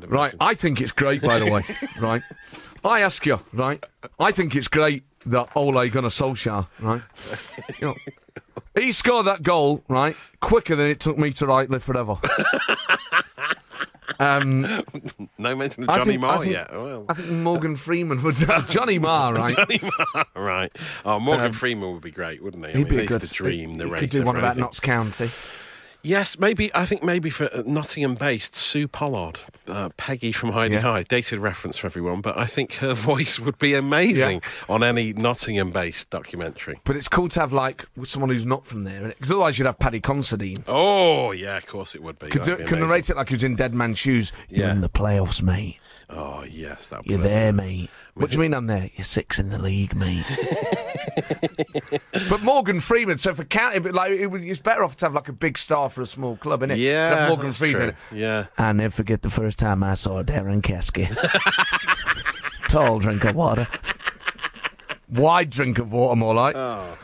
Right. 0.06 0.36
I 0.38 0.54
think 0.54 0.80
it's 0.80 0.92
great, 0.92 1.20
by 1.20 1.40
the 1.40 1.50
way. 1.50 1.64
right, 2.00 2.22
I 2.84 3.00
ask 3.00 3.26
you, 3.26 3.40
right? 3.52 3.82
I 4.20 4.30
think 4.30 4.54
it's 4.54 4.68
great 4.68 5.02
that 5.26 5.48
Ole 5.56 5.88
Gunnar 5.88 6.10
Solskjaer, 6.10 6.68
right? 6.78 7.02
You 7.80 7.88
know, 7.88 7.94
he 8.80 8.92
scored 8.92 9.26
that 9.26 9.42
goal, 9.42 9.82
right, 9.88 10.14
quicker 10.38 10.76
than 10.76 10.86
it 10.86 11.00
took 11.00 11.18
me 11.18 11.32
to 11.32 11.44
write 11.44 11.70
"Live 11.70 11.82
Forever." 11.82 12.18
um, 14.20 14.62
No 15.38 15.54
mention 15.56 15.84
of 15.84 15.88
Johnny 15.96 16.12
think- 16.12 16.24
I 16.24 16.26
Marr 16.26 16.40
think- 16.42 16.52
yet. 16.52 16.72
Well, 16.72 17.06
I 17.08 17.14
think 17.14 17.28
Morgan 17.30 17.76
Freeman 17.76 18.22
would. 18.22 18.36
Johnny 18.68 18.98
Marr, 18.98 19.34
right? 19.34 19.56
Johnny 19.68 19.80
Marr, 19.82 20.26
right. 20.34 20.72
Oh, 21.04 21.18
Morgan 21.20 21.52
Freeman 21.52 21.92
would 21.92 22.02
be 22.02 22.10
great, 22.10 22.42
wouldn't 22.42 22.64
he? 22.66 22.70
I 22.70 22.74
Um, 22.74 22.78
He'd 22.78 22.90
mean, 22.90 22.98
be 22.98 23.04
a 23.04 23.06
good 23.06 23.20
the 23.22 23.26
dream 23.28 23.70
He 23.70 23.76
narrator. 23.76 23.96
could 24.00 24.10
do 24.10 24.22
one 24.22 24.36
about 24.36 24.44
anything. 24.50 24.62
Notts 24.62 24.80
County. 24.80 25.30
Yes, 26.04 26.38
maybe. 26.38 26.74
I 26.74 26.84
think 26.84 27.02
maybe 27.04 27.30
for 27.30 27.44
uh, 27.54 27.62
Nottingham-based 27.64 28.56
Su 28.56 28.88
Pollard, 28.88 29.38
uh, 29.68 29.90
Peggy 29.96 30.32
from 30.32 30.50
Heidi 30.50 30.74
Yeah. 30.74 30.80
High. 30.80 31.02
Dated 31.04 31.38
reference 31.38 31.78
for 31.78 31.86
everyone, 31.86 32.20
but 32.20 32.36
I 32.36 32.44
think 32.46 32.74
her 32.74 32.92
voice 33.12 33.38
would 33.38 33.58
be 33.58 33.74
amazing 33.74 34.42
on 34.68 34.82
any 34.82 35.12
Nottingham-based 35.12 36.10
documentary. 36.10 36.80
But 36.84 36.96
it's 36.96 37.08
cool 37.08 37.28
to 37.28 37.40
have 37.40 37.52
like 37.52 37.86
someone 38.04 38.30
who's 38.30 38.44
not 38.46 38.66
from 38.66 38.82
there, 38.84 39.08
because 39.08 39.30
otherwise 39.30 39.58
you'd 39.58 39.66
have 39.66 39.78
Paddy 39.78 40.00
Considine. 40.00 40.64
Oh 40.66 41.30
yeah, 41.30 41.56
of 41.56 41.66
course 41.66 41.94
it 41.94 42.02
would 42.02 42.18
be. 42.18 42.28
Could, 42.28 42.42
do, 42.42 42.56
be 42.56 42.64
could 42.64 42.80
narrate 42.80 43.08
it 43.08 43.16
like 43.16 43.28
he 43.28 43.34
was 43.36 43.44
in 43.44 43.54
Dead 43.54 43.72
Man's 43.72 43.98
Shoes. 43.98 44.32
You're 44.48 44.66
Yeah. 44.66 44.72
in 44.72 44.80
the 44.80 44.88
playoffs, 44.88 45.40
mate. 45.42 45.78
Oh 46.10 46.42
yes, 46.42 46.88
that. 46.88 46.98
Would. 47.04 47.06
You're 47.06 47.18
there, 47.20 47.52
mate. 47.52 47.90
What 48.14 48.30
do 48.30 48.36
you 48.36 48.42
mean 48.42 48.52
I'm 48.54 48.66
there? 48.66 48.90
You're 48.96 49.04
six 49.04 49.38
in 49.38 49.50
the 49.50 49.58
league, 49.58 49.94
mate. 49.94 50.26
but 52.28 52.42
Morgan 52.42 52.80
Freeman, 52.80 53.18
so 53.18 53.34
for 53.34 53.44
county, 53.44 53.78
but 53.78 53.94
like 53.94 54.12
it, 54.12 54.32
it's 54.34 54.60
better 54.60 54.82
off 54.82 54.96
to 54.98 55.06
have 55.06 55.14
like 55.14 55.28
a 55.28 55.32
big 55.32 55.58
star 55.58 55.88
for 55.88 56.02
a 56.02 56.06
small 56.06 56.36
club, 56.36 56.62
isn't 56.62 56.72
it? 56.72 56.78
Yeah, 56.78 57.28
Morgan 57.28 57.52
Freeman. 57.52 57.94
true. 58.10 58.18
Yeah. 58.18 58.46
I 58.58 58.72
never 58.72 58.92
forget 58.92 59.22
the 59.22 59.30
first 59.30 59.58
time 59.58 59.82
I 59.82 59.94
saw 59.94 60.22
Darren 60.22 60.62
Kesky. 60.62 61.08
Tall 62.68 62.98
drink 63.00 63.24
of 63.24 63.34
water. 63.34 63.68
Wide 65.10 65.50
drink 65.50 65.78
of 65.78 65.92
water, 65.92 66.16
more 66.16 66.34
like. 66.34 66.56
Oh, 66.56 66.96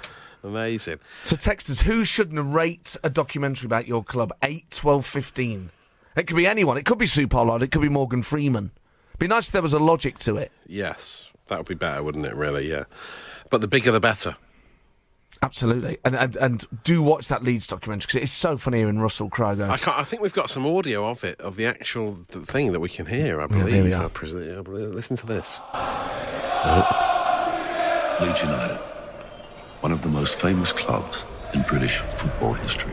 amazing. 0.43 0.99
So 1.25 1.37
text 1.37 1.69
us, 1.69 1.83
who 1.83 2.05
should 2.05 2.33
narrate 2.33 2.97
a 3.05 3.11
documentary 3.11 3.67
about 3.67 3.87
your 3.87 4.03
club? 4.03 4.33
8, 4.43 4.71
12, 4.71 5.05
15. 5.05 5.71
It 6.17 6.27
could 6.27 6.37
be 6.37 6.47
anyone. 6.47 6.79
It 6.79 6.85
could 6.87 6.99
be 6.99 7.07
Su 7.07 7.29
Pollard. 7.29 7.63
It 7.63 7.71
could 7.71 7.83
be 7.83 7.89
Morgan 7.89 8.23
Freeman. 8.23 8.71
Be 9.19 9.27
nice 9.27 9.49
if 9.49 9.53
there 9.53 9.63
was 9.63 9.73
a 9.73 9.79
logic 9.79 10.19
to 10.21 10.37
it. 10.37 10.53
Yes, 10.67 11.29
that 11.49 11.59
would 11.59 11.67
be 11.69 11.75
better, 11.75 12.03
wouldn't 12.03 12.27
it? 12.27 12.35
Really, 12.35 12.69
yeah. 12.69 12.85
But 13.51 13.61
the 13.61 13.69
bigger, 13.69 13.91
the 13.93 14.01
better. 14.01 14.37
Absolutely. 15.43 15.99
And 16.05 16.17
and, 16.17 16.37
and 16.37 16.65
do 16.83 17.01
watch 17.03 17.29
that 17.29 17.45
Leeds 17.45 17.67
documentary 17.67 18.07
because 18.07 18.23
it's 18.23 18.33
so 18.33 18.57
funny 18.57 18.79
hearing 18.79 18.99
Russell 18.99 19.31
Crowe 19.31 19.55
go, 19.55 19.69
I, 19.71 19.77
can't, 19.79 19.97
I 19.99 20.03
think 20.05 20.21
we've 20.21 20.33
got 20.33 20.51
some 20.51 20.67
audio 20.67 21.07
of 21.09 21.23
it, 21.23 21.41
of 21.41 21.55
the 21.57 21.65
actual 21.67 22.15
thing 22.31 22.73
that 22.73 22.81
we 22.81 22.89
can 22.89 23.07
hear. 23.07 23.41
I 23.41 23.47
believe. 23.47 23.85
we 23.85 23.93
are. 23.93 24.05
I 24.05 24.09
pres- 24.09 24.35
I 24.35 24.61
believe- 24.63 24.89
Listen 24.89 25.17
to 25.17 25.27
this. 25.27 25.61
Oh. 25.75 27.05
Leeds 28.21 28.43
United, 28.43 28.79
one 29.81 29.93
of 29.93 30.03
the 30.03 30.09
most 30.09 30.41
famous 30.41 30.73
clubs 30.73 31.25
in 31.55 31.63
British 31.63 31.99
football 32.01 32.55
history. 32.55 32.93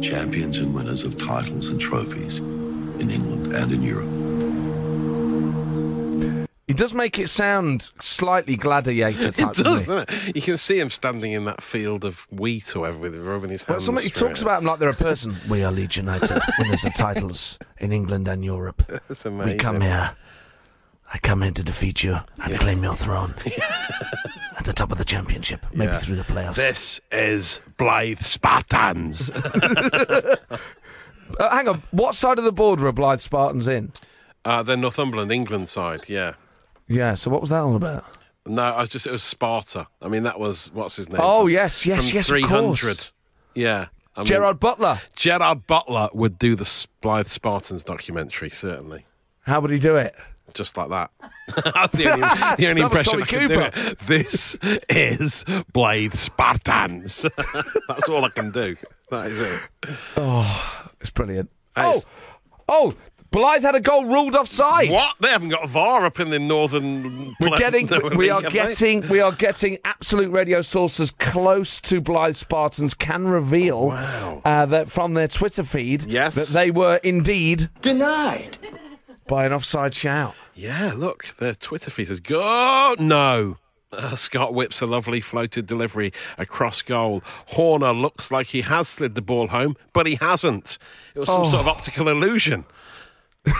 Champions 0.00 0.58
and 0.58 0.72
winners 0.74 1.04
of 1.04 1.18
titles 1.18 1.68
and 1.68 1.78
trophies 1.78 2.40
in 3.00 3.10
England 3.10 3.54
and 3.54 3.72
in 3.72 3.82
Europe. 3.82 4.10
He 6.66 6.72
does 6.72 6.94
make 6.94 7.18
it 7.20 7.28
sound 7.28 7.90
slightly 8.02 8.56
gladiator 8.56 9.30
type. 9.30 9.50
It 9.58 9.62
does, 9.62 9.82
doesn't 9.84 10.10
it? 10.10 10.36
You 10.36 10.42
can 10.42 10.58
see 10.58 10.80
him 10.80 10.90
standing 10.90 11.30
in 11.32 11.44
that 11.44 11.62
field 11.62 12.04
of 12.04 12.26
wheat 12.30 12.74
or 12.74 12.80
whatever, 12.80 12.98
with 12.98 13.14
rubbing 13.16 13.50
his 13.50 13.66
Well, 13.68 13.76
hands. 13.76 13.84
somebody 13.86 14.06
he 14.08 14.10
talks 14.10 14.40
it. 14.40 14.44
about 14.44 14.62
him 14.62 14.66
like 14.66 14.80
they're 14.80 14.88
a 14.88 14.94
person. 14.94 15.36
we 15.48 15.62
are 15.62 15.70
Leeds 15.70 15.96
United, 15.96 16.42
winners 16.58 16.84
of 16.84 16.92
titles 16.94 17.58
in 17.78 17.92
England 17.92 18.26
and 18.26 18.44
Europe. 18.44 18.82
That's 19.08 19.24
We 19.24 19.56
come 19.56 19.80
here. 19.80 20.16
I 21.14 21.18
come 21.18 21.42
here 21.42 21.52
to 21.52 21.62
defeat 21.62 22.02
you 22.02 22.16
and 22.42 22.58
claim 22.58 22.82
your 22.82 22.96
throne 22.96 23.32
at 24.58 24.64
the 24.64 24.72
top 24.72 24.90
of 24.90 24.98
the 24.98 25.04
championship, 25.04 25.64
maybe 25.72 25.92
Yeah. 25.92 25.98
through 25.98 26.16
the 26.16 26.24
playoffs. 26.24 26.56
This 26.56 27.00
is 27.12 27.60
Blyth 27.78 28.22
Spartans. 28.24 29.30
Uh, 31.38 31.50
hang 31.50 31.68
on, 31.68 31.82
what 31.90 32.14
side 32.14 32.38
of 32.38 32.44
the 32.44 32.52
border 32.52 32.84
were 32.84 32.92
Blyth 32.92 33.20
Spartans 33.20 33.68
in? 33.68 33.92
uh, 34.44 34.62
the 34.62 34.76
Northumberland, 34.76 35.32
England 35.32 35.68
side, 35.68 36.02
yeah. 36.08 36.34
Yeah, 36.88 37.14
so 37.14 37.30
what 37.30 37.40
was 37.40 37.50
that 37.50 37.60
all 37.60 37.74
about? 37.76 38.04
No, 38.46 38.62
I 38.62 38.80
was 38.82 38.90
just 38.90 39.06
it 39.08 39.10
was 39.10 39.24
Sparta. 39.24 39.88
I 40.00 40.08
mean, 40.08 40.22
that 40.22 40.38
was 40.38 40.70
what's 40.72 40.94
his 40.96 41.08
name? 41.08 41.18
Oh, 41.20 41.42
From- 41.42 41.50
yes, 41.50 41.84
yes, 41.84 42.12
yes, 42.14 42.28
of 42.28 42.36
300. 42.36 42.60
course. 42.60 43.12
Yeah. 43.56 43.86
I 44.14 44.20
mean, 44.20 44.26
Gerard 44.28 44.60
Butler. 44.60 45.00
Gerard 45.16 45.66
Butler 45.66 46.08
would 46.14 46.38
do 46.38 46.54
the 46.54 46.64
Blyth 46.64 47.26
Spartans 47.26 47.82
documentary, 47.82 48.50
certainly. 48.50 49.04
How 49.42 49.60
would 49.60 49.70
he 49.72 49.78
do 49.80 49.96
it? 49.96 50.14
Just 50.54 50.76
like 50.76 50.88
that. 50.90 51.10
the 51.92 52.12
only, 52.12 52.56
the 52.56 52.66
only 52.70 52.82
impression 52.82 53.20
I 53.22 53.26
can 53.26 53.40
Cooper. 53.48 53.70
do 53.74 53.80
it. 53.90 53.98
This 54.00 54.54
is 54.88 55.44
Blyth 55.74 56.14
Spartans. 56.14 57.26
That's 57.88 58.08
all 58.08 58.24
I 58.24 58.28
can 58.30 58.52
do. 58.52 58.76
That 59.10 59.26
is 59.26 59.40
it. 59.40 59.60
It's 61.06 61.12
brilliant. 61.12 61.50
That 61.74 61.94
Oh, 61.96 62.02
oh, 62.68 62.94
Blyth 63.32 63.60
had 63.62 63.74
a 63.74 63.80
goal 63.80 64.04
ruled 64.06 64.34
offside. 64.34 64.88
What? 64.90 65.16
They 65.20 65.28
haven't 65.28 65.50
got 65.50 65.64
a 65.64 65.66
VAR 65.66 66.04
up 66.06 66.20
in 66.20 66.30
the 66.30 66.38
northern. 66.38 67.34
We're 67.40 67.58
getting, 67.58 67.86
we 68.16 68.30
are 68.30 68.40
have 68.40 68.52
they? 68.52 68.58
getting, 68.58 69.08
we 69.08 69.20
are 69.20 69.32
getting 69.32 69.78
absolute 69.84 70.30
radio 70.30 70.62
sources 70.62 71.10
close 71.10 71.80
to 71.82 72.00
Blyth 72.00 72.36
Spartans 72.36 72.94
can 72.94 73.26
reveal 73.26 73.88
Wow. 73.88 74.42
uh, 74.44 74.66
that 74.66 74.90
from 74.90 75.14
their 75.14 75.28
Twitter 75.28 75.64
feed 75.64 76.04
Yes. 76.04 76.34
that 76.36 76.48
they 76.48 76.70
were 76.70 76.96
indeed 77.02 77.68
Denied. 77.82 78.58
by 79.26 79.44
an 79.44 79.52
offside 79.52 79.92
shout. 79.94 80.34
Yeah, 80.54 80.94
look, 80.96 81.36
their 81.38 81.54
Twitter 81.54 81.90
feed 81.90 82.08
says, 82.08 82.20
go! 82.20 82.94
No. 82.98 83.58
Uh, 83.92 84.16
Scott 84.16 84.52
whips 84.52 84.80
a 84.80 84.86
lovely 84.86 85.20
floated 85.20 85.66
delivery 85.66 86.12
across 86.38 86.82
goal. 86.82 87.22
Horner 87.48 87.92
looks 87.92 88.30
like 88.32 88.48
he 88.48 88.62
has 88.62 88.88
slid 88.88 89.14
the 89.14 89.22
ball 89.22 89.48
home, 89.48 89.76
but 89.92 90.06
he 90.06 90.16
hasn't. 90.16 90.78
It 91.14 91.20
was 91.20 91.28
some 91.28 91.42
Oh. 91.42 91.50
sort 91.50 91.60
of 91.60 91.68
optical 91.68 92.08
illusion. 92.08 92.64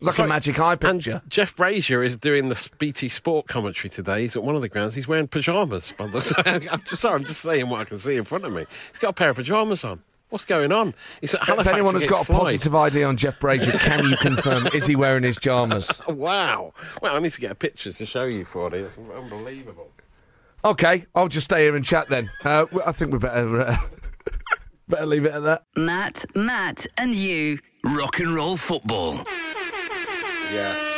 Like 0.00 0.16
Sorry. 0.16 0.26
a 0.26 0.28
magic 0.28 0.58
eye 0.60 0.74
And. 0.74 1.22
Jeff 1.28 1.56
Brazier 1.56 2.02
is 2.02 2.18
doing 2.18 2.50
the 2.50 2.68
BT 2.78 3.08
Sport 3.08 3.46
commentary 3.48 3.88
today. 3.88 4.22
He's 4.22 4.36
at 4.36 4.42
one 4.42 4.54
of 4.54 4.60
the 4.60 4.68
grounds. 4.68 4.94
He's 4.94 5.08
wearing 5.08 5.28
pyjamas. 5.28 5.94
by 5.96 6.06
the 6.08 6.12
looks- 6.12 6.32
I'm 6.44 6.60
just 6.82 7.00
sorry. 7.00 7.14
I'm 7.20 7.24
just 7.24 7.40
saying 7.40 7.70
what 7.70 7.80
I 7.80 7.84
can 7.84 7.98
see 7.98 8.16
in 8.16 8.24
front 8.24 8.44
of 8.44 8.52
me. 8.52 8.66
He's 8.90 8.98
got 8.98 9.10
a 9.10 9.12
pair 9.14 9.30
of 9.30 9.36
pyjamas 9.36 9.82
on. 9.82 10.02
What's 10.34 10.44
going 10.44 10.72
on? 10.72 10.94
He's 11.20 11.32
at 11.32 11.48
if 11.48 11.66
anyone 11.68 11.94
has 11.94 12.06
got 12.06 12.22
a 12.22 12.24
Floyd. 12.24 12.40
positive 12.40 12.74
idea 12.74 13.06
on 13.06 13.16
Jeff 13.16 13.38
Brazier, 13.38 13.70
can 13.78 14.04
you 14.08 14.16
confirm 14.16 14.66
is 14.74 14.84
he 14.84 14.96
wearing 14.96 15.22
his 15.22 15.36
jammers? 15.36 15.88
Wow. 16.08 16.74
Well, 17.00 17.14
I 17.14 17.20
need 17.20 17.30
to 17.30 17.40
get 17.40 17.56
pictures 17.60 17.98
to 17.98 18.06
show 18.06 18.24
you, 18.24 18.44
Fordy. 18.44 18.82
That's 18.82 18.98
unbelievable. 18.98 19.92
Okay, 20.64 21.06
I'll 21.14 21.28
just 21.28 21.44
stay 21.44 21.62
here 21.62 21.76
and 21.76 21.84
chat 21.84 22.08
then. 22.08 22.32
Uh, 22.42 22.66
I 22.84 22.90
think 22.90 23.12
we 23.12 23.18
better 23.20 23.60
uh, 23.60 23.76
better 24.88 25.06
leave 25.06 25.24
it 25.24 25.34
at 25.34 25.44
that. 25.44 25.66
Matt, 25.76 26.24
Matt, 26.34 26.84
and 26.98 27.14
you. 27.14 27.60
Rock 27.84 28.18
and 28.18 28.34
roll 28.34 28.56
football. 28.56 29.14
Yes. 30.52 30.93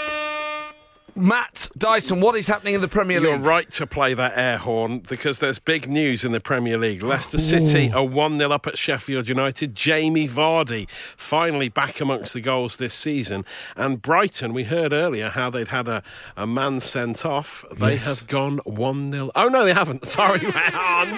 Matt 1.16 1.70
Dyson, 1.78 2.20
what 2.20 2.36
is 2.36 2.46
happening 2.46 2.74
in 2.74 2.82
the 2.82 2.88
Premier 2.88 3.18
League? 3.20 3.30
You're 3.30 3.38
right 3.38 3.70
to 3.72 3.86
play 3.86 4.12
that 4.12 4.36
air 4.36 4.58
horn 4.58 4.98
because 4.98 5.38
there's 5.38 5.58
big 5.58 5.88
news 5.88 6.24
in 6.24 6.32
the 6.32 6.40
Premier 6.40 6.76
League. 6.76 7.02
Leicester 7.02 7.38
City 7.38 7.90
are 7.90 8.04
1 8.04 8.38
0 8.38 8.50
up 8.50 8.66
at 8.66 8.76
Sheffield 8.76 9.26
United. 9.26 9.74
Jamie 9.74 10.28
Vardy 10.28 10.86
finally 11.16 11.70
back 11.70 12.02
amongst 12.02 12.34
the 12.34 12.42
goals 12.42 12.76
this 12.76 12.94
season. 12.94 13.46
And 13.76 14.02
Brighton, 14.02 14.52
we 14.52 14.64
heard 14.64 14.92
earlier 14.92 15.30
how 15.30 15.48
they'd 15.48 15.68
had 15.68 15.88
a, 15.88 16.02
a 16.36 16.46
man 16.46 16.80
sent 16.80 17.24
off. 17.24 17.64
They 17.74 17.94
Yes. 17.94 18.04
have 18.20 18.28
gone 18.28 18.58
1 18.64 19.12
0. 19.12 19.30
Oh, 19.34 19.48
no, 19.48 19.64
they 19.64 19.72
haven't. 19.72 20.04
Sorry. 20.08 20.40
oh, 20.44 21.16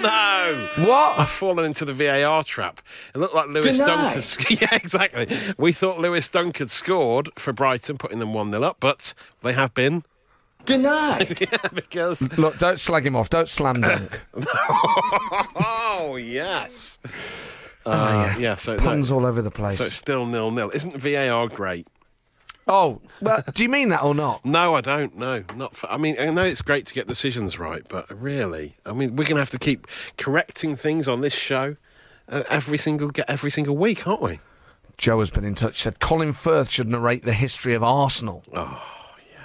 no. 0.77 0.85
What? 0.85 1.19
I've 1.19 1.29
fallen 1.29 1.65
into 1.65 1.83
the 1.83 1.93
VAR 1.93 2.45
trap. 2.45 2.81
It 3.13 3.17
looked 3.17 3.35
like 3.35 3.49
Lewis. 3.49 3.77
Dunk. 3.77 4.15
yeah, 4.61 4.75
exactly. 4.75 5.27
We 5.57 5.73
thought 5.73 5.99
Lewis 5.99 6.29
Dunk 6.29 6.57
had 6.59 6.71
scored 6.71 7.29
for 7.37 7.51
Brighton, 7.51 7.97
putting 7.97 8.19
them 8.19 8.33
1 8.33 8.51
0 8.51 8.63
up, 8.63 8.77
but 8.79 9.13
they 9.41 9.53
have 9.53 9.73
been. 9.73 10.03
Denied. 10.65 11.47
because 11.73 12.21
Look, 12.37 12.57
don't 12.57 12.79
slag 12.79 13.05
him 13.05 13.15
off. 13.15 13.29
Don't 13.29 13.49
slam 13.49 13.81
dunk. 13.81 14.19
Oh 16.01 16.15
yes. 16.15 16.97
Uh, 17.85 18.33
yeah. 18.39 18.55
So 18.55 18.77
Puns 18.77 19.09
no, 19.09 19.17
all 19.17 19.25
over 19.25 19.41
the 19.41 19.51
place. 19.51 19.77
So 19.77 19.85
it's 19.85 19.95
still 19.95 20.25
nil 20.25 20.51
nil. 20.51 20.71
Isn't 20.73 20.95
VAR 20.95 21.47
great? 21.47 21.87
oh, 22.67 23.01
well, 23.19 23.43
do 23.53 23.63
you 23.63 23.69
mean 23.69 23.89
that 23.89 24.03
or 24.03 24.13
not? 24.13 24.45
No, 24.45 24.75
I 24.75 24.81
don't. 24.81 25.17
No, 25.17 25.43
not. 25.55 25.75
For, 25.75 25.91
I 25.91 25.97
mean, 25.97 26.15
I 26.19 26.29
know 26.29 26.43
it's 26.43 26.61
great 26.61 26.85
to 26.85 26.93
get 26.93 27.07
decisions 27.07 27.57
right, 27.59 27.83
but 27.89 28.09
really, 28.09 28.77
I 28.85 28.93
mean, 28.93 29.15
we're 29.15 29.27
gonna 29.27 29.41
have 29.41 29.49
to 29.51 29.59
keep 29.59 29.87
correcting 30.17 30.75
things 30.75 31.07
on 31.07 31.21
this 31.21 31.33
show 31.33 31.75
uh, 32.29 32.43
every 32.49 32.77
single 32.77 33.09
get 33.09 33.29
every 33.29 33.51
single 33.51 33.75
week, 33.75 34.07
aren't 34.07 34.21
we? 34.21 34.39
Joe 34.97 35.19
has 35.19 35.31
been 35.31 35.45
in 35.45 35.55
touch. 35.55 35.81
Said 35.81 35.99
Colin 35.99 36.33
Firth 36.33 36.69
should 36.69 36.87
narrate 36.89 37.23
the 37.23 37.33
history 37.33 37.73
of 37.73 37.83
Arsenal. 37.83 38.43
Oh, 38.53 38.81
yeah. 38.81 38.98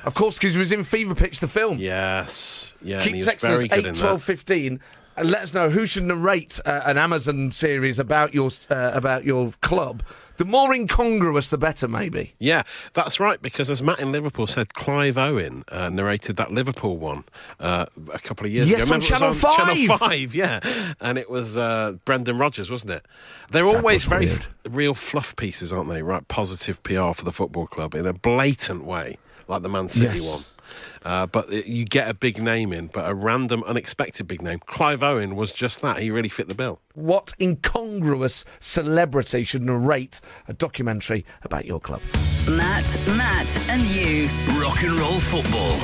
Of 0.05 0.14
course, 0.14 0.36
because 0.38 0.55
he 0.55 0.61
was 0.61 0.72
in 0.72 0.84
Fever 0.84 1.14
Pitch, 1.14 1.40
the 1.40 1.48
film. 1.48 1.78
Yes. 1.78 2.74
Yeah. 2.82 3.00
Keep 3.02 3.14
texting 3.16 3.50
us 3.50 3.64
very 3.64 3.86
8, 3.88 3.94
12, 3.94 4.22
15 4.22 4.80
and 5.16 5.30
let 5.30 5.42
us 5.42 5.55
know 5.55 5.70
who 5.70 5.86
should 5.86 6.05
narrate 6.05 6.59
uh, 6.66 6.80
an 6.84 6.98
Amazon 6.98 7.50
series 7.52 7.98
about 8.00 8.34
your 8.34 8.50
uh, 8.68 8.90
about 8.94 9.24
your 9.24 9.52
club 9.61 10.02
The 10.38 10.44
more 10.44 10.74
incongruous, 10.74 11.46
the 11.46 11.57
better, 11.57 11.86
maybe. 11.86 12.34
Yeah, 12.40 12.64
that's 12.94 13.20
right. 13.20 13.40
Because 13.40 13.70
as 13.70 13.80
Matt 13.80 14.00
in 14.00 14.11
Liverpool 14.11 14.48
said, 14.48 14.74
Clive 14.74 15.16
Owen 15.16 15.62
uh, 15.68 15.88
narrated 15.90 16.34
that 16.38 16.50
Liverpool 16.52 16.96
one 16.96 17.22
uh, 17.61 17.86
a 18.12 18.18
couple 18.18 18.44
of 18.44 18.52
years 18.52 18.68
Yes, 18.68 18.86
ago. 18.86 18.94
on 18.94 18.96
it 18.96 19.02
was 19.02 19.09
Channel 19.09 19.28
on 19.28 19.34
5. 19.34 19.57
Channel 19.57 19.98
Five, 19.98 20.34
yeah, 20.42 20.94
and 21.00 21.16
it 21.16 21.30
was 21.30 21.57
uh, 21.57 21.92
Brendan 22.05 22.36
Rodgers, 22.36 22.68
wasn't 22.68 22.90
it? 22.94 23.07
They're 23.52 23.66
always 23.66 24.05
very 24.07 24.30
f- 24.30 24.52
real 24.68 24.94
fluff 24.94 25.36
pieces, 25.36 25.72
aren't 25.72 25.88
they? 25.90 26.02
Right, 26.02 26.26
positive 26.26 26.82
PR 26.82 27.12
for 27.12 27.24
the 27.24 27.32
football 27.32 27.68
club 27.68 27.94
in 27.94 28.05
a 28.05 28.12
blatant 28.12 28.82
way, 28.84 29.18
like 29.49 29.62
the 29.62 29.68
Man 29.68 29.88
City 29.88 30.18
Yes. 30.18 30.30
one. 30.30 30.45
Uh, 31.05 31.26
but 31.26 31.51
you 31.66 31.84
get 31.84 32.09
a 32.09 32.14
big 32.14 32.42
name 32.42 32.72
in, 32.72 32.86
but 32.86 33.09
a 33.09 33.14
random, 33.14 33.62
unexpected 33.64 34.26
big 34.26 34.40
name. 34.42 34.59
Clive 34.66 35.03
Owen 35.03 35.36
was 35.36 35.53
just 35.53 35.82
that. 35.82 35.99
He 35.99 36.11
really 36.11 36.30
fit 36.30 36.49
the 36.49 36.55
bill. 36.55 36.80
What 36.95 37.34
incongruous 37.38 38.45
celebrity 38.59 39.45
should 39.45 39.62
narrate 39.62 40.20
a 40.49 40.55
documentary 40.55 41.26
about 41.42 41.66
your 41.66 41.78
club? 41.80 42.01
Matt, 42.49 42.99
Matt, 43.09 43.59
and 43.68 43.86
you. 43.88 44.28
Rock 44.61 44.82
and 44.82 44.92
roll 44.95 45.20
football. 45.20 45.78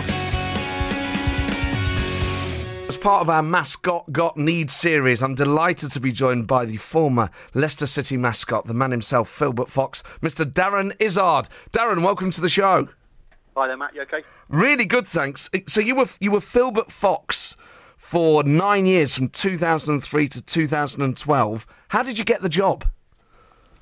As 2.88 2.96
part 2.96 3.20
of 3.22 3.30
our 3.30 3.42
Mascot 3.42 4.10
Got 4.10 4.36
Need 4.36 4.68
series, 4.70 5.22
I'm 5.22 5.36
delighted 5.36 5.92
to 5.92 6.00
be 6.00 6.10
joined 6.10 6.48
by 6.48 6.64
the 6.64 6.76
former 6.78 7.30
Leicester 7.54 7.86
City 7.86 8.16
mascot, 8.16 8.66
the 8.66 8.74
man 8.74 8.90
himself, 8.90 9.28
Filbert 9.30 9.68
Fox, 9.68 10.02
Mr. 10.20 10.44
Darren 10.50 10.92
Izzard. 10.98 11.48
Darren, 11.72 12.02
welcome 12.02 12.32
to 12.32 12.40
the 12.40 12.48
show. 12.48 12.88
Hi 13.60 13.66
there, 13.66 13.76
Matt. 13.76 13.94
You 13.94 14.00
okay? 14.04 14.22
Really 14.48 14.86
good, 14.86 15.06
thanks. 15.06 15.50
So 15.66 15.82
you 15.82 15.94
were 15.94 16.06
you 16.18 16.30
were 16.30 16.40
Filbert 16.40 16.90
Fox 16.90 17.58
for 17.98 18.42
nine 18.42 18.86
years, 18.86 19.14
from 19.14 19.28
2003 19.28 20.28
to 20.28 20.40
2012. 20.40 21.66
How 21.88 22.02
did 22.02 22.18
you 22.18 22.24
get 22.24 22.40
the 22.40 22.48
job? 22.48 22.86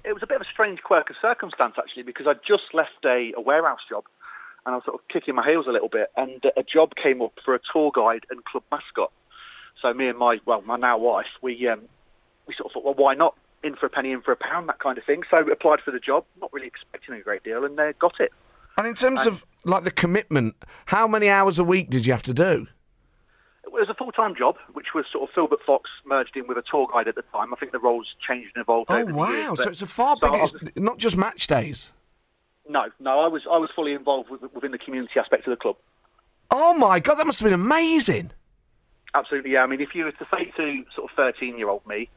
It 0.03 0.12
was 0.12 0.24
a 0.24 0.26
bit 0.26 0.35
of 0.35 0.43
a 0.43 0.51
strange 0.53 0.81
quirk 0.83 1.11
of 1.11 1.16
circumstance, 1.22 1.74
actually, 1.79 2.03
because 2.03 2.26
I 2.26 2.33
just 2.45 2.74
left 2.74 3.05
a, 3.05 3.33
a 3.37 3.41
warehouse 3.41 3.79
job 3.89 4.03
and 4.66 4.74
I 4.74 4.79
was 4.79 4.85
sort 4.85 5.01
of 5.01 5.07
kicking 5.07 5.37
my 5.37 5.49
heels 5.49 5.66
a 5.68 5.70
little 5.70 5.89
bit, 5.89 6.09
and 6.16 6.43
a 6.57 6.64
job 6.64 6.95
came 7.01 7.22
up 7.22 7.35
for 7.45 7.55
a 7.55 7.61
tour 7.72 7.93
guide 7.95 8.24
and 8.31 8.45
club 8.45 8.64
mascot. 8.72 9.12
So 9.81 9.95
me 9.95 10.09
and 10.09 10.18
my, 10.18 10.39
well, 10.45 10.61
my 10.62 10.76
now 10.76 10.99
wife, 10.99 11.31
we, 11.41 11.68
um, 11.68 11.83
we 12.49 12.55
sort 12.55 12.66
of 12.66 12.72
thought, 12.72 12.85
well, 12.85 12.95
why 12.95 13.14
not? 13.14 13.37
In 13.62 13.76
for 13.76 13.87
a 13.87 13.91
penny, 13.91 14.11
in 14.11 14.22
for 14.22 14.33
a 14.33 14.37
pound, 14.37 14.68
that 14.70 14.81
kind 14.81 14.99
of 14.99 15.05
thing. 15.05 15.22
So 15.31 15.45
we 15.45 15.53
applied 15.53 15.83
for 15.85 15.93
the 15.93 16.01
job, 16.01 16.24
not 16.41 16.53
really 16.53 16.66
expecting 16.66 17.14
a 17.14 17.20
great 17.20 17.45
deal, 17.45 17.64
and 17.64 17.79
uh, 17.79 17.93
got 17.93 18.14
it. 18.18 18.33
And 18.79 18.87
in 18.87 18.95
terms 18.95 19.26
of 19.26 19.45
like 19.64 19.84
the 19.84 19.90
commitment, 19.90 20.54
how 20.86 21.06
many 21.06 21.28
hours 21.28 21.59
a 21.59 21.64
week 21.64 21.90
did 21.90 22.06
you 22.06 22.12
have 22.12 22.22
to 22.24 22.34
do? 22.34 22.66
It 23.64 23.72
was 23.72 23.88
a 23.90 23.94
full-time 23.94 24.34
job, 24.36 24.56
which 24.72 24.88
was 24.94 25.04
sort 25.12 25.28
of 25.28 25.34
Filbert 25.34 25.61
Fox 25.66 25.90
merged 26.06 26.36
in 26.36 26.46
with 26.46 26.56
a 26.56 26.62
tour 26.68 26.88
guide 26.92 27.06
at 27.06 27.14
the 27.14 27.22
time. 27.32 27.52
I 27.52 27.56
think 27.59 27.72
the 27.72 27.78
roles 27.78 28.06
changed 28.26 28.50
and 28.54 28.62
evolved. 28.62 28.90
Oh 28.90 29.04
wow! 29.06 29.30
years, 29.30 29.62
so 29.62 29.70
it's 29.70 29.82
a 29.82 29.86
far 29.86 30.16
so 30.20 30.30
bigger. 30.30 30.42
It's 30.42 30.76
not 30.76 30.98
just 30.98 31.16
match 31.16 31.46
days. 31.46 31.92
No, 32.68 32.84
no, 32.98 33.20
I 33.20 33.28
was 33.28 33.42
I 33.50 33.59
was 33.59 33.70
fully 33.74 33.92
involved 33.92 34.30
with, 34.30 34.42
within 34.54 34.72
the 34.72 34.78
community 34.78 35.18
aspect 35.18 35.46
of 35.46 35.50
the 35.50 35.56
club. 35.56 35.76
Oh 36.50 36.74
my 36.74 36.98
god, 36.98 37.16
that 37.16 37.26
must 37.26 37.40
have 37.40 37.46
been 37.46 37.61
amazing. 37.61 38.30
Absolutely, 39.14 39.52
yeah. 39.52 39.62
I 39.62 39.66
mean, 39.66 39.80
if 39.80 39.94
you 39.94 40.04
were 40.04 40.12
to 40.12 40.26
say 40.30 40.52
to 40.56 40.84
sort 40.94 41.11
of 41.11 41.16
13 41.16 41.59
year 41.59 41.68
old 41.68 41.86
me 41.86 42.09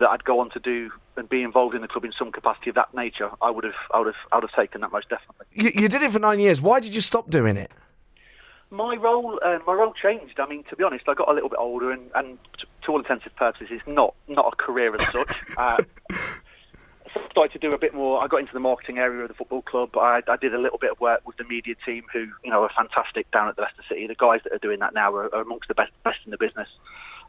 that 0.00 0.08
I'd 0.08 0.24
go 0.24 0.40
on 0.40 0.50
to 0.50 0.58
do 0.58 0.90
and 1.16 1.28
be 1.28 1.42
involved 1.42 1.74
in 1.74 1.82
the 1.82 1.88
club 1.88 2.04
in 2.04 2.12
some 2.18 2.32
capacity 2.32 2.70
of 2.70 2.76
that 2.76 2.92
nature, 2.94 3.30
I 3.40 3.50
would 3.50 3.64
have, 3.64 3.74
I 3.92 3.98
would 3.98 4.06
have, 4.06 4.16
I 4.32 4.36
would 4.36 4.50
have 4.50 4.58
taken 4.58 4.80
that 4.80 4.90
most 4.90 5.08
definitely. 5.08 5.46
You, 5.52 5.82
you 5.82 5.88
did 5.88 6.02
it 6.02 6.10
for 6.10 6.18
nine 6.18 6.40
years. 6.40 6.60
Why 6.60 6.80
did 6.80 6.94
you 6.94 7.00
stop 7.00 7.30
doing 7.30 7.56
it? 7.56 7.70
My 8.70 8.96
role, 8.96 9.38
uh, 9.44 9.58
my 9.66 9.74
role 9.74 9.92
changed. 9.92 10.38
I 10.40 10.46
mean, 10.46 10.64
to 10.70 10.76
be 10.76 10.84
honest, 10.84 11.08
I 11.08 11.14
got 11.14 11.28
a 11.28 11.32
little 11.32 11.48
bit 11.48 11.58
older, 11.58 11.90
and, 11.90 12.10
and 12.14 12.38
to, 12.58 12.66
to 12.86 12.92
all 12.92 12.98
intents 12.98 13.24
and 13.24 13.34
purposes, 13.34 13.68
it's 13.70 13.86
not 13.86 14.14
not 14.28 14.52
a 14.52 14.56
career 14.56 14.94
as 14.94 15.06
such. 15.08 15.40
Uh, 15.56 15.76
I 17.16 17.30
started 17.32 17.52
to 17.54 17.58
do 17.58 17.74
a 17.74 17.78
bit 17.78 17.92
more. 17.92 18.22
I 18.22 18.28
got 18.28 18.38
into 18.38 18.52
the 18.52 18.60
marketing 18.60 18.98
area 18.98 19.22
of 19.22 19.28
the 19.28 19.34
football 19.34 19.62
club. 19.62 19.96
I, 19.96 20.22
I 20.28 20.36
did 20.36 20.54
a 20.54 20.58
little 20.58 20.78
bit 20.78 20.92
of 20.92 21.00
work 21.00 21.26
with 21.26 21.36
the 21.36 21.44
media 21.44 21.74
team, 21.84 22.04
who 22.12 22.28
you 22.44 22.50
know 22.50 22.62
are 22.62 22.70
fantastic 22.76 23.28
down 23.32 23.48
at 23.48 23.56
the 23.56 23.62
Leicester 23.62 23.82
City. 23.88 24.06
The 24.06 24.14
guys 24.14 24.40
that 24.44 24.52
are 24.52 24.58
doing 24.58 24.78
that 24.78 24.94
now 24.94 25.12
are, 25.14 25.34
are 25.34 25.42
amongst 25.42 25.66
the 25.66 25.74
best 25.74 25.90
best 26.04 26.18
in 26.24 26.30
the 26.30 26.38
business. 26.38 26.68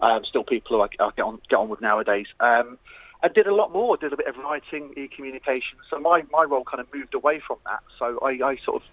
Um, 0.01 0.23
still 0.27 0.43
people 0.43 0.77
who 0.77 0.81
I, 0.81 1.05
I 1.05 1.11
get 1.15 1.23
on 1.23 1.39
get 1.49 1.57
on 1.57 1.69
with 1.69 1.81
nowadays. 1.81 2.27
Um, 2.39 2.77
I 3.23 3.27
did 3.27 3.47
a 3.47 3.53
lot 3.53 3.71
more. 3.71 3.97
Did 3.97 4.13
a 4.13 4.17
bit 4.17 4.27
of 4.27 4.37
writing, 4.37 4.93
e-communication. 4.97 5.77
So 5.89 5.99
my, 5.99 6.23
my 6.31 6.43
role 6.43 6.63
kind 6.63 6.79
of 6.81 6.87
moved 6.93 7.13
away 7.13 7.39
from 7.45 7.57
that. 7.65 7.81
So 7.99 8.19
I, 8.23 8.39
I 8.43 8.57
sort 8.65 8.81
of 8.81 8.89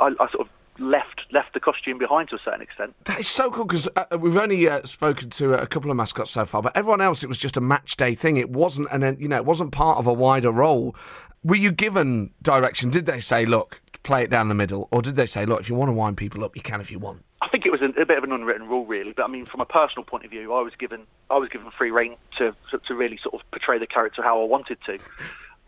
I, 0.00 0.06
I 0.22 0.30
sort 0.30 0.46
of 0.46 0.48
left 0.78 1.20
left 1.32 1.52
the 1.54 1.60
costume 1.60 1.98
behind 1.98 2.28
to 2.30 2.36
a 2.36 2.38
certain 2.44 2.62
extent. 2.62 2.94
That 3.04 3.20
is 3.20 3.28
so 3.28 3.50
cool 3.50 3.66
because 3.66 3.88
uh, 3.94 4.18
we've 4.18 4.36
only 4.36 4.68
uh, 4.68 4.84
spoken 4.84 5.30
to 5.30 5.54
a 5.54 5.66
couple 5.66 5.90
of 5.90 5.96
mascots 5.96 6.30
so 6.30 6.44
far, 6.44 6.62
but 6.62 6.76
everyone 6.76 7.00
else 7.00 7.22
it 7.22 7.28
was 7.28 7.38
just 7.38 7.56
a 7.56 7.60
match 7.60 7.96
day 7.96 8.14
thing. 8.14 8.36
It 8.36 8.50
wasn't, 8.50 8.88
and 8.90 9.20
you 9.20 9.28
know, 9.28 9.36
it 9.36 9.44
wasn't 9.44 9.72
part 9.72 9.98
of 9.98 10.06
a 10.06 10.12
wider 10.12 10.50
role. 10.50 10.96
Were 11.44 11.56
you 11.56 11.72
given 11.72 12.30
direction? 12.40 12.90
Did 12.90 13.06
they 13.06 13.20
say, 13.20 13.44
"Look, 13.44 13.80
play 14.02 14.24
it 14.24 14.30
down 14.30 14.48
the 14.48 14.54
middle," 14.54 14.88
or 14.90 15.02
did 15.02 15.16
they 15.16 15.26
say, 15.26 15.46
"Look, 15.46 15.60
if 15.60 15.68
you 15.68 15.74
want 15.74 15.88
to 15.88 15.92
wind 15.92 16.16
people 16.16 16.44
up, 16.44 16.56
you 16.56 16.62
can 16.62 16.80
if 16.80 16.90
you 16.90 16.98
want"? 16.98 17.22
I 17.42 17.48
think 17.48 17.66
it 17.66 17.72
was 17.72 17.82
a, 17.82 17.86
a 18.00 18.06
bit 18.06 18.18
of 18.18 18.24
an 18.24 18.32
unwritten 18.32 18.68
rule, 18.68 18.86
really. 18.86 19.12
But 19.12 19.24
I 19.24 19.28
mean, 19.28 19.46
from 19.46 19.60
a 19.60 19.66
personal 19.66 20.04
point 20.04 20.24
of 20.24 20.30
view, 20.30 20.52
I 20.54 20.62
was 20.62 20.74
given 20.78 21.02
I 21.28 21.38
was 21.38 21.48
given 21.48 21.70
free 21.76 21.90
reign 21.90 22.16
to 22.38 22.54
to, 22.70 22.78
to 22.78 22.94
really 22.94 23.18
sort 23.20 23.34
of 23.34 23.40
portray 23.50 23.78
the 23.78 23.86
character 23.86 24.22
how 24.22 24.40
I 24.40 24.44
wanted 24.44 24.78
to. 24.84 24.98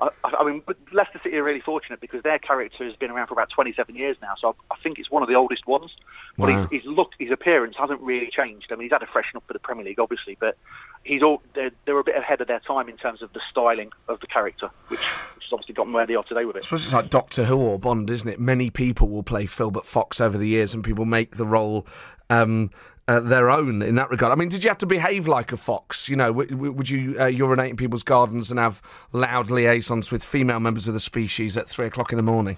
I, 0.01 0.09
I 0.25 0.45
mean, 0.45 0.63
Leicester 0.93 1.21
City 1.23 1.37
are 1.37 1.45
really 1.45 1.61
fortunate 1.61 2.01
because 2.01 2.23
their 2.25 2.39
character 2.41 2.85
has 2.85 2.97
been 2.97 3.11
around 3.13 3.29
for 3.29 3.35
about 3.35 3.51
27 3.51 3.95
years 3.95 4.17
now. 4.21 4.35
So 4.41 4.49
I, 4.71 4.75
I 4.75 4.77
think 4.83 4.99
it's 4.99 5.11
one 5.11 5.23
of 5.23 5.29
the 5.29 5.37
oldest 5.37 5.67
ones. 5.67 5.93
But 6.37 6.49
Wow. 6.51 6.67
his, 6.71 6.83
his 6.83 6.91
look, 6.91 7.13
his 7.19 7.31
appearance 7.31 7.77
hasn't 7.79 8.01
really 8.01 8.29
changed. 8.29 8.67
I 8.73 8.75
mean, 8.75 8.83
he's 8.87 8.93
had 8.93 9.05
a 9.05 9.07
freshen 9.07 9.37
up 9.37 9.45
for 9.47 9.53
the 9.53 9.61
Premier 9.61 9.85
League, 9.85 10.01
obviously, 10.01 10.37
but 10.41 10.57
he's 11.05 11.23
all 11.23 11.43
they're, 11.55 11.71
they're 11.87 11.99
a 11.99 12.03
bit 12.05 12.17
ahead 12.17 12.41
of 12.41 12.49
their 12.49 12.59
time 12.59 12.89
in 12.89 12.97
terms 12.97 13.23
of 13.23 13.33
the 13.35 13.41
styling 13.51 13.93
of 14.09 14.19
the 14.19 14.27
character, 14.27 14.69
which, 14.89 14.99
which 14.99 15.45
has 15.45 15.53
obviously 15.53 15.75
gotten 15.75 15.93
where 15.93 16.07
they 16.09 16.17
are 16.17 16.25
today 16.25 16.45
with 16.45 16.57
it. 16.57 16.61
I 16.61 16.63
suppose 16.63 16.85
it's 16.87 16.93
like 16.95 17.09
Doctor 17.11 17.45
Who 17.45 17.57
or 17.57 17.79
Bond, 17.79 18.11
isn't 18.11 18.29
it? 18.29 18.41
Many 18.41 18.71
people 18.71 19.09
will 19.09 19.23
play 19.23 19.47
Filbert 19.47 19.87
Fox 19.87 20.21
over 20.21 20.37
the 20.37 20.49
years, 20.49 20.75
and 20.75 20.83
people 20.83 21.05
make 21.05 21.37
the 21.37 21.47
role 21.47 21.87
um, 22.31 22.71
uh, 23.07 23.21
their 23.21 23.51
own 23.51 23.83
in 23.83 23.95
that 23.97 24.11
regard. 24.11 24.33
I 24.33 24.35
mean, 24.35 24.49
did 24.49 24.65
you 24.65 24.71
have 24.71 24.79
to 24.79 24.87
behave 24.87 25.29
like 25.29 25.53
a 25.53 25.57
fox? 25.57 26.09
You 26.09 26.17
know, 26.17 26.29
w- 26.29 26.49
w- 26.49 26.73
would 26.73 26.89
you 26.89 27.17
uh, 27.21 27.27
urinate 27.27 27.71
in 27.71 27.77
people's 27.77 28.03
gardens 28.03 28.51
and 28.51 28.59
have 28.59 28.81
loud 29.13 29.51
liaisons 29.51 30.11
with 30.11 30.25
female 30.25 30.61
members 30.61 30.89
of 30.89 30.95
the 30.95 31.01
species 31.01 31.57
at 31.57 31.69
three 31.69 31.87
o'clock 31.87 32.13
in 32.13 32.17
the 32.17 32.23
morning? 32.23 32.57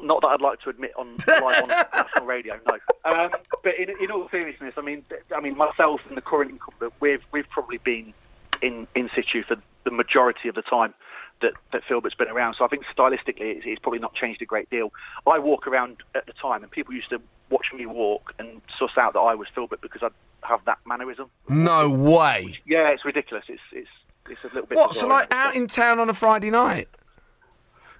Not 0.00 0.20
that 0.22 0.28
I'd 0.28 0.40
like 0.40 0.60
to 0.62 0.70
admit 0.70 0.92
on 0.98 1.16
live 1.28 1.62
on 1.62 1.68
national 1.68 2.26
radio, 2.26 2.58
no. 2.70 3.10
Um, 3.10 3.30
but 3.62 3.78
in, 3.78 3.90
in 4.00 4.10
all 4.10 4.28
seriousness, 4.28 4.74
I 4.76 4.82
mean, 4.82 5.04
I 5.34 5.40
mean, 5.40 5.56
myself 5.56 6.00
and 6.08 6.16
the 6.16 6.22
current 6.22 6.50
incumbent, 6.50 6.92
we've 7.00 7.22
we've 7.32 7.48
probably 7.48 7.78
been 7.78 8.12
in 8.60 8.86
in 8.94 9.08
situ 9.14 9.42
for 9.44 9.56
the 9.84 9.90
majority 9.90 10.48
of 10.48 10.54
the 10.54 10.62
time 10.62 10.94
that 11.40 11.52
that 11.72 11.82
Filbert's 11.86 12.14
been 12.14 12.28
around. 12.28 12.56
So 12.58 12.64
I 12.64 12.68
think 12.68 12.84
stylistically, 12.96 13.56
it's, 13.56 13.64
it's 13.66 13.80
probably 13.80 13.98
not 13.98 14.14
changed 14.14 14.42
a 14.42 14.46
great 14.46 14.68
deal. 14.70 14.92
I 15.26 15.38
walk 15.38 15.66
around 15.66 15.98
at 16.14 16.26
the 16.26 16.32
time, 16.32 16.62
and 16.62 16.70
people 16.70 16.94
used 16.94 17.10
to 17.10 17.20
watch 17.50 17.66
me 17.74 17.86
walk 17.86 18.32
and 18.38 18.60
suss 18.78 18.96
out 18.98 19.12
that 19.14 19.20
I 19.20 19.34
was 19.34 19.48
Filbert 19.54 19.80
because 19.80 20.02
I'd 20.02 20.12
have 20.48 20.64
that 20.66 20.78
mannerism. 20.86 21.28
No 21.48 21.88
way. 21.88 22.58
Yeah, 22.66 22.88
it's 22.90 23.04
ridiculous. 23.04 23.44
It's 23.48 23.60
it's 23.72 23.88
it's 24.28 24.40
a 24.44 24.48
little 24.48 24.66
bit. 24.66 24.76
What? 24.76 24.94
So, 24.94 25.06
like, 25.06 25.32
out 25.32 25.54
in 25.54 25.66
town 25.66 25.98
on 25.98 26.08
a 26.08 26.14
Friday 26.14 26.50
night? 26.50 26.88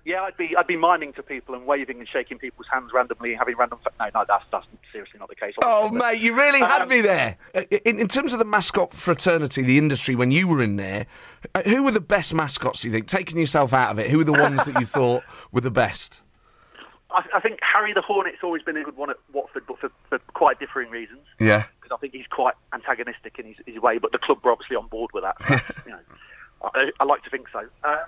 Yeah, 0.06 0.20
I'd 0.22 0.36
be 0.36 0.54
I'd 0.54 0.66
be 0.66 0.76
miming 0.76 1.14
to 1.14 1.22
people 1.22 1.54
and 1.54 1.64
waving 1.64 1.98
and 1.98 2.06
shaking 2.06 2.36
people's 2.38 2.66
hands 2.70 2.90
randomly, 2.92 3.30
and 3.30 3.38
having 3.38 3.56
random. 3.56 3.78
Fa- 3.82 3.90
no, 3.98 4.10
no, 4.20 4.24
that's 4.28 4.44
that's 4.52 4.66
seriously 4.92 5.18
not 5.18 5.30
the 5.30 5.34
case. 5.34 5.54
Oh, 5.62 5.88
but- 5.88 5.94
mate, 5.96 6.20
you 6.20 6.36
really 6.36 6.58
had 6.58 6.82
Um, 6.82 6.88
me 6.90 7.00
there. 7.00 7.38
In, 7.86 7.98
in 7.98 8.08
terms 8.08 8.34
of 8.34 8.38
the 8.38 8.44
mascot 8.44 8.92
fraternity, 8.92 9.62
the 9.62 9.78
industry, 9.78 10.14
when 10.14 10.30
you 10.30 10.46
were 10.46 10.62
in 10.62 10.76
there, 10.76 11.06
uh, 11.54 11.62
who 11.62 11.82
were 11.84 11.90
the 11.90 12.02
best 12.02 12.34
mascots, 12.34 12.84
you 12.84 12.90
think? 12.92 13.06
Taking 13.06 13.38
yourself 13.38 13.72
out 13.72 13.92
of 13.92 13.98
it, 13.98 14.10
who 14.10 14.18
were 14.18 14.24
the 14.24 14.32
ones 14.34 14.66
that 14.66 14.78
you 14.78 14.84
thought 14.98 15.22
were 15.52 15.62
the 15.62 15.70
best? 15.70 16.20
I, 17.14 17.36
I 17.36 17.40
think 17.40 17.60
Harry 17.62 17.92
the 17.92 18.02
Hornet's 18.02 18.38
always 18.42 18.62
been 18.62 18.76
a 18.76 18.82
good 18.82 18.96
one 18.96 19.10
at 19.10 19.16
Watford, 19.32 19.64
but 19.66 19.78
for, 19.78 19.90
for 20.08 20.18
quite 20.34 20.58
differing 20.58 20.90
reasons. 20.90 21.20
Yeah. 21.38 21.64
Because 21.80 21.96
I 21.96 22.00
think 22.00 22.14
he's 22.14 22.26
quite 22.28 22.54
antagonistic 22.72 23.38
in 23.38 23.46
his, 23.46 23.56
his 23.66 23.80
way, 23.80 23.98
but 23.98 24.12
the 24.12 24.18
club 24.18 24.38
were 24.42 24.52
obviously 24.52 24.76
on 24.76 24.88
board 24.88 25.10
with 25.14 25.24
that. 25.24 25.36
So, 25.46 25.74
you 25.86 25.92
know, 25.92 26.00
I, 26.74 26.90
I 27.00 27.04
like 27.04 27.22
to 27.24 27.30
think 27.30 27.46
so. 27.52 27.60
Um, 27.84 27.98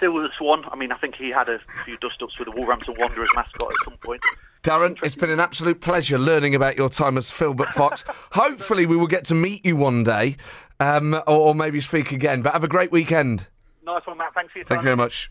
Silver 0.00 0.22
the 0.22 0.30
Swan. 0.36 0.64
I 0.70 0.76
mean, 0.76 0.90
I 0.90 0.98
think 0.98 1.14
he 1.14 1.30
had 1.30 1.48
a 1.48 1.60
few 1.84 1.96
dust-ups 1.98 2.38
with 2.38 2.46
the 2.46 2.52
Wolverhampton 2.52 2.96
Wanderers 2.98 3.30
mascot 3.36 3.70
at 3.70 3.84
some 3.84 3.96
point. 3.98 4.20
Darren, 4.62 4.96
it's 5.02 5.14
been 5.14 5.30
an 5.30 5.40
absolute 5.40 5.80
pleasure 5.80 6.18
learning 6.18 6.54
about 6.54 6.76
your 6.76 6.88
time 6.88 7.16
as 7.16 7.30
Filbert 7.30 7.72
Fox. 7.72 8.04
Hopefully, 8.32 8.86
we 8.86 8.96
will 8.96 9.06
get 9.06 9.24
to 9.26 9.34
meet 9.34 9.64
you 9.64 9.76
one 9.76 10.02
day, 10.04 10.36
um, 10.80 11.14
or, 11.14 11.48
or 11.48 11.54
maybe 11.54 11.80
speak 11.80 12.12
again. 12.12 12.42
But 12.42 12.52
have 12.52 12.64
a 12.64 12.68
great 12.68 12.92
weekend. 12.92 13.46
Nice 13.84 14.06
one, 14.06 14.18
Matt. 14.18 14.34
Thanks 14.34 14.52
for 14.52 14.58
your 14.58 14.64
time. 14.64 14.76
Thank 14.76 14.82
you 14.82 14.84
very 14.84 14.96
much. 14.96 15.30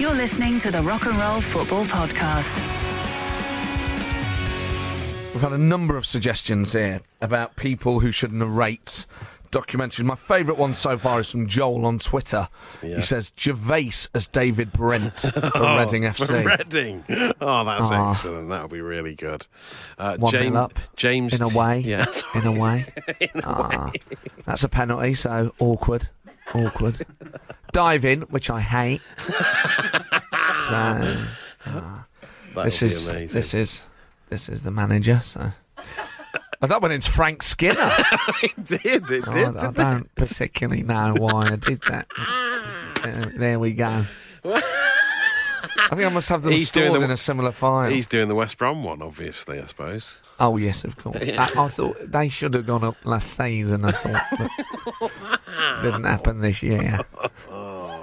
You're 0.00 0.14
listening 0.14 0.58
to 0.60 0.70
the 0.70 0.80
Rock 0.82 1.04
and 1.04 1.14
Roll 1.18 1.42
Football 1.42 1.84
Podcast. 1.84 2.58
We've 5.34 5.42
had 5.42 5.52
a 5.52 5.58
number 5.58 5.98
of 5.98 6.06
suggestions 6.06 6.72
here 6.72 7.00
about 7.20 7.56
people 7.56 8.00
who 8.00 8.10
should 8.10 8.32
narrate 8.32 9.04
documentaries. 9.52 10.02
My 10.04 10.14
favourite 10.14 10.58
one 10.58 10.72
so 10.72 10.96
far 10.96 11.20
is 11.20 11.30
from 11.30 11.46
Joel 11.46 11.84
on 11.84 11.98
Twitter. 11.98 12.48
He 12.80 13.02
says 13.02 13.30
Gervais 13.38 13.90
as 14.14 14.26
David 14.26 14.72
Brent 14.72 15.20
for 15.20 15.40
Reading 15.78 16.06
Oh, 16.06 16.12
For 16.12 16.24
FC. 16.24 16.44
Reading. 16.58 17.04
Oh, 17.42 17.64
that's 17.66 17.90
Ah. 17.90 18.10
excellent. 18.10 18.48
That'll 18.48 18.68
be 18.68 18.80
really 18.80 19.14
good. 19.14 19.46
Uh, 19.98 20.16
One 20.16 20.32
James, 20.32 20.56
up. 20.56 20.78
James 20.96 21.38
in 21.38 21.42
a 21.42 21.54
way. 21.56 21.80
Yeah. 21.86 22.06
In 22.34 22.46
a 22.46 22.52
way. 22.52 22.86
Ah, 23.44 23.92
That's 24.46 24.64
a 24.64 24.68
penalty, 24.70 25.12
so 25.12 25.54
awkward. 25.58 26.08
awkward. 26.54 27.04
Dive 27.72 28.04
in, 28.04 28.22
which 28.22 28.50
I 28.50 28.60
hate. 28.60 29.00
so 30.68 31.16
That 31.64 32.64
this 32.64 32.82
is 32.82 33.06
amazing. 33.08 33.28
this 33.38 33.54
is 33.54 33.82
this 34.28 34.48
is 34.48 34.62
the 34.62 34.70
manager. 34.70 35.20
So. 35.20 35.52
Oh, 36.62 36.66
that 36.66 36.82
one 36.82 36.92
it's 36.92 37.06
Frank 37.06 37.42
Skinner. 37.42 37.76
it 38.42 38.66
did. 38.66 39.10
It 39.10 39.24
Oh, 39.26 39.30
did. 39.32 39.56
I, 39.56 39.68
I 39.68 39.70
don't 39.72 40.14
particularly 40.14 40.82
know 40.82 41.14
why 41.18 41.52
I 41.52 41.56
did 41.56 41.80
that. 41.88 42.06
Uh, 43.02 43.30
there 43.34 43.58
we 43.58 43.72
go. 43.72 44.04
I 44.44 44.60
think 45.88 46.02
I 46.02 46.08
must 46.10 46.28
have 46.28 46.42
them 46.42 46.52
He's 46.52 46.68
stored 46.68 47.00
the- 47.00 47.04
in 47.06 47.10
a 47.10 47.16
similar 47.16 47.50
file. 47.50 47.88
He's 47.88 48.06
doing 48.06 48.28
the 48.28 48.34
West 48.34 48.58
Brom 48.58 48.84
one, 48.84 49.00
obviously. 49.00 49.58
I 49.58 49.64
suppose. 49.64 50.18
Oh 50.38 50.58
yes, 50.58 50.84
of 50.84 50.98
course. 50.98 51.16
I, 51.16 51.44
I 51.56 51.68
thought 51.68 51.96
they 52.02 52.28
should 52.28 52.52
have 52.52 52.66
gone 52.66 52.84
up 52.84 52.96
last 53.04 53.38
season. 53.38 53.86
I 53.86 53.92
thought, 53.92 54.22
but 55.00 55.80
didn't 55.82 56.04
happen 56.04 56.42
this 56.42 56.62
year. 56.62 57.00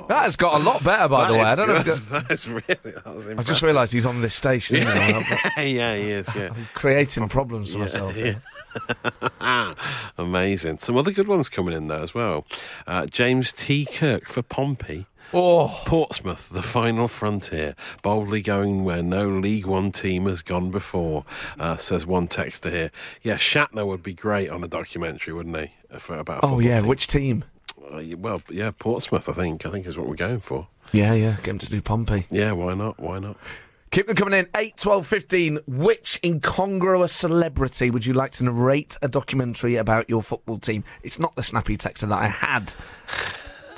That 0.08 0.24
has 0.24 0.36
got 0.36 0.60
a 0.60 0.64
lot 0.64 0.84
better, 0.84 1.08
by 1.08 1.28
the 1.28 1.34
way. 1.36 1.42
I 1.42 1.56
don't 1.56 1.68
know. 1.68 1.76
If 1.76 1.86
That 2.10 2.10
that- 2.28 2.32
is 2.32 2.48
really. 2.50 2.66
That 2.84 3.06
was 3.16 3.28
I 3.30 3.44
just 3.44 3.62
realised 3.62 3.94
he's 3.94 4.06
on 4.06 4.22
this 4.22 4.34
station. 4.36 4.78
Yeah, 4.78 5.24
I'm 5.58 5.68
yeah, 5.68 5.96
he 5.96 6.10
is. 6.12 6.28
Yeah. 6.36 6.54
creating 6.74 7.30
problems 7.30 7.74
for 7.74 7.80
myself. 7.80 8.14
here. 8.16 8.42
Amazing. 10.18 10.78
Some 10.80 10.98
other 10.98 11.12
good 11.12 11.28
ones 11.28 11.50
coming 11.50 11.74
in 11.76 11.88
there 11.88 12.02
as 12.02 12.14
well. 12.14 12.46
Uh, 12.86 13.06
James 13.08 13.52
T. 13.52 13.86
Kirk 13.86 14.28
for 14.28 14.42
Pompey. 14.42 15.06
Oh, 15.34 15.82
Portsmouth, 15.86 16.48
the 16.50 16.62
final 16.62 17.10
frontier, 17.10 17.76
boldly 18.02 18.42
going 18.42 18.86
where 18.86 19.04
no 19.04 19.28
League 19.28 19.66
One 19.66 19.92
team 19.92 20.26
has 20.26 20.42
gone 20.42 20.72
before, 20.72 21.26
uh, 21.60 21.76
says 21.76 22.06
one 22.06 22.30
texter 22.30 22.72
here. 22.72 22.92
Yeah, 23.24 23.36
Shatner 23.36 23.86
would 23.86 24.02
be 24.02 24.14
great 24.14 24.50
on 24.50 24.64
a 24.64 24.70
documentary, 24.70 25.34
wouldn't 25.34 25.58
he? 25.58 25.72
For 26.00 26.18
about 26.18 26.42
oh 26.44 26.60
yeah. 26.60 26.80
team. 26.80 26.88
Which 26.88 27.08
team? 27.08 27.44
Uh, 27.92 28.18
well, 28.18 28.42
yeah, 28.50 28.72
Portsmouth, 28.72 29.30
I 29.30 29.34
think. 29.34 29.66
I 29.66 29.72
think 29.72 29.86
is 29.86 29.98
what 29.98 30.08
we're 30.08 30.16
going 30.16 30.40
for. 30.40 30.68
Yeah, 30.92 31.14
yeah. 31.14 31.38
Get 31.38 31.48
him 31.48 31.58
to 31.60 31.70
do 31.70 31.82
Pompey. 31.82 32.26
Yeah, 32.30 32.54
why 32.54 32.74
not? 32.74 33.00
Why 33.00 33.20
not? 33.20 33.38
Keep 33.92 34.08
them 34.08 34.16
coming 34.16 34.38
in. 34.38 34.48
8, 34.56 34.78
12, 34.78 35.08
15. 35.08 35.60
Which 35.66 36.20
incongruous 36.24 37.14
celebrity 37.14 37.90
would 37.90 38.06
you 38.06 38.14
like 38.14 38.32
to 38.34 38.44
narrate 38.44 38.98
a 39.02 39.08
documentary 39.08 39.78
about 39.78 40.10
your 40.10 40.22
football 40.22 40.58
team? 40.58 40.84
It's 41.04 41.20
not 41.20 41.36
the 41.36 41.44
snappy 41.44 41.78
texter 41.78 42.08
that 42.10 42.22
I 42.22 42.28
had 42.28 42.74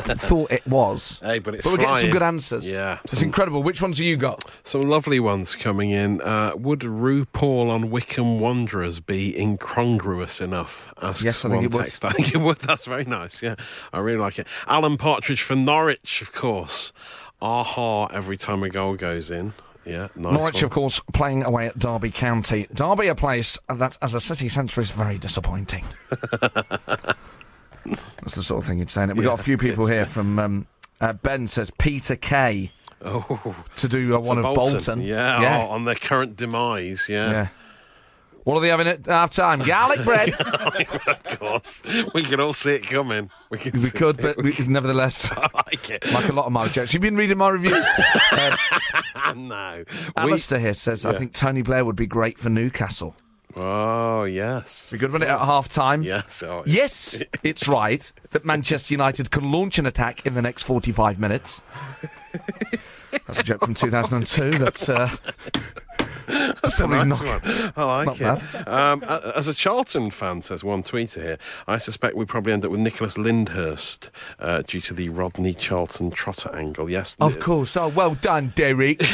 thought 0.03 0.51
it 0.51 0.65
was. 0.67 1.19
Hey, 1.21 1.39
but 1.39 1.55
it's 1.55 1.63
But 1.63 1.71
we're 1.71 1.77
getting 1.77 1.97
some 1.97 2.09
good 2.11 2.23
answers. 2.23 2.69
Yeah. 2.69 2.99
It's 3.05 3.21
incredible. 3.21 3.63
Which 3.63 3.81
ones 3.81 3.97
have 3.97 4.05
you 4.05 4.17
got? 4.17 4.43
Some 4.63 4.83
lovely 4.83 5.19
ones 5.19 5.55
coming 5.55 5.89
in. 5.91 6.21
Uh, 6.21 6.53
would 6.55 6.79
RuPaul 6.81 7.69
on 7.69 7.89
Wycombe 7.89 8.39
Wanderers 8.39 8.99
be 8.99 9.37
incongruous 9.39 10.41
enough? 10.41 10.93
Asks 11.01 11.23
Yes, 11.23 11.45
I 11.45 11.49
think 11.49 11.63
it 11.63 11.73
would. 11.73 11.85
text. 11.85 12.05
I 12.05 12.11
think 12.11 12.33
it 12.33 12.39
would. 12.39 12.59
That's 12.59 12.85
very 12.85 13.05
nice. 13.05 13.41
Yeah, 13.41 13.55
I 13.93 13.99
really 13.99 14.19
like 14.19 14.39
it. 14.39 14.47
Alan 14.67 14.97
Partridge 14.97 15.41
for 15.41 15.55
Norwich, 15.55 16.21
of 16.21 16.33
course. 16.33 16.91
Aha! 17.41 18.07
Every 18.07 18.37
time 18.37 18.63
a 18.63 18.69
goal 18.69 18.95
goes 18.95 19.31
in. 19.31 19.53
Yeah, 19.85 20.09
nice. 20.15 20.33
Norwich, 20.33 20.55
one. 20.55 20.63
of 20.65 20.69
course, 20.71 21.01
playing 21.13 21.43
away 21.43 21.67
at 21.67 21.79
Derby 21.79 22.11
County. 22.11 22.67
Derby, 22.73 23.07
a 23.07 23.15
place 23.15 23.57
that, 23.69 23.97
as 24.01 24.13
a 24.13 24.19
city 24.19 24.49
centre, 24.49 24.81
is 24.81 24.91
very 24.91 25.17
disappointing. 25.17 25.83
That's 27.85 28.35
the 28.35 28.43
sort 28.43 28.63
of 28.63 28.67
thing 28.67 28.79
you'd 28.79 28.89
say. 28.89 29.03
And 29.03 29.13
we've 29.17 29.25
got 29.25 29.39
a 29.39 29.43
few 29.43 29.57
people 29.57 29.85
here 29.85 30.05
from. 30.05 30.39
Um, 30.39 30.67
uh, 31.01 31.13
ben 31.13 31.47
says 31.47 31.71
Peter 31.77 32.17
Kay 32.17 32.71
Oh, 33.01 33.55
to 33.77 33.87
do 33.87 34.15
uh, 34.15 34.19
one 34.19 34.37
of 34.37 34.43
Bolton. 34.43 35.01
Yeah, 35.01 35.41
yeah. 35.41 35.63
oh, 35.63 35.69
on 35.69 35.85
their 35.85 35.95
current 35.95 36.35
demise. 36.35 37.07
Yeah. 37.07 37.31
yeah. 37.31 37.47
What 38.43 38.57
are 38.57 38.61
they 38.61 38.69
having 38.69 38.87
at 38.87 39.05
half 39.05 39.31
time? 39.31 39.59
Garlic 39.59 40.03
bread. 40.03 40.33
of 40.39 41.23
course, 41.39 41.81
we 42.13 42.23
can 42.23 42.39
all 42.39 42.53
see 42.53 42.71
it 42.71 42.83
coming. 42.87 43.29
We 43.49 43.57
can. 43.57 43.81
we 43.81 43.89
could, 43.91 44.17
but 44.17 44.41
we, 44.41 44.55
nevertheless, 44.67 45.31
I 45.37 45.49
like 45.53 45.89
it. 45.89 46.11
like 46.11 46.29
a 46.29 46.33
lot 46.33 46.45
of 46.45 46.51
my 46.51 46.67
jokes. 46.67 46.93
You've 46.93 47.01
been 47.01 47.15
reading 47.15 47.37
my 47.37 47.49
reviews. 47.49 47.85
Uh, 48.31 48.57
no. 49.35 49.83
We- 49.87 50.11
Alistair 50.17 50.59
here 50.59 50.73
says, 50.73 51.05
I 51.05 51.13
think 51.17 51.33
Tony 51.33 51.61
Blair 51.61 51.85
would 51.85 51.95
be 51.95 52.07
great 52.07 52.37
for 52.39 52.49
Newcastle. 52.49 53.15
Oh 53.55 54.23
yes. 54.25 54.91
Be 54.91 54.97
good 54.97 55.11
when 55.11 55.21
it 55.23 55.27
at 55.27 55.39
half 55.39 55.67
time. 55.69 56.03
Yes. 56.03 56.43
Oh, 56.43 56.63
Yes, 56.65 57.21
it's 57.43 57.67
right 57.67 58.11
that 58.31 58.45
Manchester 58.45 58.93
United 58.93 59.31
can 59.31 59.51
launch 59.51 59.79
an 59.79 59.85
attack 59.85 60.25
in 60.25 60.33
the 60.35 60.41
next 60.41 60.63
45 60.63 61.19
minutes. 61.19 61.61
That's 63.25 63.39
a 63.39 63.43
joke 63.43 63.65
from 63.65 63.73
2002. 63.73 64.51
that 64.59 64.89
uh, 64.89 65.09
That's 66.61 66.79
a 66.79 66.87
nice 66.87 67.21
not- 67.21 67.43
one. 67.43 67.73
I 67.75 67.83
like 68.05 68.21
it. 68.21 68.67
Um, 68.67 69.03
as 69.03 69.47
a 69.47 69.53
Charlton 69.53 70.11
fan, 70.11 70.41
says 70.41 70.63
one 70.63 70.83
tweeter 70.83 71.21
here, 71.21 71.37
I 71.67 71.77
suspect 71.77 72.15
we 72.15 72.25
probably 72.25 72.53
end 72.53 72.63
up 72.65 72.71
with 72.71 72.79
Nicholas 72.79 73.17
Lyndhurst 73.17 74.09
uh, 74.39 74.61
due 74.61 74.81
to 74.81 74.93
the 74.93 75.09
Rodney 75.09 75.53
Charlton 75.53 76.11
Trotter 76.11 76.53
angle. 76.55 76.89
Yes, 76.89 77.17
of 77.19 77.39
course. 77.39 77.75
Oh, 77.75 77.87
well 77.87 78.15
done, 78.15 78.53
Derek. 78.55 79.01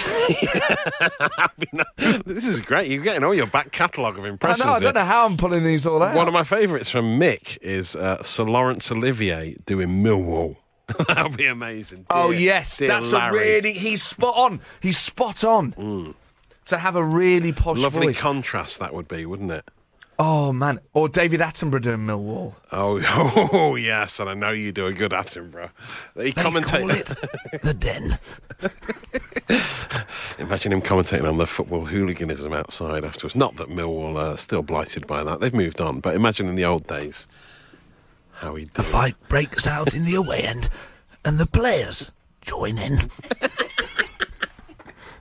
This 2.26 2.46
is 2.46 2.62
great. 2.62 2.90
You're 2.90 3.04
getting 3.04 3.24
all 3.24 3.34
your 3.34 3.48
back 3.48 3.72
catalogue 3.72 4.18
of 4.18 4.26
I 4.26 4.30
impressions. 4.30 4.66
know. 4.66 4.74
I 4.74 4.80
don't 4.80 4.94
know 4.96 5.04
how 5.06 5.26
I'm 5.26 5.38
pulling 5.38 5.64
these 5.64 5.86
all 5.86 6.02
out. 6.04 6.16
One 6.16 6.28
of 6.28 6.34
my 6.34 6.44
favourites 6.44 6.90
from 6.90 7.20
Mick 7.20 7.58
is 7.62 7.96
uh, 7.96 8.22
Sir 8.24 8.44
Laurence 8.44 8.92
Olivier 8.92 9.56
doing 9.66 10.04
Millwall. 10.04 10.58
that 11.08 11.24
would 11.24 11.38
be 11.38 11.48
amazing. 11.48 12.06
oh 12.12 12.30
yes, 12.32 12.78
that's 12.78 13.12
Larry. 13.12 13.40
a 13.40 13.42
really. 13.56 13.74
He's 13.74 14.04
spot 14.04 14.36
on. 14.38 14.62
He's 14.82 14.98
spot 15.00 15.44
on. 15.44 16.14
To 16.66 16.78
have 16.78 16.96
a 16.96 17.04
really 17.04 17.52
posh 17.52 17.78
lovely 17.78 18.08
voice. 18.08 18.20
contrast. 18.20 18.80
That 18.80 18.94
would 18.94 19.08
be, 19.08 19.26
wouldn't 19.26 19.52
it? 19.52 19.70
oh 20.18 20.54
man, 20.54 20.80
or 20.94 21.10
David 21.10 21.42
Attenborough 21.42 21.82
doing 21.82 22.00
Millwall. 22.00 22.54
Oh, 22.72 23.02
oh 23.54 23.76
yes, 23.76 24.20
and 24.20 24.30
I 24.30 24.34
know 24.34 24.52
you 24.52 24.72
do 24.72 24.86
a 24.86 24.94
good 24.94 25.12
Attenborough. 25.12 25.72
He 26.16 26.32
commentate. 26.32 27.12
it 27.54 27.62
the 27.62 27.74
Den. 27.74 28.18
Imagine 30.40 30.74
him 30.74 30.82
commentating 30.82 31.28
on 31.28 31.38
the 31.38 31.48
football 31.48 31.86
hooliganism 31.86 32.54
outside 32.54 33.04
afterwards. 33.04 33.36
Not 33.36 33.56
that 33.58 33.70
Millwall 33.70 34.18
are 34.18 34.38
still 34.38 34.62
blighted 34.62 35.06
by 35.08 35.24
that; 35.24 35.40
they've 35.40 35.54
moved 35.54 35.82
on. 35.82 36.00
But 36.00 36.16
imagine 36.16 36.48
in 36.48 36.56
the 36.56 36.66
old 36.66 36.88
days 36.88 37.28
how 38.34 38.56
he. 38.56 38.70
A 38.76 38.84
fight 38.84 39.16
breaks 39.28 39.68
out 39.68 39.94
in 39.94 40.06
the 40.06 40.16
away 40.16 40.42
end, 40.42 40.70
and 41.24 41.38
the 41.38 41.46
players 41.46 42.12
join 42.42 42.78
in. 42.78 43.10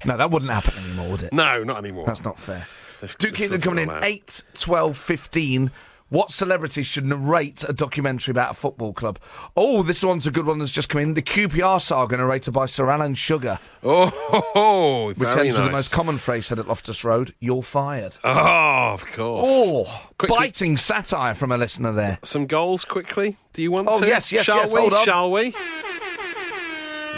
No, 0.05 0.17
that 0.17 0.31
wouldn't 0.31 0.51
happen 0.53 0.75
anymore, 0.85 1.09
would 1.11 1.23
it? 1.25 1.33
No, 1.33 1.63
not 1.65 1.79
anymore. 1.79 2.07
That's 2.07 2.25
not 2.25 2.39
fair. 2.39 2.67
They've- 3.01 3.17
Do 3.19 3.31
keep 3.33 3.51
them 3.51 3.61
coming 3.61 3.85
in. 3.85 3.89
allowed. 3.91 4.05
8, 4.05 4.43
12, 4.55 4.97
15. 4.97 5.71
What 6.11 6.31
celebrity 6.31 6.83
should 6.85 7.07
narrate 7.07 7.65
a 7.67 7.73
documentary 7.73 8.31
about 8.31 8.53
a 8.53 8.55
football 8.55 8.93
club? 8.93 9.19
Oh, 9.57 9.83
this 9.83 10.05
one's 10.05 10.27
a 10.27 10.31
good 10.31 10.47
one 10.47 10.59
that's 10.59 10.71
just 10.71 10.89
come 10.89 11.01
in. 11.01 11.15
The 11.15 11.23
QPR 11.23 11.81
saga 11.81 12.17
narrated 12.19 12.53
by 12.53 12.67
Sir 12.67 12.89
Alan 12.89 13.15
Sugar, 13.15 13.59
Oh, 13.83 14.07
ho, 14.15 14.41
ho, 14.55 15.07
which 15.09 15.29
ends 15.31 15.37
nice. 15.37 15.57
with 15.57 15.65
the 15.65 15.71
most 15.73 15.93
common 15.93 16.19
phrase 16.19 16.47
said 16.47 16.59
at 16.61 16.69
Loftus 16.69 17.03
Road 17.05 17.35
You're 17.41 17.63
fired. 17.65 18.17
Oh, 18.23 18.93
of 18.93 19.05
course. 19.07 19.49
Oh, 19.51 20.09
Quickly- 20.19 20.37
biting 20.37 20.77
satire 20.77 21.35
from 21.35 21.51
a 21.51 21.57
listener 21.57 21.91
there. 21.91 22.19
Some 22.23 22.47
goals 22.47 22.85
quickly. 22.85 23.37
Do 23.55 23.63
you 23.63 23.73
want 23.73 23.89
Oh, 23.91 23.99
to? 23.99 24.07
yes, 24.07 24.31
yes, 24.31 24.45
shall 24.45 24.59
yes, 24.59 24.73
we? 24.75 24.91
Shall 25.05 25.33
we? 25.33 25.55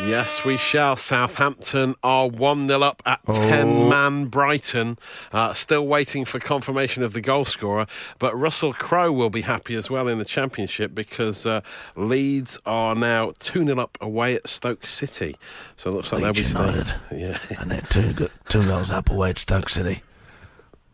Yes, 0.04 0.44
we 0.44 0.56
shall. 0.56 0.96
Southampton 0.96 1.96
are 2.02 2.28
1 2.28 2.68
0 2.68 2.80
up 2.80 3.02
at 3.04 3.20
Oh. 3.26 3.32
10 3.32 3.88
man 3.88 4.26
Brighton. 4.26 4.98
Uh, 5.32 5.52
still 5.52 5.86
waiting 5.86 6.24
for 6.24 6.38
confirmation 6.38 7.02
of 7.02 7.12
the 7.12 7.20
goal 7.20 7.44
scorer. 7.44 7.86
But 8.20 8.36
Russell 8.38 8.72
Crowe 8.72 9.10
will 9.10 9.30
be 9.30 9.40
happy 9.40 9.74
as 9.74 9.90
well 9.90 10.06
in 10.06 10.18
the 10.18 10.24
Championship 10.24 10.94
because 10.94 11.44
uh, 11.44 11.60
Leeds 11.96 12.58
are 12.66 12.94
now 12.94 13.32
2 13.40 13.64
0 13.66 13.78
up 13.80 13.98
away 14.00 14.34
at 14.36 14.46
Stoke 14.46 14.86
City. 14.86 15.36
So 15.76 15.90
it 15.90 15.94
looks 15.94 16.12
like 16.12 16.22
Leeds 16.22 16.52
they'll 16.54 16.62
be 16.62 16.68
United. 16.68 16.86
staying. 17.08 17.20
Yeah. 17.20 17.38
And 17.58 17.70
they're 17.70 17.80
two, 17.82 18.12
go- 18.12 18.28
two 18.48 18.64
goals 18.64 18.90
up 18.90 19.10
away 19.10 19.30
at 19.30 19.38
Stoke 19.38 19.68
City. 19.68 20.02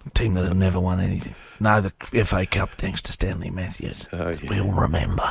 A 0.05 0.11
team 0.11 0.35
that 0.35 0.45
have 0.45 0.57
never 0.57 0.81
won 0.81 1.01
anything. 1.01 1.35
No, 1.61 1.81
the 1.81 2.25
FA 2.25 2.45
Cup 2.45 2.75
thanks 2.75 3.03
to 3.03 3.13
Stanley 3.13 3.51
Matthews. 3.51 4.09
Oh, 4.13 4.31
yeah. 4.31 4.51
We 4.51 4.61
all 4.61 4.73
remember. 4.73 5.31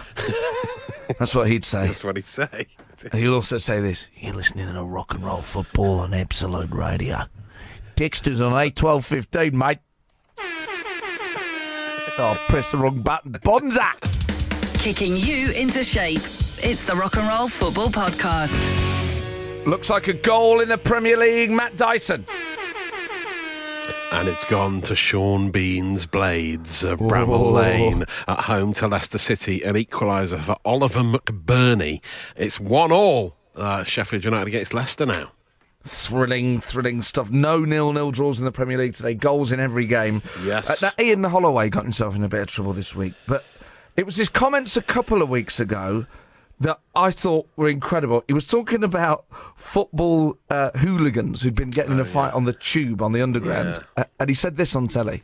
That's 1.19 1.36
what 1.36 1.47
he'd 1.47 1.65
say. 1.65 1.88
That's 1.88 2.03
what 2.03 2.15
he'd 2.15 2.26
say. 2.28 2.67
He'll 3.11 3.34
also 3.36 3.57
say 3.57 3.82
this. 3.82 4.07
You're 4.15 4.34
listening 4.36 4.72
to 4.72 4.84
rock 4.84 5.13
and 5.13 5.24
roll 5.26 5.41
football 5.41 5.99
on 5.99 6.13
Absolute 6.13 6.72
Radio. 6.72 7.24
Texters 7.95 8.45
on 8.45 8.57
8, 8.59 8.76
12, 8.76 9.05
15, 9.05 9.57
mate. 9.57 9.80
Oh, 12.17 12.39
press 12.49 12.72
the 12.72 12.78
wrong 12.78 13.01
button. 13.01 13.36
Bonza! 13.43 13.91
Kicking 14.76 15.17
you 15.17 15.51
into 15.51 15.84
shape. 15.84 16.22
It's 16.63 16.86
the 16.86 16.95
Rock 16.95 17.17
and 17.17 17.28
Roll 17.28 17.47
Football 17.47 17.89
Podcast. 17.89 19.65
Looks 19.65 19.89
like 19.89 20.07
a 20.07 20.13
goal 20.13 20.59
in 20.59 20.69
the 20.69 20.78
Premier 20.78 21.17
League, 21.17 21.51
Matt 21.51 21.76
Dyson. 21.78 22.26
And 24.14 24.28
it's 24.28 24.43
gone 24.43 24.82
to 24.84 24.95
Sean 24.95 25.51
Bean's 25.51 26.05
Blades 26.05 26.84
of 26.84 26.99
Bramall 26.99 27.53
Lane 27.53 28.03
at 28.28 28.41
home 28.41 28.74
to 28.74 28.88
Leicester 28.88 29.18
City. 29.18 29.64
An 29.64 29.76
equaliser 29.76 30.41
for 30.41 30.57
Oliver 30.66 30.99
McBurnie. 30.99 32.01
It's 32.36 32.59
one 32.59 32.91
all. 32.91 33.38
Uh, 33.55 33.86
Sheffield 33.86 34.26
United 34.26 34.47
against 34.47 34.74
Leicester 34.74 35.05
now. 35.05 35.32
Thrilling, 35.84 36.59
thrilling 36.59 37.01
stuff. 37.01 37.32
No 37.32 37.64
nil-nil 37.64 38.12
draws 38.12 38.38
in 38.38 38.43
the 38.45 38.51
Premier 38.51 38.78
League 38.78 38.93
today. 38.93 39.14
Goals 39.14 39.53
in 39.53 39.62
every 39.62 39.86
game. 39.86 40.22
Yes. 40.43 40.84
Uh, 40.84 40.91
now, 40.97 41.03
Ian 41.03 41.24
Holloway 41.24 41.70
got 41.70 41.84
himself 41.84 42.14
in 42.14 42.24
a 42.24 42.28
bit 42.28 42.41
of 42.41 42.47
trouble 42.47 42.74
this 42.74 42.93
week, 42.93 43.14
but 43.28 43.45
it 43.95 44.05
was 44.05 44.18
his 44.18 44.28
comments 44.28 44.76
a 44.76 44.82
couple 44.82 45.22
of 45.22 45.30
weeks 45.30 45.57
ago 45.59 46.05
that 46.62 46.80
I 46.95 47.12
thought 47.12 47.47
were 47.55 47.68
incredible. 47.70 48.24
He 48.28 48.34
was 48.34 48.47
talking 48.47 48.84
about 48.84 49.26
football 49.55 50.38
uh, 50.49 50.72
hooligans 50.78 51.41
who'd 51.41 51.55
been 51.55 51.70
getting 51.72 51.93
in 51.93 51.99
a 51.99 52.05
fight 52.05 52.34
on 52.34 52.45
the 52.45 52.53
tube 52.53 53.01
on 53.01 53.12
the 53.12 53.22
underground, 53.22 53.84
uh, 53.97 54.05
and 54.20 54.30
he 54.30 54.36
said 54.36 54.57
this 54.57 54.76
on 54.76 54.88
telly. 54.88 55.24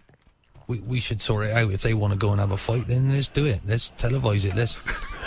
we, 0.68 0.80
we 0.80 1.00
should 1.00 1.22
sort 1.22 1.46
it 1.46 1.54
out. 1.54 1.72
If 1.72 1.82
they 1.82 1.94
want 1.94 2.14
to 2.14 2.20
go 2.20 2.32
and 2.32 2.40
have 2.40 2.52
a 2.52 2.58
fight, 2.58 2.88
then 2.88 3.12
let's 3.14 3.30
do 3.30 3.46
it. 3.46 3.62
Let's 3.66 3.90
televise 3.98 4.46
it. 4.46 4.56
Let's 4.56 4.84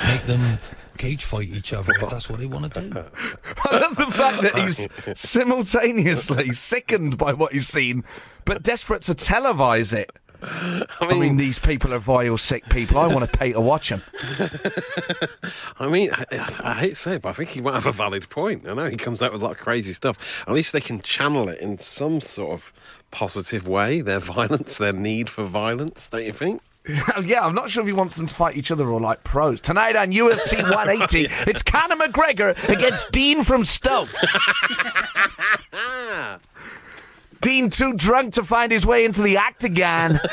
make 0.06 0.22
them 0.26 0.58
cage 0.98 1.24
fight 1.24 1.48
each 1.48 1.72
other 1.72 1.92
if 1.98 2.10
that's 2.10 2.28
what 2.28 2.38
they 2.40 2.46
want 2.46 2.74
to 2.74 2.80
do. 2.80 2.92
I 3.64 3.78
love 3.78 3.96
the 3.96 4.06
fact 4.06 4.42
that 4.42 4.54
he's 4.56 4.86
simultaneously 5.18 6.52
sickened 6.52 7.16
by 7.16 7.32
what 7.32 7.52
he's 7.54 7.68
seen, 7.68 8.04
but 8.44 8.62
desperate 8.62 9.02
to 9.02 9.12
televise 9.14 9.94
it. 9.94 10.10
I 11.00 11.18
mean, 11.18 11.36
these 11.36 11.58
people 11.58 11.92
are 11.92 11.98
vile, 11.98 12.36
sick 12.38 12.68
people. 12.68 12.98
I 12.98 13.06
want 13.06 13.30
to 13.30 13.38
pay 13.38 13.52
to 13.52 13.60
watch 13.60 13.90
them. 13.90 14.02
I 15.78 15.88
mean, 15.88 16.10
I, 16.12 16.24
I 16.62 16.74
hate 16.74 16.90
to 16.90 16.96
say 16.96 17.14
it, 17.14 17.22
but 17.22 17.30
I 17.30 17.32
think 17.32 17.50
he 17.50 17.60
might 17.60 17.74
have 17.74 17.86
a 17.86 17.92
valid 17.92 18.28
point. 18.28 18.66
I 18.66 18.74
know 18.74 18.86
he 18.86 18.96
comes 18.96 19.22
out 19.22 19.32
with 19.32 19.42
a 19.42 19.44
lot 19.44 19.52
of 19.52 19.58
crazy 19.58 19.92
stuff. 19.92 20.44
At 20.46 20.54
least 20.54 20.72
they 20.72 20.80
can 20.80 21.00
channel 21.00 21.48
it 21.48 21.60
in 21.60 21.78
some 21.78 22.20
sort 22.20 22.52
of 22.52 22.72
positive 23.10 23.68
way. 23.68 24.00
Their 24.00 24.20
violence, 24.20 24.78
their 24.78 24.92
need 24.92 25.28
for 25.28 25.44
violence, 25.44 26.08
don't 26.08 26.24
you 26.24 26.32
think? 26.32 26.62
Oh, 27.14 27.20
yeah, 27.20 27.44
I'm 27.44 27.54
not 27.54 27.68
sure 27.68 27.82
if 27.82 27.86
he 27.86 27.92
wants 27.92 28.16
them 28.16 28.26
to 28.26 28.34
fight 28.34 28.56
each 28.56 28.70
other 28.70 28.88
or 28.88 29.00
like 29.00 29.22
pros. 29.22 29.60
Tonight 29.60 29.96
on 29.96 30.12
UFC 30.12 30.62
180, 30.62 31.28
it's 31.48 31.62
Conor 31.62 31.96
McGregor 31.96 32.56
against 32.68 33.12
Dean 33.12 33.44
from 33.44 33.66
Stoke. 33.66 34.08
Dean 37.40 37.70
too 37.70 37.94
drunk 37.94 38.34
to 38.34 38.44
find 38.44 38.70
his 38.70 38.86
way 38.86 39.04
into 39.04 39.22
the 39.22 39.38
octagon. 39.38 40.20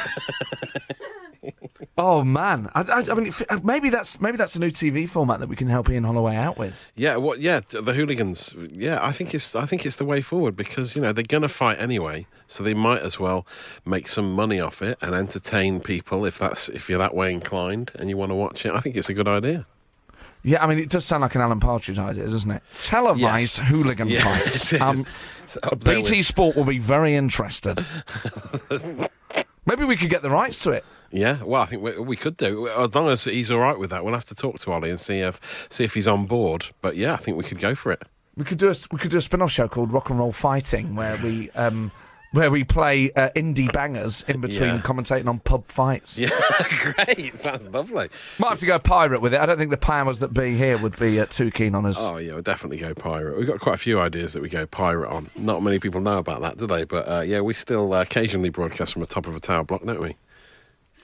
oh 1.97 2.23
man, 2.23 2.69
I, 2.75 2.81
I, 2.81 3.11
I 3.11 3.13
mean, 3.13 3.33
maybe 3.63 3.89
that's 3.89 4.19
maybe 4.19 4.37
that's 4.37 4.55
a 4.55 4.59
new 4.59 4.71
TV 4.71 5.07
format 5.07 5.39
that 5.39 5.49
we 5.49 5.55
can 5.55 5.67
help 5.67 5.89
Ian 5.89 6.03
Holloway 6.03 6.35
out 6.35 6.57
with. 6.57 6.91
Yeah, 6.95 7.17
what? 7.17 7.39
Yeah, 7.39 7.61
the 7.69 7.93
hooligans. 7.93 8.53
Yeah, 8.71 8.99
I 9.01 9.11
think 9.11 9.33
it's 9.33 9.55
I 9.55 9.65
think 9.65 9.85
it's 9.85 9.95
the 9.95 10.05
way 10.05 10.21
forward 10.21 10.55
because 10.55 10.95
you 10.95 11.01
know 11.01 11.13
they're 11.13 11.23
gonna 11.23 11.47
fight 11.47 11.79
anyway, 11.79 12.27
so 12.47 12.63
they 12.63 12.73
might 12.73 13.01
as 13.01 13.19
well 13.19 13.45
make 13.85 14.09
some 14.09 14.33
money 14.33 14.59
off 14.59 14.81
it 14.81 14.97
and 15.01 15.15
entertain 15.15 15.79
people 15.79 16.25
if 16.25 16.37
that's 16.37 16.69
if 16.69 16.89
you're 16.89 16.99
that 16.99 17.15
way 17.15 17.33
inclined 17.33 17.91
and 17.95 18.09
you 18.09 18.17
want 18.17 18.31
to 18.31 18.35
watch 18.35 18.65
it. 18.65 18.73
I 18.73 18.79
think 18.79 18.95
it's 18.95 19.09
a 19.09 19.13
good 19.13 19.27
idea. 19.27 19.65
Yeah, 20.43 20.63
I 20.63 20.67
mean, 20.67 20.79
it 20.79 20.89
does 20.89 21.03
sound 21.05 21.21
like 21.21 21.35
an 21.35 21.41
Alan 21.41 21.59
Partridge 21.59 21.99
idea, 21.99 22.23
doesn't 22.25 22.49
it? 22.51 22.63
Televised 22.77 23.57
Yes. 23.57 23.67
hooligan 23.67 24.07
Yeah, 24.07 24.23
fights. 24.23 24.73
Um, 24.79 25.05
there 25.79 25.95
BT 25.97 26.21
Sport 26.21 26.55
will 26.55 26.63
be 26.63 26.79
very 26.79 27.15
interested. 27.15 27.83
Maybe 29.65 29.83
we 29.83 29.97
could 29.97 30.09
get 30.09 30.21
the 30.21 30.29
rights 30.29 30.63
to 30.63 30.71
it. 30.71 30.85
Yeah, 31.11 31.41
well, 31.43 31.61
I 31.61 31.65
think 31.65 31.81
we, 31.83 31.97
we 31.99 32.15
could 32.15 32.37
do 32.37 32.67
as 32.67 32.93
long 32.93 33.09
as 33.09 33.23
he's 33.25 33.51
all 33.51 33.59
right 33.59 33.77
with 33.77 33.89
that. 33.89 34.03
We'll 34.03 34.13
have 34.13 34.25
to 34.25 34.35
talk 34.35 34.59
to 34.59 34.71
Ollie 34.71 34.89
and 34.89 34.99
see 34.99 35.19
if 35.19 35.39
see 35.69 35.83
if 35.83 35.93
he's 35.93 36.07
on 36.07 36.25
board. 36.25 36.67
But 36.81 36.95
yeah, 36.97 37.13
I 37.13 37.17
think 37.17 37.37
we 37.37 37.43
could 37.43 37.59
go 37.59 37.75
for 37.75 37.91
it. 37.91 38.03
We 38.35 38.43
could 38.43 38.57
do 38.57 38.69
a 38.69 38.75
we 38.91 38.99
could 38.99 39.11
do 39.11 39.17
a 39.17 39.21
spin-off 39.21 39.51
show 39.51 39.67
called 39.67 39.91
Rock 39.91 40.09
and 40.09 40.19
Roll 40.19 40.31
Fighting, 40.33 40.95
where 40.95 41.17
we 41.17 41.49
um, 41.51 41.91
where 42.31 42.51
we 42.51 42.63
play 42.63 43.11
uh, 43.13 43.29
indie 43.35 43.71
bangers 43.71 44.23
in 44.27 44.41
between 44.41 44.75
Yeah. 44.75 44.81
commentating 44.81 45.27
on 45.27 45.39
pub 45.39 45.67
fights. 45.67 46.17
Yeah, 46.17 46.29
great. 46.81 47.37
Sounds 47.37 47.67
lovely. 47.69 48.09
Might 48.39 48.49
have 48.49 48.59
to 48.59 48.65
go 48.65 48.77
pirate 48.79 49.21
with 49.21 49.33
it. 49.33 49.39
I 49.39 49.45
don't 49.45 49.57
think 49.57 49.71
the 49.71 49.77
powers 49.77 50.19
that 50.19 50.33
be 50.33 50.55
here 50.55 50.77
would 50.77 50.97
be 50.99 51.19
uh, 51.19 51.25
too 51.25 51.51
keen 51.51 51.73
on 51.75 51.85
us. 51.85 51.97
Oh 51.99 52.17
yeah, 52.17 52.33
we'll 52.33 52.41
definitely 52.41 52.77
go 52.77 52.93
pirate. 52.93 53.37
We've 53.37 53.47
got 53.47 53.59
quite 53.59 53.75
a 53.75 53.79
few 53.79 53.99
ideas 53.99 54.33
that 54.33 54.41
we 54.41 54.49
go 54.49 54.65
pirate 54.65 55.09
on. 55.09 55.29
Not 55.35 55.63
many 55.63 55.79
people 55.79 56.01
know 56.01 56.17
about 56.17 56.41
that, 56.41 56.57
do 56.57 56.67
they? 56.67 56.83
But 56.83 57.07
uh, 57.07 57.21
yeah, 57.21 57.41
we 57.41 57.53
still 57.53 57.93
uh, 57.93 58.01
occasionally 58.01 58.49
broadcast 58.49 58.93
from 58.93 59.01
the 59.01 59.07
top 59.07 59.25
of 59.27 59.35
a 59.35 59.39
tower 59.39 59.63
block, 59.63 59.83
don't 59.85 60.01
we? 60.01 60.15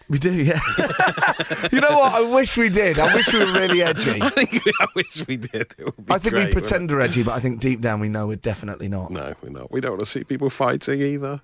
We 0.09 0.19
do, 0.19 0.31
yeah. 0.31 0.59
you 1.71 1.79
know 1.79 1.97
what? 1.97 2.13
I 2.13 2.21
wish 2.21 2.57
we 2.57 2.69
did. 2.69 2.99
I 2.99 3.13
wish 3.13 3.31
we 3.31 3.39
were 3.39 3.53
really 3.53 3.81
edgy. 3.83 4.21
I 4.21 4.29
think 4.29 4.61
I 4.79 4.87
wish 4.95 5.25
we 5.27 5.37
did. 5.37 5.73
It 5.77 5.85
would 5.85 6.05
be 6.05 6.13
I 6.13 6.17
think 6.17 6.33
great, 6.33 6.47
we 6.47 6.51
pretend 6.51 6.91
we're 6.91 7.01
edgy, 7.01 7.23
but 7.23 7.33
I 7.33 7.39
think 7.39 7.59
deep 7.59 7.81
down 7.81 7.99
we 7.99 8.09
know 8.09 8.27
we're 8.27 8.35
definitely 8.35 8.89
not. 8.89 9.11
No, 9.11 9.33
we're 9.41 9.49
not. 9.49 9.71
We 9.71 9.81
don't 9.81 9.91
want 9.91 10.01
to 10.01 10.05
see 10.05 10.23
people 10.23 10.49
fighting 10.49 11.01
either. 11.01 11.41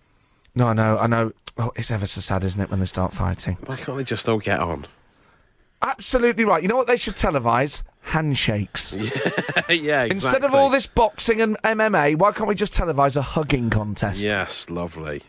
No, 0.55 0.67
I 0.67 0.73
know, 0.73 0.97
I 0.97 1.07
know. 1.07 1.31
Oh, 1.57 1.71
it's 1.75 1.91
ever 1.91 2.05
so 2.05 2.21
sad, 2.21 2.43
isn't 2.43 2.61
it, 2.61 2.69
when 2.69 2.79
they 2.79 2.85
start 2.85 3.13
fighting? 3.13 3.57
Why 3.65 3.75
can't 3.77 3.97
they 3.97 4.03
just 4.03 4.27
all 4.27 4.39
get 4.39 4.59
on? 4.59 4.85
Absolutely 5.81 6.43
right. 6.43 6.61
You 6.61 6.67
know 6.67 6.75
what 6.75 6.87
they 6.87 6.97
should 6.97 7.15
televise? 7.15 7.83
Handshakes. 8.01 8.93
yeah, 8.93 10.03
exactly. 10.03 10.09
Instead 10.09 10.43
of 10.43 10.53
all 10.53 10.69
this 10.69 10.87
boxing 10.87 11.41
and 11.41 11.57
MMA, 11.63 12.17
why 12.17 12.31
can't 12.33 12.49
we 12.49 12.55
just 12.55 12.73
televise 12.73 13.15
a 13.15 13.21
hugging 13.21 13.69
contest? 13.69 14.19
Yes, 14.19 14.69
lovely. 14.69 15.23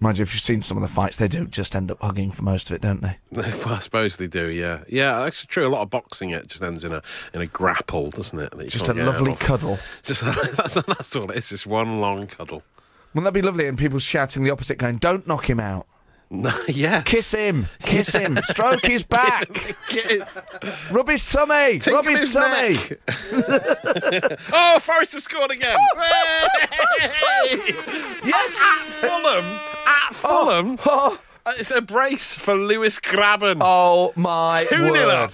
Mind 0.00 0.18
you, 0.18 0.22
if 0.22 0.34
you've 0.34 0.42
seen 0.42 0.60
some 0.60 0.76
of 0.76 0.82
the 0.82 0.88
fights, 0.88 1.16
they 1.16 1.28
do 1.28 1.46
just 1.46 1.74
end 1.74 1.90
up 1.90 2.02
hugging 2.02 2.30
for 2.30 2.42
most 2.42 2.68
of 2.68 2.76
it, 2.76 2.82
don't 2.82 3.00
they? 3.00 3.18
well, 3.30 3.74
I 3.74 3.78
suppose 3.78 4.16
they 4.16 4.26
do. 4.26 4.48
Yeah, 4.48 4.80
yeah. 4.88 5.20
That's 5.20 5.44
true. 5.46 5.66
A 5.66 5.68
lot 5.68 5.82
of 5.82 5.90
boxing 5.90 6.30
it 6.30 6.48
just 6.48 6.62
ends 6.62 6.84
in 6.84 6.92
a 6.92 7.02
in 7.32 7.40
a 7.40 7.46
grapple, 7.46 8.10
doesn't 8.10 8.38
it? 8.38 8.52
Just 8.68 8.84
a 8.84 8.86
can't 8.86 8.98
get 8.98 9.08
out 9.08 9.14
lovely 9.14 9.34
cuddle. 9.36 9.78
Just 10.02 10.22
that's, 10.56 10.74
that's 10.74 11.16
all 11.16 11.30
it 11.30 11.38
is. 11.38 11.48
Just 11.48 11.66
one 11.66 12.00
long 12.00 12.26
cuddle. 12.26 12.62
Wouldn't 13.14 13.24
that 13.24 13.32
be 13.32 13.42
lovely? 13.42 13.66
And 13.68 13.78
people 13.78 13.98
shouting 13.98 14.42
the 14.42 14.50
opposite, 14.50 14.76
going, 14.76 14.98
"Don't 14.98 15.26
knock 15.26 15.48
him 15.48 15.60
out! 15.60 15.86
Yes. 16.68 17.04
Kiss 17.04 17.32
him! 17.32 17.66
Kiss 17.82 18.12
him! 18.14 18.38
Stroke 18.44 18.84
his 18.84 19.02
back! 19.06 19.76
Kiss. 19.88 20.36
Rub 20.90 21.08
his 21.08 21.30
tummy! 21.30 21.78
Tinkle 21.78 21.92
Rub 21.94 22.06
his, 22.06 22.20
his 22.20 22.32
tummy!" 22.34 22.78
oh, 24.52 24.78
Forest 24.80 25.12
have 25.12 25.22
scored 25.22 25.50
again. 25.50 25.76
Yes! 28.24 28.56
At 28.60 28.84
Fulham. 29.00 29.44
At 29.86 30.14
Fulham. 30.14 30.78
Oh, 30.86 31.18
Uh, 31.46 31.52
It's 31.58 31.70
a 31.70 31.80
brace 31.82 32.34
for 32.34 32.54
Lewis 32.54 32.98
Grabban. 32.98 33.58
oh 33.60 34.12
my 34.16 34.64
2 34.70 34.76
0 34.76 35.08
up. 35.08 35.32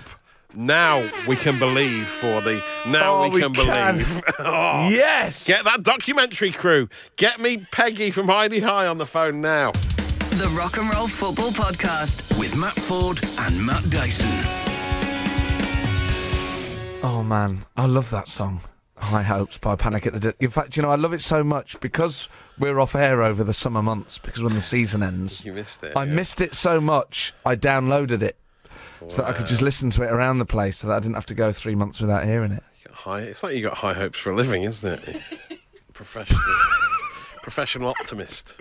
Now 0.53 1.09
we 1.29 1.37
can 1.37 1.59
believe 1.61 2.07
for 2.09 2.41
the. 2.41 2.61
Now 2.89 3.19
Oh, 3.19 3.23
we, 3.29 3.31
we 3.37 3.41
can 3.41 3.55
can. 3.55 3.97
believe. 3.99 4.23
Oh. 4.41 4.89
Yes! 4.89 5.47
Get 5.47 5.63
that 5.65 5.85
documentary 5.85 6.51
crew. 6.51 6.89
Get 7.17 7.39
me 7.39 7.65
Peggy 7.71 8.11
from 8.11 8.27
Hi-de-Hi 8.29 8.89
on 8.89 8.99
the 8.99 9.07
phone 9.07 9.41
now. 9.41 9.73
The 10.31 10.49
Rock 10.57 10.79
and 10.79 10.93
Roll 10.95 11.09
Football 11.09 11.51
Podcast. 11.51 12.39
With 12.39 12.57
Matt 12.57 12.75
Forde 12.75 13.21
and 13.41 13.65
Matt 13.65 13.89
Dyson. 13.91 14.29
Oh 17.03 17.23
man, 17.23 17.65
I 17.77 17.87
love 17.87 18.11
that 18.11 18.29
song. 18.29 18.61
High 18.97 19.23
Hopes 19.23 19.59
by 19.59 19.77
Panic 19.77 20.07
at 20.07 20.13
the 20.13 20.21
Di- 20.21 20.45
In 20.45 20.51
fact, 20.51 20.77
you 20.77 20.83
know, 20.83 20.91
I 20.91 20.97
love 20.97 21.13
it 21.13 21.23
so 21.23 21.43
much 21.43 21.81
because 21.81 22.29
we're 22.59 22.79
off 22.79 22.95
air 22.95 23.23
over 23.23 23.43
the 23.43 23.53
summer 23.53 23.83
months 23.83 24.19
because 24.19 24.43
when 24.43 24.55
the 24.55 24.61
season 24.61 25.03
ends. 25.03 25.45
You 25.45 25.53
missed 25.53 25.83
it. 25.83 25.97
I 25.97 26.05
yeah. 26.05 26.13
missed 26.13 26.41
it 26.41 26.55
so 26.55 26.81
much, 26.81 27.33
I 27.45 27.57
downloaded 27.57 28.23
it 28.23 28.37
so 29.09 29.19
that 29.19 29.27
I 29.27 29.33
could 29.33 29.47
just 29.47 29.63
listen 29.63 29.91
to 29.91 30.03
it 30.03 30.11
around 30.13 30.39
the 30.39 30.45
place 30.45 30.79
so 30.79 30.89
that 30.89 30.95
I 30.97 31.01
didn't 31.01 31.15
have 31.15 31.27
to 31.27 31.35
go 31.35 31.51
three 31.53 31.75
months 31.75 32.01
without 32.01 32.25
hearing 32.25 32.53
it. 32.53 32.63
High. 32.93 33.21
It's 33.23 33.43
like 33.43 33.57
you 33.57 33.63
got 33.63 33.79
high 33.79 33.95
hopes 33.95 34.19
for 34.19 34.31
a 34.31 34.35
living, 34.35 34.65
isn't 34.65 35.09
it? 35.09 35.23
Professional. 35.95 36.41
professional 37.43 37.89
optimist. 37.89 38.55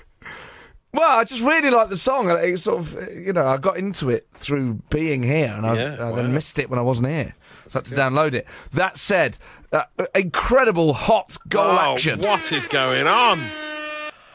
Well, 0.91 1.19
I 1.19 1.23
just 1.23 1.43
really 1.43 1.69
like 1.69 1.89
the 1.89 1.97
song. 1.97 2.29
It 2.31 2.59
sort 2.59 2.79
of, 2.79 3.13
you 3.13 3.31
know, 3.31 3.45
I 3.45 3.57
got 3.57 3.77
into 3.77 4.09
it 4.09 4.27
through 4.33 4.79
being 4.89 5.21
here, 5.21 5.53
and 5.55 5.65
I, 5.65 5.75
Yeah, 5.75 5.95
I 5.99 6.09
wow. 6.09 6.15
then 6.15 6.33
missed 6.33 6.57
it 6.57 6.69
when 6.69 6.79
I 6.79 6.81
wasn't 6.81 7.09
here, 7.09 7.35
so 7.67 7.79
I 7.79 7.81
had 7.81 7.85
to 7.85 7.95
download 7.95 8.33
it. 8.33 8.47
That 8.73 8.97
said, 8.97 9.37
uh, 9.71 9.83
incredible 10.15 10.93
hot 10.93 11.37
goal 11.47 11.77
oh, 11.77 11.93
action. 11.93 12.19
What 12.21 12.51
is 12.51 12.65
going 12.65 13.05
on? 13.05 13.39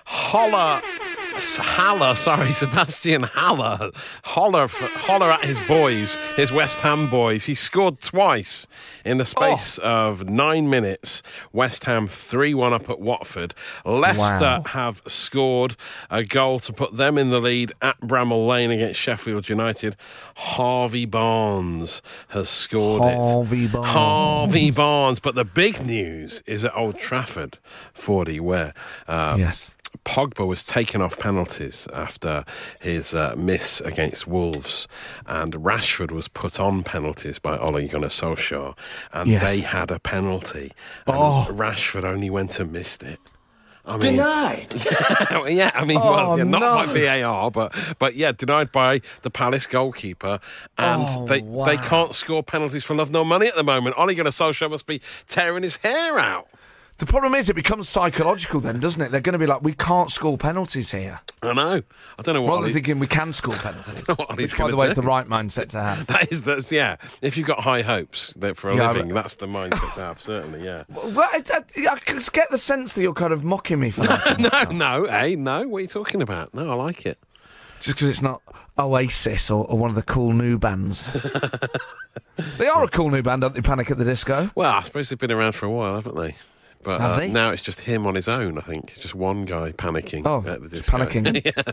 Holler. 0.05 0.81
Haller, 1.39 2.15
sorry, 2.15 2.53
Sebastian 2.55 3.25
Haller. 3.25 3.91
Holler, 4.25 4.69
holler 4.69 5.31
at 5.33 5.43
his 5.45 5.61
boys, 5.63 6.15
his 6.37 6.53
West 6.53 6.79
Ham 6.81 7.11
boys. 7.11 7.47
He 7.47 7.55
scored 7.55 8.01
twice 8.01 8.67
in 9.05 9.19
the 9.19 9.25
space 9.25 9.79
of 9.79 10.29
nine 10.29 10.71
minutes. 10.71 11.23
West 11.53 11.85
Ham 11.85 12.07
3 12.09 12.55
1 12.55 12.73
up 12.73 12.89
at 12.89 13.01
Watford. 13.01 13.53
Leicester 13.85 14.19
Wow. 14.21 14.63
have 14.69 15.03
scored 15.09 15.77
a 16.11 16.25
goal 16.25 16.61
to 16.61 16.73
put 16.73 16.97
them 16.97 17.19
in 17.19 17.31
the 17.31 17.41
lead 17.41 17.73
at 17.83 18.01
Bramall 18.01 18.47
Lane 18.47 18.71
against 18.71 19.01
Sheffield 19.01 19.49
United. 19.49 19.97
Harvey 20.37 21.05
Barnes 21.05 22.01
has 22.29 22.49
scored 22.49 23.03
Harvey 23.03 23.65
it. 23.65 23.73
Barnes. 23.73 23.89
Harvey 23.91 24.71
Barnes. 24.71 25.21
But 25.21 25.35
the 25.35 25.45
big 25.45 25.85
news 25.85 26.43
is 26.47 26.65
at 26.65 26.75
Old 26.77 26.99
Trafford, 26.99 27.59
40, 27.93 28.41
where 28.41 28.73
uh, 29.09 29.37
Yes. 29.39 29.75
Pogba 30.05 30.47
was 30.47 30.65
taken 30.65 31.01
off 31.01 31.19
penalties 31.19 31.87
after 31.93 32.45
his 32.81 33.15
uh, 33.15 33.35
miss 33.37 33.81
against 33.81 34.27
Wolves, 34.27 34.87
and 35.27 35.55
Rashford 35.55 36.11
was 36.11 36.29
put 36.29 36.59
on 36.61 36.83
penalties 36.85 37.39
by 37.39 37.57
Ole 37.59 37.87
Gunnar 37.89 38.09
Solskjaer, 38.09 38.77
and 39.13 39.31
Yes. 39.31 39.43
they 39.51 39.61
had 39.61 39.91
a 39.91 39.99
penalty, 39.99 40.73
and 41.07 41.17
Oh. 41.17 41.47
Rashford 41.51 42.05
only 42.05 42.31
went 42.31 42.59
and 42.61 42.73
missed 42.73 43.03
it. 43.03 43.19
I 43.87 43.99
mean, 43.99 44.13
Denied. 44.17 44.67
yeah, 45.47 45.71
I 45.75 45.85
mean, 45.85 45.99
Oh, 46.01 46.11
well, 46.11 46.39
yeah, 46.39 46.45
not 46.45 46.61
no. 46.61 46.75
by 46.75 46.87
VAR, 46.87 47.51
but 47.51 47.75
but 47.99 48.15
yeah, 48.15 48.33
denied 48.33 48.73
by 48.73 49.03
the 49.21 49.29
Palace 49.31 49.67
goalkeeper, 49.67 50.41
and 50.79 51.03
Oh, 51.07 51.27
they 51.27 51.43
wow. 51.43 51.67
they 51.67 51.77
can't 51.77 52.15
score 52.15 52.43
penalties 52.43 52.83
for 52.83 52.95
love 52.97 53.11
nor 53.11 53.27
money 53.27 53.47
at 53.47 53.55
the 53.57 53.63
moment. 53.63 53.97
Ole 53.99 54.15
Gunnar 54.15 54.31
Solskjaer 54.31 54.71
must 54.71 54.87
be 54.87 55.03
tearing 55.29 55.63
his 55.65 55.77
hair 55.77 56.19
out. 56.19 56.49
The 57.05 57.11
problem 57.11 57.35
is, 57.35 57.51
it 57.51 57.55
becomes 57.55 57.87
psychological 57.87 58.61
then, 58.61 58.81
doesn't 58.81 59.03
it? 59.03 59.11
They're 59.11 59.21
going 59.21 59.35
to 59.35 59.39
be 59.39 59.45
like, 59.45 59.61
we 59.61 59.75
can't 59.75 60.11
score 60.11 60.39
penalties 60.39 60.91
here. 60.91 61.21
I 61.43 61.53
know. 61.53 61.83
I 62.19 62.23
don't 62.23 62.35
know 62.35 62.41
what. 62.41 62.53
Rather 62.53 62.63
than 62.65 62.73
thinking 62.73 62.99
we 62.99 63.07
can 63.07 63.31
score 63.35 63.55
penalties. 63.57 64.09
which, 64.37 64.57
by 64.57 64.71
the 64.71 64.77
way, 64.77 64.89
is 64.89 64.95
the 64.95 65.03
right 65.03 65.27
mindset 65.27 65.69
to 65.71 65.83
have. 65.83 66.07
That 66.15 66.33
is, 66.33 66.45
that's 66.45 66.73
yeah. 66.73 66.97
If 67.21 67.37
you've 67.37 67.47
got 67.47 67.61
high 67.61 67.83
hopes 67.83 68.33
that 68.37 68.57
for 68.57 68.71
a 68.71 68.77
Yeah, 68.77 68.93
living, 68.93 69.09
but- 69.09 69.17
that's 69.17 69.35
the 69.35 69.47
mindset 69.47 69.93
to 69.95 70.01
have. 70.01 70.19
Certainly, 70.19 70.65
yeah. 70.65 70.85
Well, 70.95 71.21
I, 71.31 71.43
I, 71.53 71.63
I 71.91 71.99
get 72.33 72.51
the 72.51 72.57
sense 72.57 72.95
that 72.95 73.03
you're 73.03 73.13
kind 73.13 73.35
of 73.35 73.45
mocking 73.45 73.81
me 73.81 73.91
for 73.91 74.01
that. 74.05 74.41
No, 74.41 75.03
no, 75.03 75.07
hey, 75.07 75.37
no. 75.37 75.69
What 75.69 75.79
are 75.79 75.83
you 75.83 75.89
talking 75.89 76.23
about? 76.23 76.55
No, 76.55 76.71
I 76.71 76.75
like 76.75 77.05
it. 77.05 77.19
Just 77.81 77.99
because 77.99 78.09
it's 78.09 78.23
not 78.23 78.41
Oasis 78.79 79.51
or, 79.51 79.67
or 79.67 79.77
one 79.77 79.91
of 79.91 79.97
the 79.97 80.03
cool 80.03 80.33
new 80.33 80.57
bands. 80.57 81.13
they 82.57 82.67
are 82.67 82.83
a 82.83 82.89
cool 82.89 83.11
new 83.11 83.21
band, 83.21 83.45
aren't 83.45 83.57
they? 83.57 83.61
Panic 83.61 83.91
at 83.91 83.99
the 83.99 84.07
Disco. 84.07 84.51
Well, 84.55 84.73
I 84.73 84.83
suppose 84.83 85.11
they've 85.11 85.19
been 85.19 85.31
around 85.33 85.53
for 85.53 85.67
a 85.67 85.71
while, 85.71 85.97
haven't 85.97 86.17
they? 86.17 86.35
But 86.85 87.01
uh, 87.01 87.27
now 87.27 87.51
it's 87.51 87.63
just 87.63 87.81
him 87.81 88.07
on 88.07 88.15
his 88.15 88.29
own. 88.29 88.59
I 88.59 88.61
think 88.61 88.91
it's 88.91 89.01
just 89.01 89.15
one 89.15 89.45
guy 89.45 89.73
panicking. 89.73 90.23
Oh, 90.27 90.49
at 90.49 90.63
the 90.63 90.69
disco. 90.69 90.99
panicking. 90.99 91.45
yeah. 91.57 91.73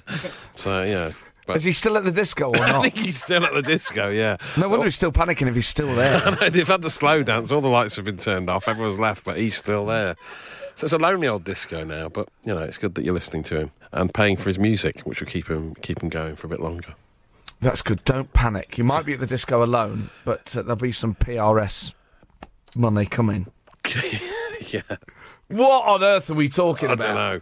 So 0.55 0.84
yeah. 0.84 1.12
But 1.45 1.57
Is 1.57 1.64
he 1.64 1.72
still 1.72 1.97
at 1.97 2.03
the 2.03 2.12
disco 2.12 2.49
or 2.49 2.51
not? 2.57 2.70
I 2.70 2.82
think 2.82 2.97
he's 2.97 3.22
still 3.22 3.43
at 3.43 3.53
the 3.53 3.62
disco. 3.62 4.09
Yeah. 4.09 4.38
No 4.57 4.70
wonder 4.70 4.86
he's 4.86 4.95
still 4.95 5.12
panicking 5.12 5.47
if 5.47 5.55
he's 5.55 5.68
still 5.68 5.93
there. 5.95 6.20
They've 6.49 6.68
had 6.68 6.82
the 6.82 6.89
slow 6.89 7.24
dance. 7.24 7.51
All 7.51 7.62
the 7.62 7.68
lights 7.68 7.95
have 7.97 8.05
been 8.05 8.18
turned 8.18 8.49
off. 8.49 8.68
Everyone's 8.68 8.99
left, 8.99 9.24
but 9.24 9.38
he's 9.38 9.57
still 9.57 9.86
there. 9.86 10.16
So 10.76 10.86
it's 10.86 10.93
a 10.93 10.97
lonely 10.97 11.28
old 11.28 11.43
disco 11.43 11.84
now. 11.84 12.09
But 12.09 12.30
you 12.45 12.53
know, 12.53 12.62
it's 12.62 12.78
good 12.78 12.95
that 12.95 13.03
you're 13.03 13.14
listening 13.14 13.43
to 13.43 13.59
him 13.59 13.72
and 13.91 14.14
paying 14.14 14.38
for 14.38 14.49
his 14.49 14.59
music, 14.59 15.01
which 15.01 15.20
will 15.20 15.28
keep 15.28 15.47
him 15.47 15.76
keep 15.82 16.01
him 16.01 16.09
going 16.09 16.36
for 16.36 16.47
a 16.47 16.49
bit 16.49 16.59
longer. 16.62 16.93
That's 17.59 17.82
good. 17.82 18.03
Don't 18.05 18.32
panic. 18.34 18.78
You 18.78 18.84
might 18.84 19.05
be 19.05 19.14
at 19.14 19.20
the 19.20 19.28
disco 19.28 19.64
alone, 19.64 20.09
but 20.26 20.55
uh, 20.55 20.62
there'll 20.62 20.78
be 20.78 20.91
some 20.91 21.14
PRS 21.16 21.93
money 22.76 23.05
coming. 23.05 23.51
yeah. 24.74 24.82
What 25.47 25.88
on 25.88 26.03
earth 26.03 26.30
are 26.30 26.34
we 26.36 26.47
talking 26.49 26.89
I 26.89 26.93
about? 26.93 27.05
don't 27.05 27.16
know. 27.16 27.41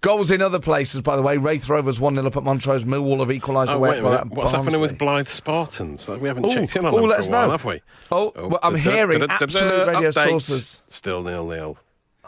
Goals 0.00 0.30
in 0.30 0.42
other 0.42 0.58
places, 0.58 1.00
by 1.00 1.16
the 1.16 1.22
way. 1.22 1.38
Raith 1.38 1.66
Rovers 1.68 1.98
1 1.98 2.16
0 2.16 2.26
up 2.26 2.36
at 2.36 2.42
Montrose. 2.42 2.84
Millwall 2.84 3.20
have 3.20 3.30
equalised 3.30 3.70
Oh, 3.70 3.76
away 3.76 3.90
wait 3.90 3.98
at 3.98 4.04
a 4.04 4.10
minute. 4.10 4.32
What's 4.32 4.52
happening 4.52 4.80
with. 4.80 4.98
Blyth 4.98 5.28
Spartans? 5.28 6.08
Like, 6.10 6.20
We 6.20 6.28
haven't 6.28 6.44
Ooh, 6.44 6.52
checked 6.52 6.76
in 6.76 6.84
on 6.84 6.92
ooh, 6.92 7.00
them 7.00 7.06
let 7.08 7.20
us 7.20 7.28
a 7.28 7.30
while, 7.30 7.46
know. 7.46 7.50
have 7.52 7.64
we? 7.64 7.80
Oh, 8.12 8.32
well, 8.36 8.58
I'm 8.62 8.74
da- 8.74 8.78
hearing 8.80 9.20
da- 9.20 9.26
da- 9.28 9.36
da- 9.38 9.44
absolute 9.44 9.88
radio 9.88 10.10
updates. 10.10 10.28
sources. 10.28 10.82
Still 10.86 11.22
nil 11.22 11.46
nil. 11.46 11.78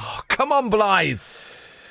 Oh, 0.01 0.20
come 0.28 0.53
on, 0.53 0.70
Blyth. 0.70 1.34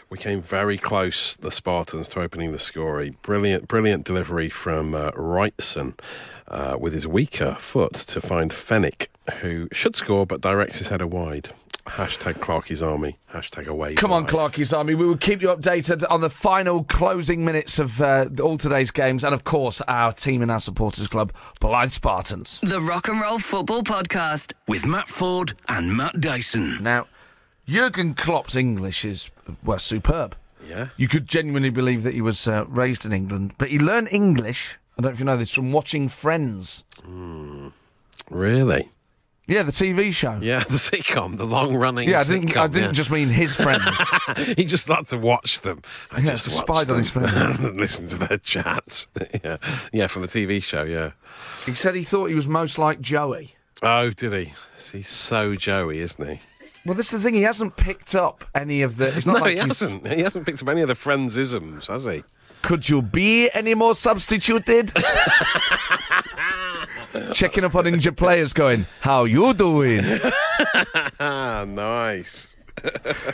We 0.09 0.17
came 0.17 0.41
very 0.41 0.77
close, 0.79 1.35
the 1.35 1.51
Spartans, 1.51 2.07
to 2.09 2.21
opening 2.21 2.51
the 2.51 2.59
scoring. 2.59 3.17
Brilliant, 3.21 3.67
brilliant 3.67 4.05
delivery 4.05 4.49
from 4.49 4.95
uh, 4.95 5.11
Wrightson 5.11 5.99
uh, 6.47 6.77
with 6.79 6.93
his 6.93 7.07
weaker 7.07 7.57
foot 7.59 7.93
to 7.93 8.21
find 8.21 8.49
Fennick, 8.51 9.07
who 9.41 9.67
should 9.71 9.95
score 9.95 10.25
but 10.25 10.41
directs 10.41 10.77
his 10.79 10.87
header 10.87 11.07
wide. 11.07 11.49
Hashtag 11.85 12.39
Clarkie's 12.39 12.81
Army. 12.81 13.17
Hashtag 13.31 13.67
away. 13.67 13.93
Come 13.93 14.11
on, 14.11 14.25
Blyth. 14.25 14.29
Clarkie's 14.29 14.73
Army. 14.73 14.95
We 14.95 15.05
will 15.05 15.17
keep 15.17 15.41
you 15.41 15.49
updated 15.49 16.03
on 16.09 16.21
the 16.21 16.29
final 16.31 16.83
closing 16.83 17.45
minutes 17.45 17.77
of 17.77 18.01
uh, 18.01 18.25
all 18.41 18.57
today's 18.57 18.89
games 18.91 19.23
and, 19.23 19.33
of 19.35 19.43
course, 19.43 19.81
our 19.81 20.11
team 20.11 20.41
and 20.41 20.49
our 20.49 20.59
supporters 20.59 21.07
club, 21.07 21.31
Blyth 21.61 21.91
Spartans. 21.91 22.59
The 22.63 22.81
Rock 22.81 23.07
and 23.07 23.21
Roll 23.21 23.37
Football 23.37 23.83
Podcast. 23.83 24.53
With 24.67 24.85
Matt 24.85 25.07
Forde 25.07 25.53
and 25.67 25.95
Matt 25.95 26.19
Dyson. 26.19 26.81
Now, 26.81 27.07
Jurgen 27.67 28.15
Klopp's 28.15 28.55
English 28.55 29.05
is, 29.05 29.29
well, 29.63 29.79
superb. 29.79 30.35
Yeah. 30.67 30.87
You 30.97 31.07
could 31.07 31.27
genuinely 31.27 31.69
believe 31.69 32.01
that 32.01 32.15
he 32.15 32.21
was 32.21 32.47
uh, 32.47 32.65
raised 32.67 33.05
in 33.05 33.13
England, 33.13 33.53
but 33.59 33.69
he 33.69 33.77
learned 33.77 34.09
English, 34.11 34.79
I 34.97 35.01
don't 35.03 35.11
know 35.11 35.13
if 35.13 35.19
you 35.19 35.25
know 35.25 35.37
this, 35.37 35.51
from 35.51 35.71
watching 35.71 36.09
Friends. 36.09 36.83
Really? 38.31 38.89
Yeah, 39.47 39.61
the 39.63 39.71
TV 39.71 40.11
show. 40.13 40.39
Yeah, 40.41 40.59
the 40.63 40.77
sitcom, 40.77 41.37
the 41.37 41.45
long 41.45 41.75
running 41.75 42.09
Yeah, 42.09 42.19
I 42.19 42.23
sitcom. 42.23 42.27
didn't, 42.41 42.57
I 42.57 42.67
didn't 42.67 42.83
yeah. 42.89 42.91
just 42.93 43.11
mean 43.11 43.29
his 43.29 43.55
friends. 43.55 43.85
he 44.57 44.65
just 44.65 44.89
liked 44.89 45.09
to 45.11 45.17
watch 45.17 45.61
them. 45.61 45.81
I 46.11 46.19
Yeah, 46.19 46.31
just 46.31 46.49
spied 46.51 46.89
on 46.89 46.97
his 46.97 47.09
friends. 47.11 47.33
and 47.59 47.77
listen 47.79 48.07
to 48.07 48.17
their 48.17 48.37
chat. 48.39 49.05
yeah, 49.43 49.57
yeah, 49.93 50.07
from 50.07 50.23
the 50.23 50.27
TV 50.27 50.63
show. 50.63 50.83
Yeah. 50.83 51.11
he 51.65 51.75
said 51.75 51.93
he 51.95 52.03
thought 52.03 52.25
he 52.27 52.35
was 52.35 52.47
most 52.47 52.77
like 52.79 53.01
Joey. 53.01 53.55
Oh, 53.83 54.09
did 54.09 54.33
he? 54.33 54.53
He's 54.91 55.09
so 55.09 55.55
Joey, 55.55 55.99
isn't 55.99 56.27
he? 56.27 56.39
Well, 56.85 56.95
this 56.95 57.11
is 57.13 57.21
the 57.21 57.25
thing. 57.27 57.33
He 57.35 57.41
hasn't 57.43 57.75
picked 57.77 58.15
up 58.15 58.45
any 58.55 58.81
of 58.83 58.97
the. 58.97 59.15
It's 59.15 59.25
not 59.25 59.33
no, 59.33 59.39
like 59.41 59.49
he 59.51 59.55
he's- 59.55 59.79
hasn't. 59.79 60.07
He 60.07 60.21
hasn't 60.21 60.45
picked 60.45 60.61
up 60.61 60.69
any 60.69 60.81
of 60.81 60.87
the 60.87 60.95
friends 60.95 61.35
isms, 61.37 61.87
has 61.87 62.05
he? 62.05 62.23
Could 62.61 62.87
you 62.89 63.01
be 63.03 63.49
any 63.53 63.73
more 63.75 63.93
substituted? 63.93 64.91
Checking 67.33 67.63
up 67.63 67.75
on 67.75 67.87
injured 67.87 68.17
players, 68.17 68.53
going, 68.53 68.85
"How 69.01 69.23
you 69.25 69.53
doing?" 69.53 70.03
Nice. 71.19 72.51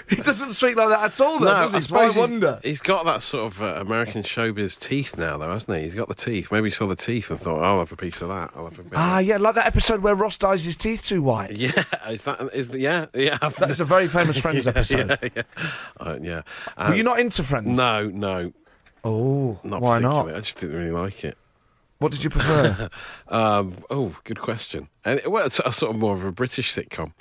he 0.07 0.17
doesn't 0.17 0.51
speak 0.51 0.75
like 0.75 0.89
that 0.89 1.03
at 1.03 1.19
all, 1.19 1.39
though. 1.39 1.47
does 1.47 1.71
he? 1.71 1.77
I 1.77 1.79
suppose 1.82 2.13
he's- 2.13 2.29
wonder. 2.29 2.59
He's 2.63 2.79
got 2.79 3.05
that 3.05 3.23
sort 3.23 3.47
of 3.51 3.61
uh, 3.61 3.65
American 3.79 4.21
showbiz 4.21 4.79
teeth 4.79 5.17
now, 5.17 5.38
though, 5.38 5.49
hasn't 5.49 5.75
he? 5.77 5.86
He's 5.86 5.95
got 5.95 6.07
the 6.07 6.15
teeth. 6.15 6.51
Maybe 6.51 6.67
he 6.67 6.71
saw 6.71 6.86
the 6.88 6.95
teeth 6.95 7.32
and 7.32 7.39
thought, 7.39 7.61
"I'll 7.63 7.79
have 7.79 7.91
a 7.91 7.95
piece 7.95 8.21
of 8.21 8.29
that. 8.29 8.51
I'll 8.55 8.65
have 8.65 8.77
a 8.79 8.84
bit." 8.84 8.93
Ah, 8.95 9.17
yeah, 9.19 9.38
like 9.38 9.55
that 9.55 9.65
episode 9.65 10.01
where 10.01 10.13
Ross 10.15 10.38
dyes 10.38 10.63
his 10.63 10.77
teeth 10.77 11.03
too 11.03 11.23
white. 11.23 11.51
yeah, 11.53 11.84
is 12.09 12.23
that 12.25 12.39
is 12.53 12.69
the 12.69 12.79
yeah 12.79 13.07
yeah? 13.13 13.38
That 13.59 13.71
is 13.71 13.79
a 13.82 13.86
very 13.86 14.07
famous 14.07 14.38
Friends 14.41 14.67
episode. 14.67 15.17
yeah, 15.21 15.29
yeah. 15.36 15.43
Uh, 15.99 16.17
yeah. 16.21 16.41
Were 16.77 16.86
Um, 16.86 16.93
you 16.95 17.03
not 17.03 17.19
into 17.19 17.43
Friends? 17.43 17.77
No, 17.77 18.07
no, 18.07 18.53
Oh, 19.03 19.59
not 19.63 19.82
why 19.82 19.97
not? 19.97 20.29
I 20.29 20.38
just 20.41 20.59
didn't 20.59 20.75
really 20.77 20.91
like 20.91 21.23
it. 21.23 21.36
What 22.01 22.11
did 22.11 22.23
you 22.23 22.31
prefer? 22.31 22.89
Um, 23.27 23.77
oh, 23.89 24.17
good 24.25 24.41
question. 24.41 24.89
And 25.05 25.21
well, 25.25 25.45
it's 25.45 25.59
a 25.63 25.71
sort 25.71 25.95
of 25.95 26.01
more 26.01 26.15
of 26.15 26.25
a 26.25 26.31
British 26.33 26.75
sitcom, 26.75 27.13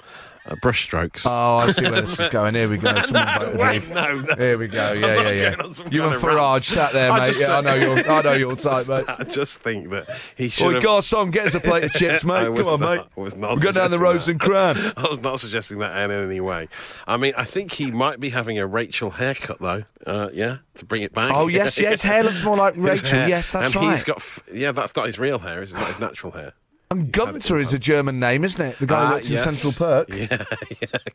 uh, 0.46 0.54
Brushstrokes. 0.56 1.26
oh, 1.26 1.58
I 1.58 1.70
see 1.70 1.82
where 1.82 2.00
this 2.00 2.18
is 2.18 2.28
going. 2.28 2.54
Here 2.54 2.68
we 2.68 2.78
go. 2.78 2.92
Voted 2.92 3.12
wait, 3.58 3.88
no, 3.90 4.18
no. 4.20 4.34
Here 4.36 4.56
we 4.58 4.68
go. 4.68 4.92
Yeah, 4.92 5.20
yeah, 5.22 5.30
yeah. 5.30 5.54
going 5.56 5.74
You 5.92 6.04
and 6.04 6.14
of 6.14 6.22
rant. 6.22 6.38
Farage 6.38 6.64
sat 6.64 6.92
there, 6.92 7.12
mate. 7.12 7.26
just 7.26 7.40
Yeah, 7.40 7.58
I 7.58 7.60
know 7.60 7.74
your, 7.74 8.10
I 8.10 8.22
know 8.22 8.32
your 8.32 8.56
type, 8.56 8.88
mate. 8.88 9.04
I 9.08 9.24
just 9.24 9.62
think 9.62 9.90
that 9.90 10.08
he 10.36 10.48
should 10.48 10.66
Oi, 10.66 10.74
have. 10.74 10.82
garçon, 10.82 11.30
get 11.30 11.46
us 11.46 11.54
a 11.54 11.60
plate 11.60 11.84
of 11.84 11.92
chips, 11.92 12.24
mate. 12.24 12.46
Come 12.46 12.56
on, 12.66 12.80
not- 12.80 12.96
mate. 12.96 13.06
I 13.16 13.20
was 13.20 13.36
not 13.36 13.50
We'll 13.50 13.60
go 13.60 13.72
down 13.72 13.90
the 13.90 13.98
that. 13.98 14.28
and 14.28 14.40
Crown. 14.40 14.92
I 14.96 15.08
was 15.08 15.20
not 15.20 15.40
suggesting 15.40 15.78
that 15.78 15.96
in 16.10 16.10
any 16.10 16.40
way. 16.40 16.68
I 17.06 17.16
mean, 17.16 17.34
I 17.36 17.44
think 17.44 17.72
he 17.72 17.90
might 17.90 18.18
be 18.20 18.30
having 18.30 18.58
a 18.58 18.66
Rachel 18.66 19.10
haircut, 19.10 19.58
though. 19.60 19.84
Uh, 20.06 20.30
yeah, 20.32 20.58
to 20.76 20.84
bring 20.86 21.02
it 21.02 21.12
back. 21.12 21.32
Oh, 21.34 21.48
yes, 21.48 21.76
his 21.76 22.02
hair 22.02 22.22
looks 22.22 22.42
more 22.42 22.56
like 22.56 22.74
Rachel. 22.76 23.28
Yes, 23.28 23.50
that's 23.50 23.74
right. 23.74 23.76
and 23.76 23.84
right. 23.86 23.90
he's 23.92 24.04
got. 24.04 24.16
F- 24.16 24.40
yeah, 24.52 24.72
that's 24.72 24.96
not 24.96 25.06
his 25.06 25.18
real 25.18 25.38
hair. 25.40 25.62
Is 25.62 25.72
it's 25.72 25.78
not 25.78 25.88
his 25.88 26.00
natural 26.00 26.32
hair. 26.32 26.54
And 26.92 27.12
Gunther 27.12 27.58
is 27.58 27.72
a 27.72 27.78
German 27.78 28.18
name, 28.18 28.42
isn't 28.44 28.60
it? 28.64 28.78
The 28.80 28.86
guy 28.86 29.00
who 29.00 29.06
Ah, 29.06 29.14
works 29.14 29.30
yes. 29.30 29.46
in 29.46 29.54
Central 29.54 29.72
Perk. 29.72 30.08
Yeah, 30.16 30.44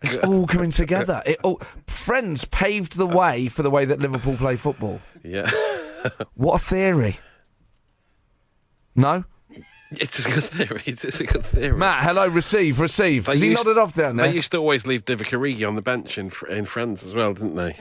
It's 0.01 0.15
all 0.17 0.47
coming 0.47 0.71
together. 0.71 1.21
It 1.25 1.37
all, 1.43 1.61
Friends 1.85 2.45
paved 2.45 2.95
the 2.95 3.05
way 3.05 3.49
for 3.49 3.61
the 3.61 3.69
way 3.69 3.83
that 3.83 3.99
Liverpool 3.99 4.37
play 4.37 4.55
football. 4.55 5.01
yeah. 5.23 5.49
What 6.35 6.61
a 6.61 6.63
theory. 6.63 7.17
No? 8.95 9.25
It's 9.91 10.23
a 10.25 10.31
good 10.31 10.43
theory. 10.43 10.83
It's, 10.85 11.19
a 11.19 11.25
good 11.25 11.43
theory. 11.45 11.75
Matt, 11.75 12.03
hello, 12.03 12.27
receive, 12.27 12.79
receive. 12.79 13.25
They 13.25 13.31
Has 13.33 13.41
he 13.41 13.49
used- 13.49 13.65
nodded 13.65 13.79
off 13.79 13.95
down 13.95 14.15
there? 14.17 14.27
They 14.27 14.33
used 14.35 14.51
to 14.51 14.57
always 14.59 14.85
leave 14.85 15.03
Divock 15.05 15.31
Origi 15.37 15.67
on 15.67 15.75
the 15.75 15.81
bench 15.81 16.17
in, 16.19 16.29
Fr- 16.29 16.45
in 16.47 16.65
Friends 16.65 17.03
as 17.03 17.15
well, 17.15 17.33
didn't 17.33 17.55
they? 17.55 17.77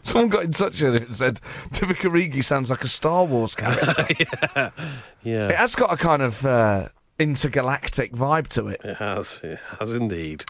Someone 0.02 0.28
got 0.30 0.44
in 0.44 0.52
touch 0.52 0.80
with 0.82 0.96
it 0.96 1.06
and 1.06 1.14
said, 1.14 1.40
Divock 1.72 1.96
Origi 2.10 2.42
sounds 2.44 2.70
like 2.70 2.82
a 2.82 2.88
Star 2.88 3.24
Wars 3.24 3.54
character. 3.54 4.06
It 4.10 4.28
Yeah, 5.22 5.48
It 5.48 5.56
has 5.56 5.74
got 5.74 5.92
a 5.92 5.96
kind 5.96 6.22
of 6.22 6.44
uh, 6.46 6.88
intergalactic 7.18 8.12
vibe 8.12 8.48
to 8.48 8.68
it. 8.68 8.80
it 8.82 8.96
has. 8.96 9.40
It 9.44 9.58
has 9.78 9.94
indeed. 9.94 10.44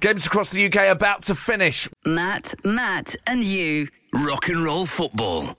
Games 0.00 0.26
across 0.26 0.50
the 0.50 0.64
UK 0.66 0.88
about 0.90 1.22
to 1.24 1.34
finish. 1.34 1.88
Matt, 2.04 2.54
Matt, 2.64 3.16
and 3.26 3.42
you. 3.44 3.88
Rock 4.14 4.48
and 4.48 4.62
roll 4.62 4.86
football. 4.86 5.56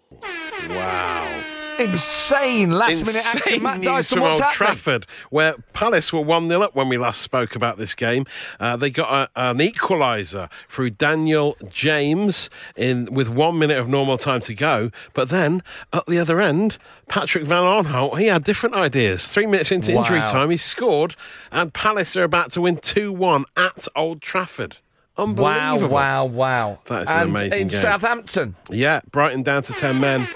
Wow. 0.69 1.43
Insane 1.79 2.71
last 2.71 3.05
minute 3.05 3.25
action. 3.25 3.63
Matt 3.63 3.81
Dyson, 3.81 4.17
from 4.19 4.27
Old 4.27 4.41
happening? 4.41 4.55
Trafford, 4.55 5.05
where 5.29 5.55
Palace 5.73 6.13
were 6.13 6.21
1 6.21 6.47
0 6.49 6.61
up 6.61 6.75
when 6.75 6.87
we 6.89 6.97
last 6.97 7.21
spoke 7.21 7.55
about 7.55 7.77
this 7.77 7.93
game. 7.95 8.25
Uh, 8.59 8.77
they 8.77 8.89
got 8.89 9.29
a, 9.35 9.49
an 9.49 9.57
equaliser 9.57 10.49
through 10.69 10.91
Daniel 10.91 11.57
James 11.69 12.49
in 12.75 13.05
with 13.13 13.29
one 13.29 13.57
minute 13.59 13.77
of 13.77 13.87
normal 13.87 14.17
time 14.17 14.41
to 14.41 14.53
go. 14.53 14.91
But 15.13 15.29
then 15.29 15.61
at 15.91 16.05
the 16.05 16.19
other 16.19 16.39
end, 16.39 16.77
Patrick 17.07 17.43
Van 17.45 17.63
Aanholt, 17.63 18.19
he 18.19 18.27
had 18.27 18.43
different 18.43 18.75
ideas. 18.75 19.27
Three 19.27 19.45
minutes 19.47 19.71
into 19.71 19.91
injury 19.91 20.19
time, 20.19 20.49
he 20.49 20.57
scored, 20.57 21.15
and 21.51 21.73
Palace 21.73 22.15
are 22.15 22.23
about 22.23 22.51
to 22.53 22.61
win 22.61 22.77
2 22.77 23.11
1 23.11 23.45
at 23.57 23.87
Old 23.95 24.21
Trafford. 24.21 24.77
Wow, 25.17 25.23
Unbelievable. 25.25 25.93
wow, 25.93 26.25
wow. 26.25 26.79
That 26.85 27.03
is 27.03 27.09
an 27.09 27.17
and 27.19 27.29
amazing 27.29 27.51
in 27.53 27.67
game. 27.67 27.69
Southampton. 27.69 28.55
Yeah, 28.71 29.01
Brighton 29.11 29.43
down 29.43 29.61
to 29.63 29.73
10 29.73 29.99
men. 29.99 30.27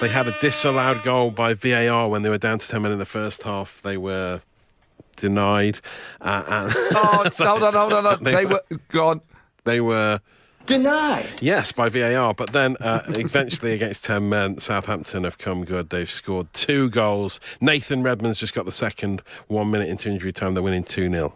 They 0.00 0.08
had 0.08 0.28
a 0.28 0.34
disallowed 0.40 1.02
goal 1.02 1.32
by 1.32 1.54
VAR 1.54 2.08
when 2.08 2.22
they 2.22 2.28
were 2.28 2.38
down 2.38 2.60
to 2.60 2.68
10 2.68 2.82
men 2.82 2.92
in 2.92 2.98
the 3.00 3.04
first 3.04 3.42
half. 3.42 3.82
They 3.82 3.96
were 3.96 4.42
denied. 5.16 5.80
Uh, 6.20 6.44
and 6.46 6.72
Oh, 6.94 7.24
hold 7.36 7.62
on, 7.64 7.72
hold 7.72 7.74
on. 7.74 7.90
Hold 7.90 8.06
on. 8.06 8.22
They 8.22 8.32
They 8.34 8.44
were- 8.46 8.62
were 8.70 8.78
gone. 8.90 9.20
they 9.64 9.80
were, 9.80 10.20
Denied. 10.66 11.28
yes, 11.40 11.72
by 11.72 11.88
VAR. 11.88 12.32
But 12.32 12.52
then 12.52 12.76
uh, 12.80 13.02
eventually 13.08 13.72
against 13.72 14.04
10 14.04 14.28
men, 14.28 14.58
Southampton 14.60 15.24
have 15.24 15.36
come 15.36 15.64
good. 15.64 15.90
They've 15.90 16.08
scored 16.10 16.52
two 16.54 16.90
goals. 16.90 17.40
Nathan 17.60 18.04
Redmond's 18.04 18.38
just 18.38 18.54
got 18.54 18.66
the 18.66 18.72
second 18.72 19.22
one 19.48 19.68
minute 19.70 19.88
into 19.88 20.08
injury 20.08 20.32
time. 20.32 20.54
They're 20.54 20.62
winning 20.62 20.84
2 20.84 21.10
0. 21.10 21.34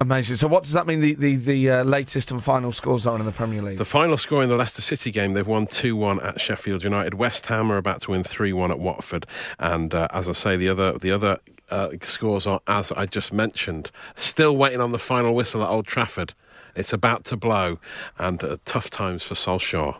Amazing. 0.00 0.36
So, 0.36 0.48
what 0.48 0.64
does 0.64 0.72
that 0.72 0.86
mean? 0.86 1.00
The 1.00 1.14
the, 1.14 1.36
the 1.36 1.70
uh, 1.70 1.84
latest 1.84 2.30
and 2.32 2.42
final 2.42 2.72
scores 2.72 3.06
are 3.06 3.16
in 3.18 3.24
the 3.24 3.32
Premier 3.32 3.62
League. 3.62 3.78
The 3.78 3.84
final 3.84 4.16
score 4.16 4.42
in 4.42 4.48
the 4.48 4.56
Leicester 4.56 4.82
City 4.82 5.10
game, 5.12 5.34
they've 5.34 5.46
won 5.46 5.66
2 5.68 5.94
1 5.94 6.20
at 6.20 6.40
Sheffield 6.40 6.82
United. 6.82 7.14
West 7.14 7.46
Ham 7.46 7.70
are 7.70 7.76
about 7.76 8.02
to 8.02 8.10
win 8.10 8.24
3 8.24 8.52
1 8.52 8.70
at 8.72 8.78
Watford. 8.80 9.24
And 9.58 9.94
uh, 9.94 10.08
as 10.10 10.28
I 10.28 10.32
say, 10.32 10.56
the 10.56 10.68
other, 10.68 10.98
the 10.98 11.12
other 11.12 11.38
uh, 11.70 11.90
scores 12.02 12.44
are, 12.46 12.60
as 12.66 12.90
I 12.92 13.06
just 13.06 13.32
mentioned, 13.32 13.92
still 14.16 14.56
waiting 14.56 14.80
on 14.80 14.90
the 14.90 14.98
final 14.98 15.32
whistle 15.34 15.62
at 15.62 15.68
Old 15.68 15.86
Trafford. 15.86 16.34
It's 16.74 16.92
about 16.92 17.24
to 17.26 17.36
blow, 17.36 17.78
and 18.18 18.42
uh, 18.42 18.56
tough 18.64 18.90
times 18.90 19.22
for 19.22 19.34
Solskjaer. 19.34 19.96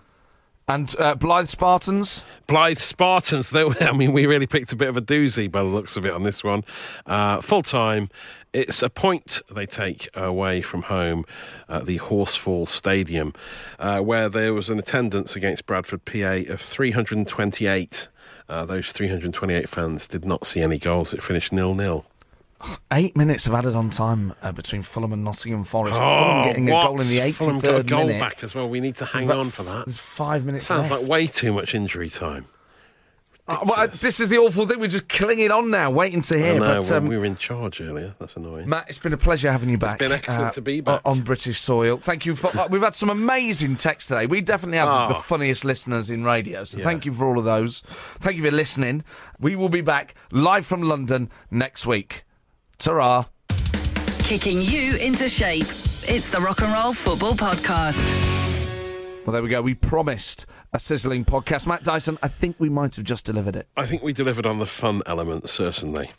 and 0.66 0.92
uh, 0.98 1.14
Blyth 1.14 1.46
Spartans. 1.48 2.24
Blyth 2.48 2.80
Spartans, 2.80 3.50
though, 3.50 3.72
I 3.80 3.92
mean, 3.92 4.12
we 4.12 4.26
really 4.26 4.48
picked 4.48 4.72
a 4.72 4.76
bit 4.76 4.88
of 4.88 4.96
a 4.96 5.02
doozy 5.02 5.48
by 5.48 5.62
the 5.62 5.68
looks 5.68 5.96
of 5.96 6.04
it 6.04 6.12
on 6.12 6.24
this 6.24 6.42
one. 6.42 6.64
Uh, 7.06 7.40
Full 7.40 7.62
time, 7.62 8.08
it's 8.54 8.82
a 8.82 8.88
point 8.88 9.42
they 9.50 9.66
take 9.66 10.08
away 10.14 10.62
from 10.62 10.82
home 10.82 11.26
at 11.68 11.84
the 11.86 11.98
Horsfall 11.98 12.66
Stadium, 12.68 13.34
uh, 13.78 14.00
where 14.00 14.28
there 14.30 14.54
was 14.54 14.70
an 14.70 14.78
attendance 14.78 15.36
against 15.36 15.66
Bradford 15.66 16.04
PA 16.04 16.42
of 16.52 16.60
328. 16.60 18.08
Uh, 18.48 18.64
those 18.64 18.92
328 18.92 19.68
fans 19.68 20.06
did 20.08 20.24
not 20.24 20.46
see 20.46 20.60
any 20.60 20.78
goals. 20.78 21.12
It 21.12 21.22
finished 21.22 21.52
nil 21.52 21.74
nil. 21.74 22.06
Eight 22.92 23.14
minutes 23.16 23.46
of 23.46 23.52
added 23.52 23.76
on 23.76 23.90
time 23.90 24.32
uh, 24.40 24.52
between 24.52 24.82
Fulham 24.82 25.12
and 25.12 25.22
Nottingham 25.24 25.64
Forest. 25.64 26.00
Oh, 26.00 26.20
Fulham 26.22 26.44
getting 26.44 26.68
a 26.68 26.72
goal 26.72 27.00
in 27.00 27.08
the 27.08 27.18
83rd 27.18 27.34
Fulham 27.34 27.60
got 27.60 27.80
a 27.80 27.82
goal 27.82 28.06
minute. 28.06 28.20
back 28.20 28.42
as 28.42 28.54
well. 28.54 28.68
We 28.70 28.80
need 28.80 28.96
to 28.96 29.04
hang 29.04 29.30
on 29.30 29.50
for 29.50 29.64
that. 29.64 29.84
There's 29.84 29.98
five 29.98 30.46
minutes 30.46 30.66
Sounds 30.66 30.88
left. 30.88 31.02
like 31.02 31.10
way 31.10 31.26
too 31.26 31.52
much 31.52 31.74
injury 31.74 32.08
time. 32.08 32.46
Uh, 33.46 33.58
well, 33.66 33.80
uh, 33.80 33.86
this 33.86 34.20
is 34.20 34.30
the 34.30 34.38
awful 34.38 34.66
thing. 34.66 34.80
We're 34.80 34.86
just 34.88 35.06
clinging 35.06 35.50
on 35.50 35.70
now, 35.70 35.90
waiting 35.90 36.22
to 36.22 36.34
I 36.34 36.38
hear. 36.38 36.54
know, 36.60 36.80
but 36.80 36.92
um, 36.92 37.06
we 37.08 37.18
were 37.18 37.26
in 37.26 37.36
charge 37.36 37.78
earlier. 37.78 38.14
That's 38.18 38.36
annoying. 38.36 38.66
Matt, 38.66 38.86
it's 38.88 38.98
been 38.98 39.12
a 39.12 39.18
pleasure 39.18 39.52
having 39.52 39.68
you 39.68 39.76
back. 39.76 39.92
It's 39.92 39.98
been 39.98 40.12
excellent 40.12 40.54
to 40.54 40.62
be 40.62 40.80
back. 40.80 41.02
on 41.04 41.20
British 41.20 41.58
soil. 41.60 41.98
Thank 41.98 42.24
you 42.24 42.36
for. 42.36 42.46
uh, 42.58 42.68
we've 42.68 42.80
had 42.80 42.94
some 42.94 43.10
amazing 43.10 43.76
texts 43.76 44.08
today. 44.08 44.24
We 44.24 44.40
definitely 44.40 44.78
have 44.78 44.88
Oh. 44.88 45.08
the 45.08 45.14
funniest 45.20 45.62
listeners 45.66 46.08
in 46.08 46.24
radio. 46.24 46.64
So 46.64 46.78
Yeah. 46.78 46.84
thank 46.84 47.04
you 47.04 47.12
for 47.12 47.26
all 47.26 47.38
of 47.38 47.44
those. 47.44 47.80
Thank 47.80 48.38
you 48.38 48.42
for 48.44 48.50
listening. 48.50 49.04
We 49.38 49.56
will 49.56 49.68
be 49.68 49.82
back 49.82 50.14
live 50.30 50.64
from 50.64 50.80
London 50.82 51.30
next 51.50 51.84
week. 51.86 52.24
Ta-ra. 52.78 53.26
Kicking 54.20 54.62
you 54.62 54.96
into 54.96 55.28
shape. 55.28 55.66
It's 56.08 56.30
the 56.30 56.40
Rock 56.40 56.62
and 56.62 56.72
Roll 56.72 56.94
Football 56.94 57.34
Podcast. 57.34 58.43
Well, 59.24 59.32
there 59.32 59.42
we 59.42 59.48
go. 59.48 59.62
We 59.62 59.74
promised 59.74 60.46
a 60.72 60.78
sizzling 60.78 61.24
podcast. 61.24 61.66
Matt 61.66 61.82
Dyson, 61.82 62.18
I 62.22 62.28
think 62.28 62.56
we 62.58 62.68
might 62.68 62.96
have 62.96 63.04
just 63.04 63.24
delivered 63.24 63.56
it. 63.56 63.66
I 63.76 63.86
think 63.86 64.02
we 64.02 64.12
delivered 64.12 64.44
on 64.46 64.58
the 64.58 64.66
fun 64.66 65.02
element, 65.06 65.48
certainly. 65.48 66.10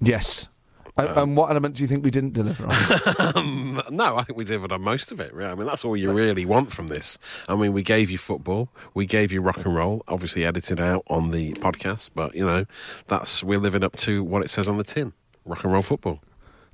Yes. 0.00 0.48
Um, 0.96 1.08
Uh, 1.08 1.22
and 1.22 1.36
what 1.36 1.50
element 1.50 1.74
do 1.74 1.82
you 1.82 1.88
think 1.88 2.04
we 2.04 2.10
didn't 2.12 2.34
deliver 2.34 2.66
on? 2.66 3.82
No, 3.90 4.16
I 4.16 4.22
think 4.22 4.38
we 4.38 4.44
delivered 4.44 4.70
on 4.70 4.80
most 4.82 5.10
of 5.10 5.18
it. 5.18 5.34
really. 5.34 5.50
I 5.50 5.54
mean, 5.56 5.66
that's 5.66 5.84
all 5.84 5.96
you 5.96 6.12
really 6.12 6.44
want 6.44 6.70
from 6.70 6.86
this. 6.86 7.18
I 7.48 7.56
mean, 7.56 7.72
we 7.72 7.82
gave 7.82 8.12
you 8.12 8.18
football, 8.18 8.68
we 8.94 9.04
gave 9.06 9.32
you 9.32 9.40
rock 9.42 9.64
and 9.64 9.74
roll, 9.74 10.04
obviously 10.06 10.44
edited 10.44 10.78
out 10.78 11.02
on 11.08 11.32
the 11.32 11.54
podcast, 11.54 12.10
but 12.14 12.36
you 12.36 12.46
know, 12.46 12.66
that's 13.08 13.42
we're 13.42 13.58
living 13.58 13.82
up 13.82 13.96
to 13.98 14.22
what 14.22 14.44
it 14.44 14.50
says 14.50 14.68
on 14.68 14.76
the 14.76 14.84
tin: 14.84 15.14
rock 15.44 15.64
and 15.64 15.72
roll 15.72 15.82
football. 15.82 16.20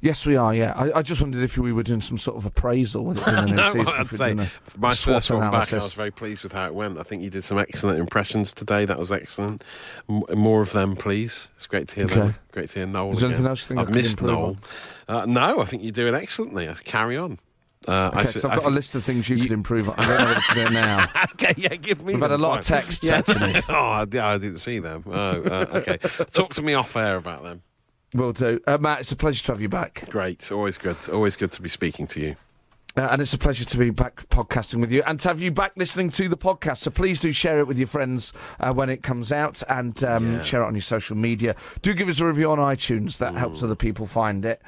Yes, 0.00 0.26
we 0.26 0.36
are. 0.36 0.54
Yeah. 0.54 0.72
I, 0.76 0.98
I 0.98 1.02
just 1.02 1.20
wondered 1.20 1.42
if 1.42 1.56
we 1.58 1.72
were 1.72 1.82
doing 1.82 2.00
some 2.00 2.18
sort 2.18 2.36
of 2.36 2.46
appraisal 2.46 3.04
with 3.04 3.18
it 3.18 3.24
being 3.24 3.38
a 3.38 3.46
new 3.46 3.54
no. 3.54 3.62
I'd 3.86 4.06
say 4.08 4.34
my 4.34 4.94
first 4.94 5.30
one 5.30 5.50
back, 5.50 5.72
I 5.72 5.76
was 5.76 5.92
very 5.94 6.10
pleased 6.10 6.42
with 6.42 6.52
how 6.52 6.66
it 6.66 6.74
went. 6.74 6.98
I 6.98 7.02
think 7.02 7.22
you 7.22 7.30
did 7.30 7.44
some 7.44 7.58
excellent 7.58 7.98
impressions 7.98 8.52
today. 8.52 8.84
That 8.84 8.98
was 8.98 9.12
excellent. 9.12 9.62
M- 10.08 10.22
more 10.36 10.60
of 10.60 10.72
them, 10.72 10.96
please. 10.96 11.50
It's 11.56 11.66
great 11.66 11.88
to 11.88 11.94
hear 11.94 12.06
them. 12.06 12.28
Okay. 12.28 12.36
Great 12.52 12.68
to 12.70 12.78
hear 12.80 12.86
Noel. 12.86 13.12
Is 13.12 13.20
there 13.20 13.28
anything 13.30 13.46
else 13.46 13.62
you 13.62 13.68
think 13.76 13.80
I 13.80 13.82
I've 13.84 13.90
missed 13.94 14.20
Noel. 14.22 14.56
Uh, 15.08 15.26
no, 15.26 15.60
I 15.60 15.64
think 15.64 15.82
you're 15.82 15.92
doing 15.92 16.14
excellently. 16.14 16.68
Uh, 16.68 16.74
Carry 16.84 17.16
on. 17.16 17.38
Uh, 17.88 18.10
I 18.12 18.18
Okay, 18.20 18.20
s- 18.28 18.40
so 18.42 18.48
I've 18.48 18.58
I 18.58 18.62
got 18.62 18.66
a 18.66 18.74
list 18.74 18.94
of 18.94 19.02
things 19.04 19.28
you, 19.30 19.38
could 19.42 19.52
improve 19.52 19.88
on. 19.88 19.94
I 19.98 20.06
don't 20.06 20.18
know 20.18 20.24
whether 20.26 20.40
to 20.40 20.54
do 20.54 20.70
now. 20.74 21.08
okay, 21.32 21.54
yeah, 21.56 21.74
give 21.76 22.04
me. 22.04 22.12
We've 22.12 22.20
had 22.22 22.30
a 22.30 22.36
lot 22.36 22.58
of 22.58 22.64
texts, 22.66 23.06
Yeah. 23.06 23.16
actually. 23.26 23.54
oh, 23.70 23.74
I, 23.74 24.00
I 24.02 24.04
didn't 24.38 24.58
see 24.58 24.80
them. 24.80 25.02
Oh, 25.06 25.10
uh, 25.42 25.66
okay. 25.76 25.96
Talk 26.32 26.52
to 26.54 26.62
me 26.62 26.74
off 26.74 26.94
air 26.94 27.16
about 27.16 27.42
them. 27.42 27.62
Will 28.14 28.32
do. 28.32 28.60
Uh, 28.66 28.78
Matt, 28.78 29.00
it's 29.00 29.12
a 29.12 29.16
pleasure 29.16 29.44
to 29.46 29.52
have 29.52 29.60
you 29.60 29.68
back. 29.68 30.04
Great. 30.10 30.50
Always 30.50 30.76
good. 30.76 30.96
Always 31.12 31.36
good 31.36 31.52
to 31.52 31.62
be 31.62 31.68
speaking 31.68 32.06
to 32.08 32.20
you. 32.20 32.36
Uh, 32.96 33.02
and 33.12 33.22
it's 33.22 33.32
a 33.32 33.38
pleasure 33.38 33.64
to 33.64 33.78
be 33.78 33.90
back 33.90 34.28
podcasting 34.30 34.80
with 34.80 34.90
you 34.90 35.00
and 35.06 35.20
to 35.20 35.28
have 35.28 35.40
you 35.40 35.52
back 35.52 35.70
listening 35.76 36.08
to 36.10 36.28
the 36.28 36.36
podcast. 36.36 36.78
So 36.78 36.90
please 36.90 37.20
do 37.20 37.30
share 37.30 37.60
it 37.60 37.68
with 37.68 37.78
your 37.78 37.86
friends 37.86 38.32
uh, 38.58 38.72
when 38.72 38.90
it 38.90 39.04
comes 39.04 39.30
out 39.30 39.62
and 39.68 40.02
um, 40.02 40.32
Yeah. 40.32 40.42
share 40.42 40.62
it 40.62 40.66
on 40.66 40.74
your 40.74 40.82
social 40.82 41.16
media. 41.16 41.54
Do 41.82 41.94
give 41.94 42.08
us 42.08 42.18
a 42.18 42.26
review 42.26 42.50
on 42.50 42.58
iTunes, 42.58 43.18
that 43.18 43.36
helps 43.36 43.62
other 43.62 43.76
people 43.76 44.08
find 44.08 44.44
it. 44.44 44.60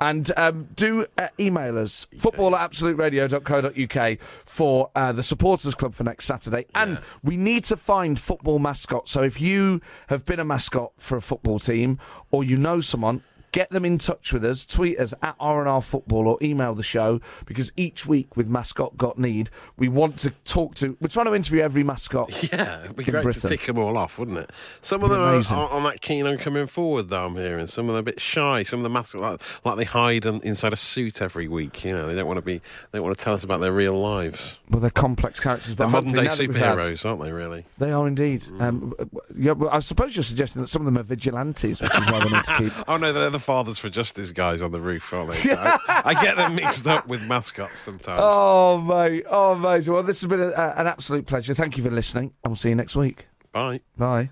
And 0.00 0.30
um, 0.36 0.68
do 0.76 1.06
uh, 1.16 1.28
email 1.40 1.76
us, 1.76 2.06
football 2.16 2.54
at 2.54 2.70
absoluteradio.co.uk 2.70 4.20
for 4.44 4.90
uh, 4.94 5.12
the 5.12 5.22
supporters 5.22 5.74
club 5.74 5.94
for 5.94 6.04
next 6.04 6.26
Saturday. 6.26 6.66
And 6.74 7.00
we 7.24 7.36
need 7.36 7.64
to 7.64 7.76
find 7.76 8.18
football 8.18 8.60
mascots. 8.60 9.10
So 9.10 9.22
if 9.22 9.40
you 9.40 9.80
have 10.06 10.24
been 10.24 10.38
a 10.38 10.44
mascot 10.44 10.92
for 10.98 11.16
a 11.16 11.22
football 11.22 11.58
team 11.58 11.98
or 12.30 12.44
you 12.44 12.56
know 12.56 12.80
someone, 12.80 13.22
get 13.58 13.70
them 13.70 13.84
in 13.84 13.98
touch 13.98 14.32
with 14.32 14.44
us, 14.44 14.64
tweet 14.64 15.00
us 15.00 15.12
at 15.20 15.34
R&R 15.40 15.82
Football 15.82 16.28
or 16.28 16.38
email 16.40 16.74
the 16.76 16.82
show 16.84 17.20
because 17.44 17.72
each 17.76 18.06
week 18.06 18.36
with 18.36 18.46
Mascot 18.46 18.96
Got 18.96 19.18
Need, 19.18 19.50
we 19.76 19.88
want 19.88 20.16
to 20.20 20.30
talk 20.44 20.76
to, 20.76 20.96
we're 21.00 21.08
trying 21.08 21.26
to 21.26 21.34
interview 21.34 21.60
every 21.60 21.82
mascot. 21.82 22.30
Yeah, 22.52 22.84
it'd 22.84 22.94
be 22.96 23.02
great 23.04 23.24
Britain. 23.24 23.40
to 23.42 23.48
tick 23.48 23.66
them 23.66 23.78
all 23.78 23.98
off, 23.98 24.16
wouldn't 24.16 24.38
it? 24.38 24.50
Some 24.80 25.02
of 25.02 25.10
them 25.10 25.18
are, 25.20 25.34
aren't, 25.34 25.50
aren't 25.52 25.84
that 25.92 26.00
keen 26.00 26.24
on 26.24 26.38
coming 26.38 26.66
forward, 26.68 27.08
though. 27.08 27.26
I'm 27.26 27.34
hearing 27.34 27.66
some 27.66 27.86
of 27.88 27.88
them 27.88 27.96
are 27.96 28.00
a 28.00 28.02
bit 28.04 28.20
shy. 28.20 28.62
Some 28.62 28.78
of 28.78 28.84
the 28.84 28.90
mascots 28.90 29.20
like, 29.20 29.64
like 29.66 29.76
they 29.76 29.84
hide 29.84 30.24
in, 30.24 30.40
inside 30.42 30.72
a 30.72 30.76
suit 30.76 31.20
every 31.20 31.48
week. 31.48 31.84
You 31.84 31.92
know, 31.92 32.06
they 32.08 32.14
don't 32.14 32.26
want 32.28 32.38
to 32.38 32.42
be. 32.42 32.58
They 32.58 32.98
don't 32.98 33.02
want 33.04 33.18
to 33.18 33.22
tell 33.24 33.34
us 33.34 33.42
about 33.44 33.60
their 33.60 33.72
real 33.72 34.00
lives. 34.00 34.56
Well, 34.70 34.80
they're 34.80 34.90
complex 34.90 35.40
characters, 35.40 35.74
but 35.74 35.84
They're 35.84 35.90
modern 35.90 36.12
day 36.12 36.22
now 36.24 36.34
that 36.34 36.38
had- 36.38 36.50
superheroes, 36.50 37.04
aren't 37.04 37.22
they? 37.22 37.32
Really? 37.32 37.66
They 37.78 37.90
are 37.90 38.06
indeed. 38.06 38.44
Um, 38.60 38.94
yeah, 39.36 39.52
well, 39.52 39.70
I 39.70 39.80
suppose 39.80 40.14
you're 40.16 40.22
suggesting 40.22 40.62
that 40.62 40.68
some 40.68 40.82
of 40.82 40.86
them 40.86 40.96
are 40.98 41.02
vigilantes, 41.02 41.80
which 41.82 41.90
is 41.98 42.06
why 42.06 42.24
they 42.24 42.30
need 42.30 42.44
to 42.44 42.54
keep. 42.56 42.72
Oh 42.88 42.96
no, 42.96 43.12
they're 43.12 43.30
the 43.30 43.38
fathers 43.48 43.78
for 43.78 43.88
justice 43.88 44.30
guys 44.30 44.60
on 44.60 44.72
the 44.72 44.80
roof, 44.80 45.10
aren't 45.10 45.32
they? 45.32 45.52
I, 45.52 46.02
I 46.04 46.22
get 46.22 46.36
them 46.36 46.54
mixed 46.54 46.86
up 46.86 47.08
with 47.08 47.26
mascots 47.26 47.80
sometimes. 47.80 48.20
Oh, 48.22 48.78
mate. 48.78 49.24
Oh, 49.26 49.52
amazing. 49.52 49.94
Well, 49.94 50.02
this 50.02 50.20
has 50.20 50.28
been 50.28 50.42
a, 50.42 50.50
a, 50.50 50.74
an 50.76 50.86
absolute 50.86 51.24
pleasure. 51.26 51.54
Thank 51.54 51.78
you 51.78 51.82
for 51.82 51.90
listening, 51.90 52.34
and 52.44 52.50
we'll 52.50 52.56
see 52.56 52.68
you 52.68 52.74
next 52.74 52.94
week. 52.94 53.26
Bye. 53.52 53.80
Bye. 53.96 54.28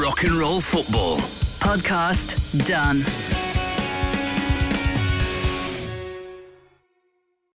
Rock 0.00 0.24
and 0.24 0.32
roll 0.32 0.60
football. 0.60 1.18
Podcast 1.60 2.66
done. 2.66 3.04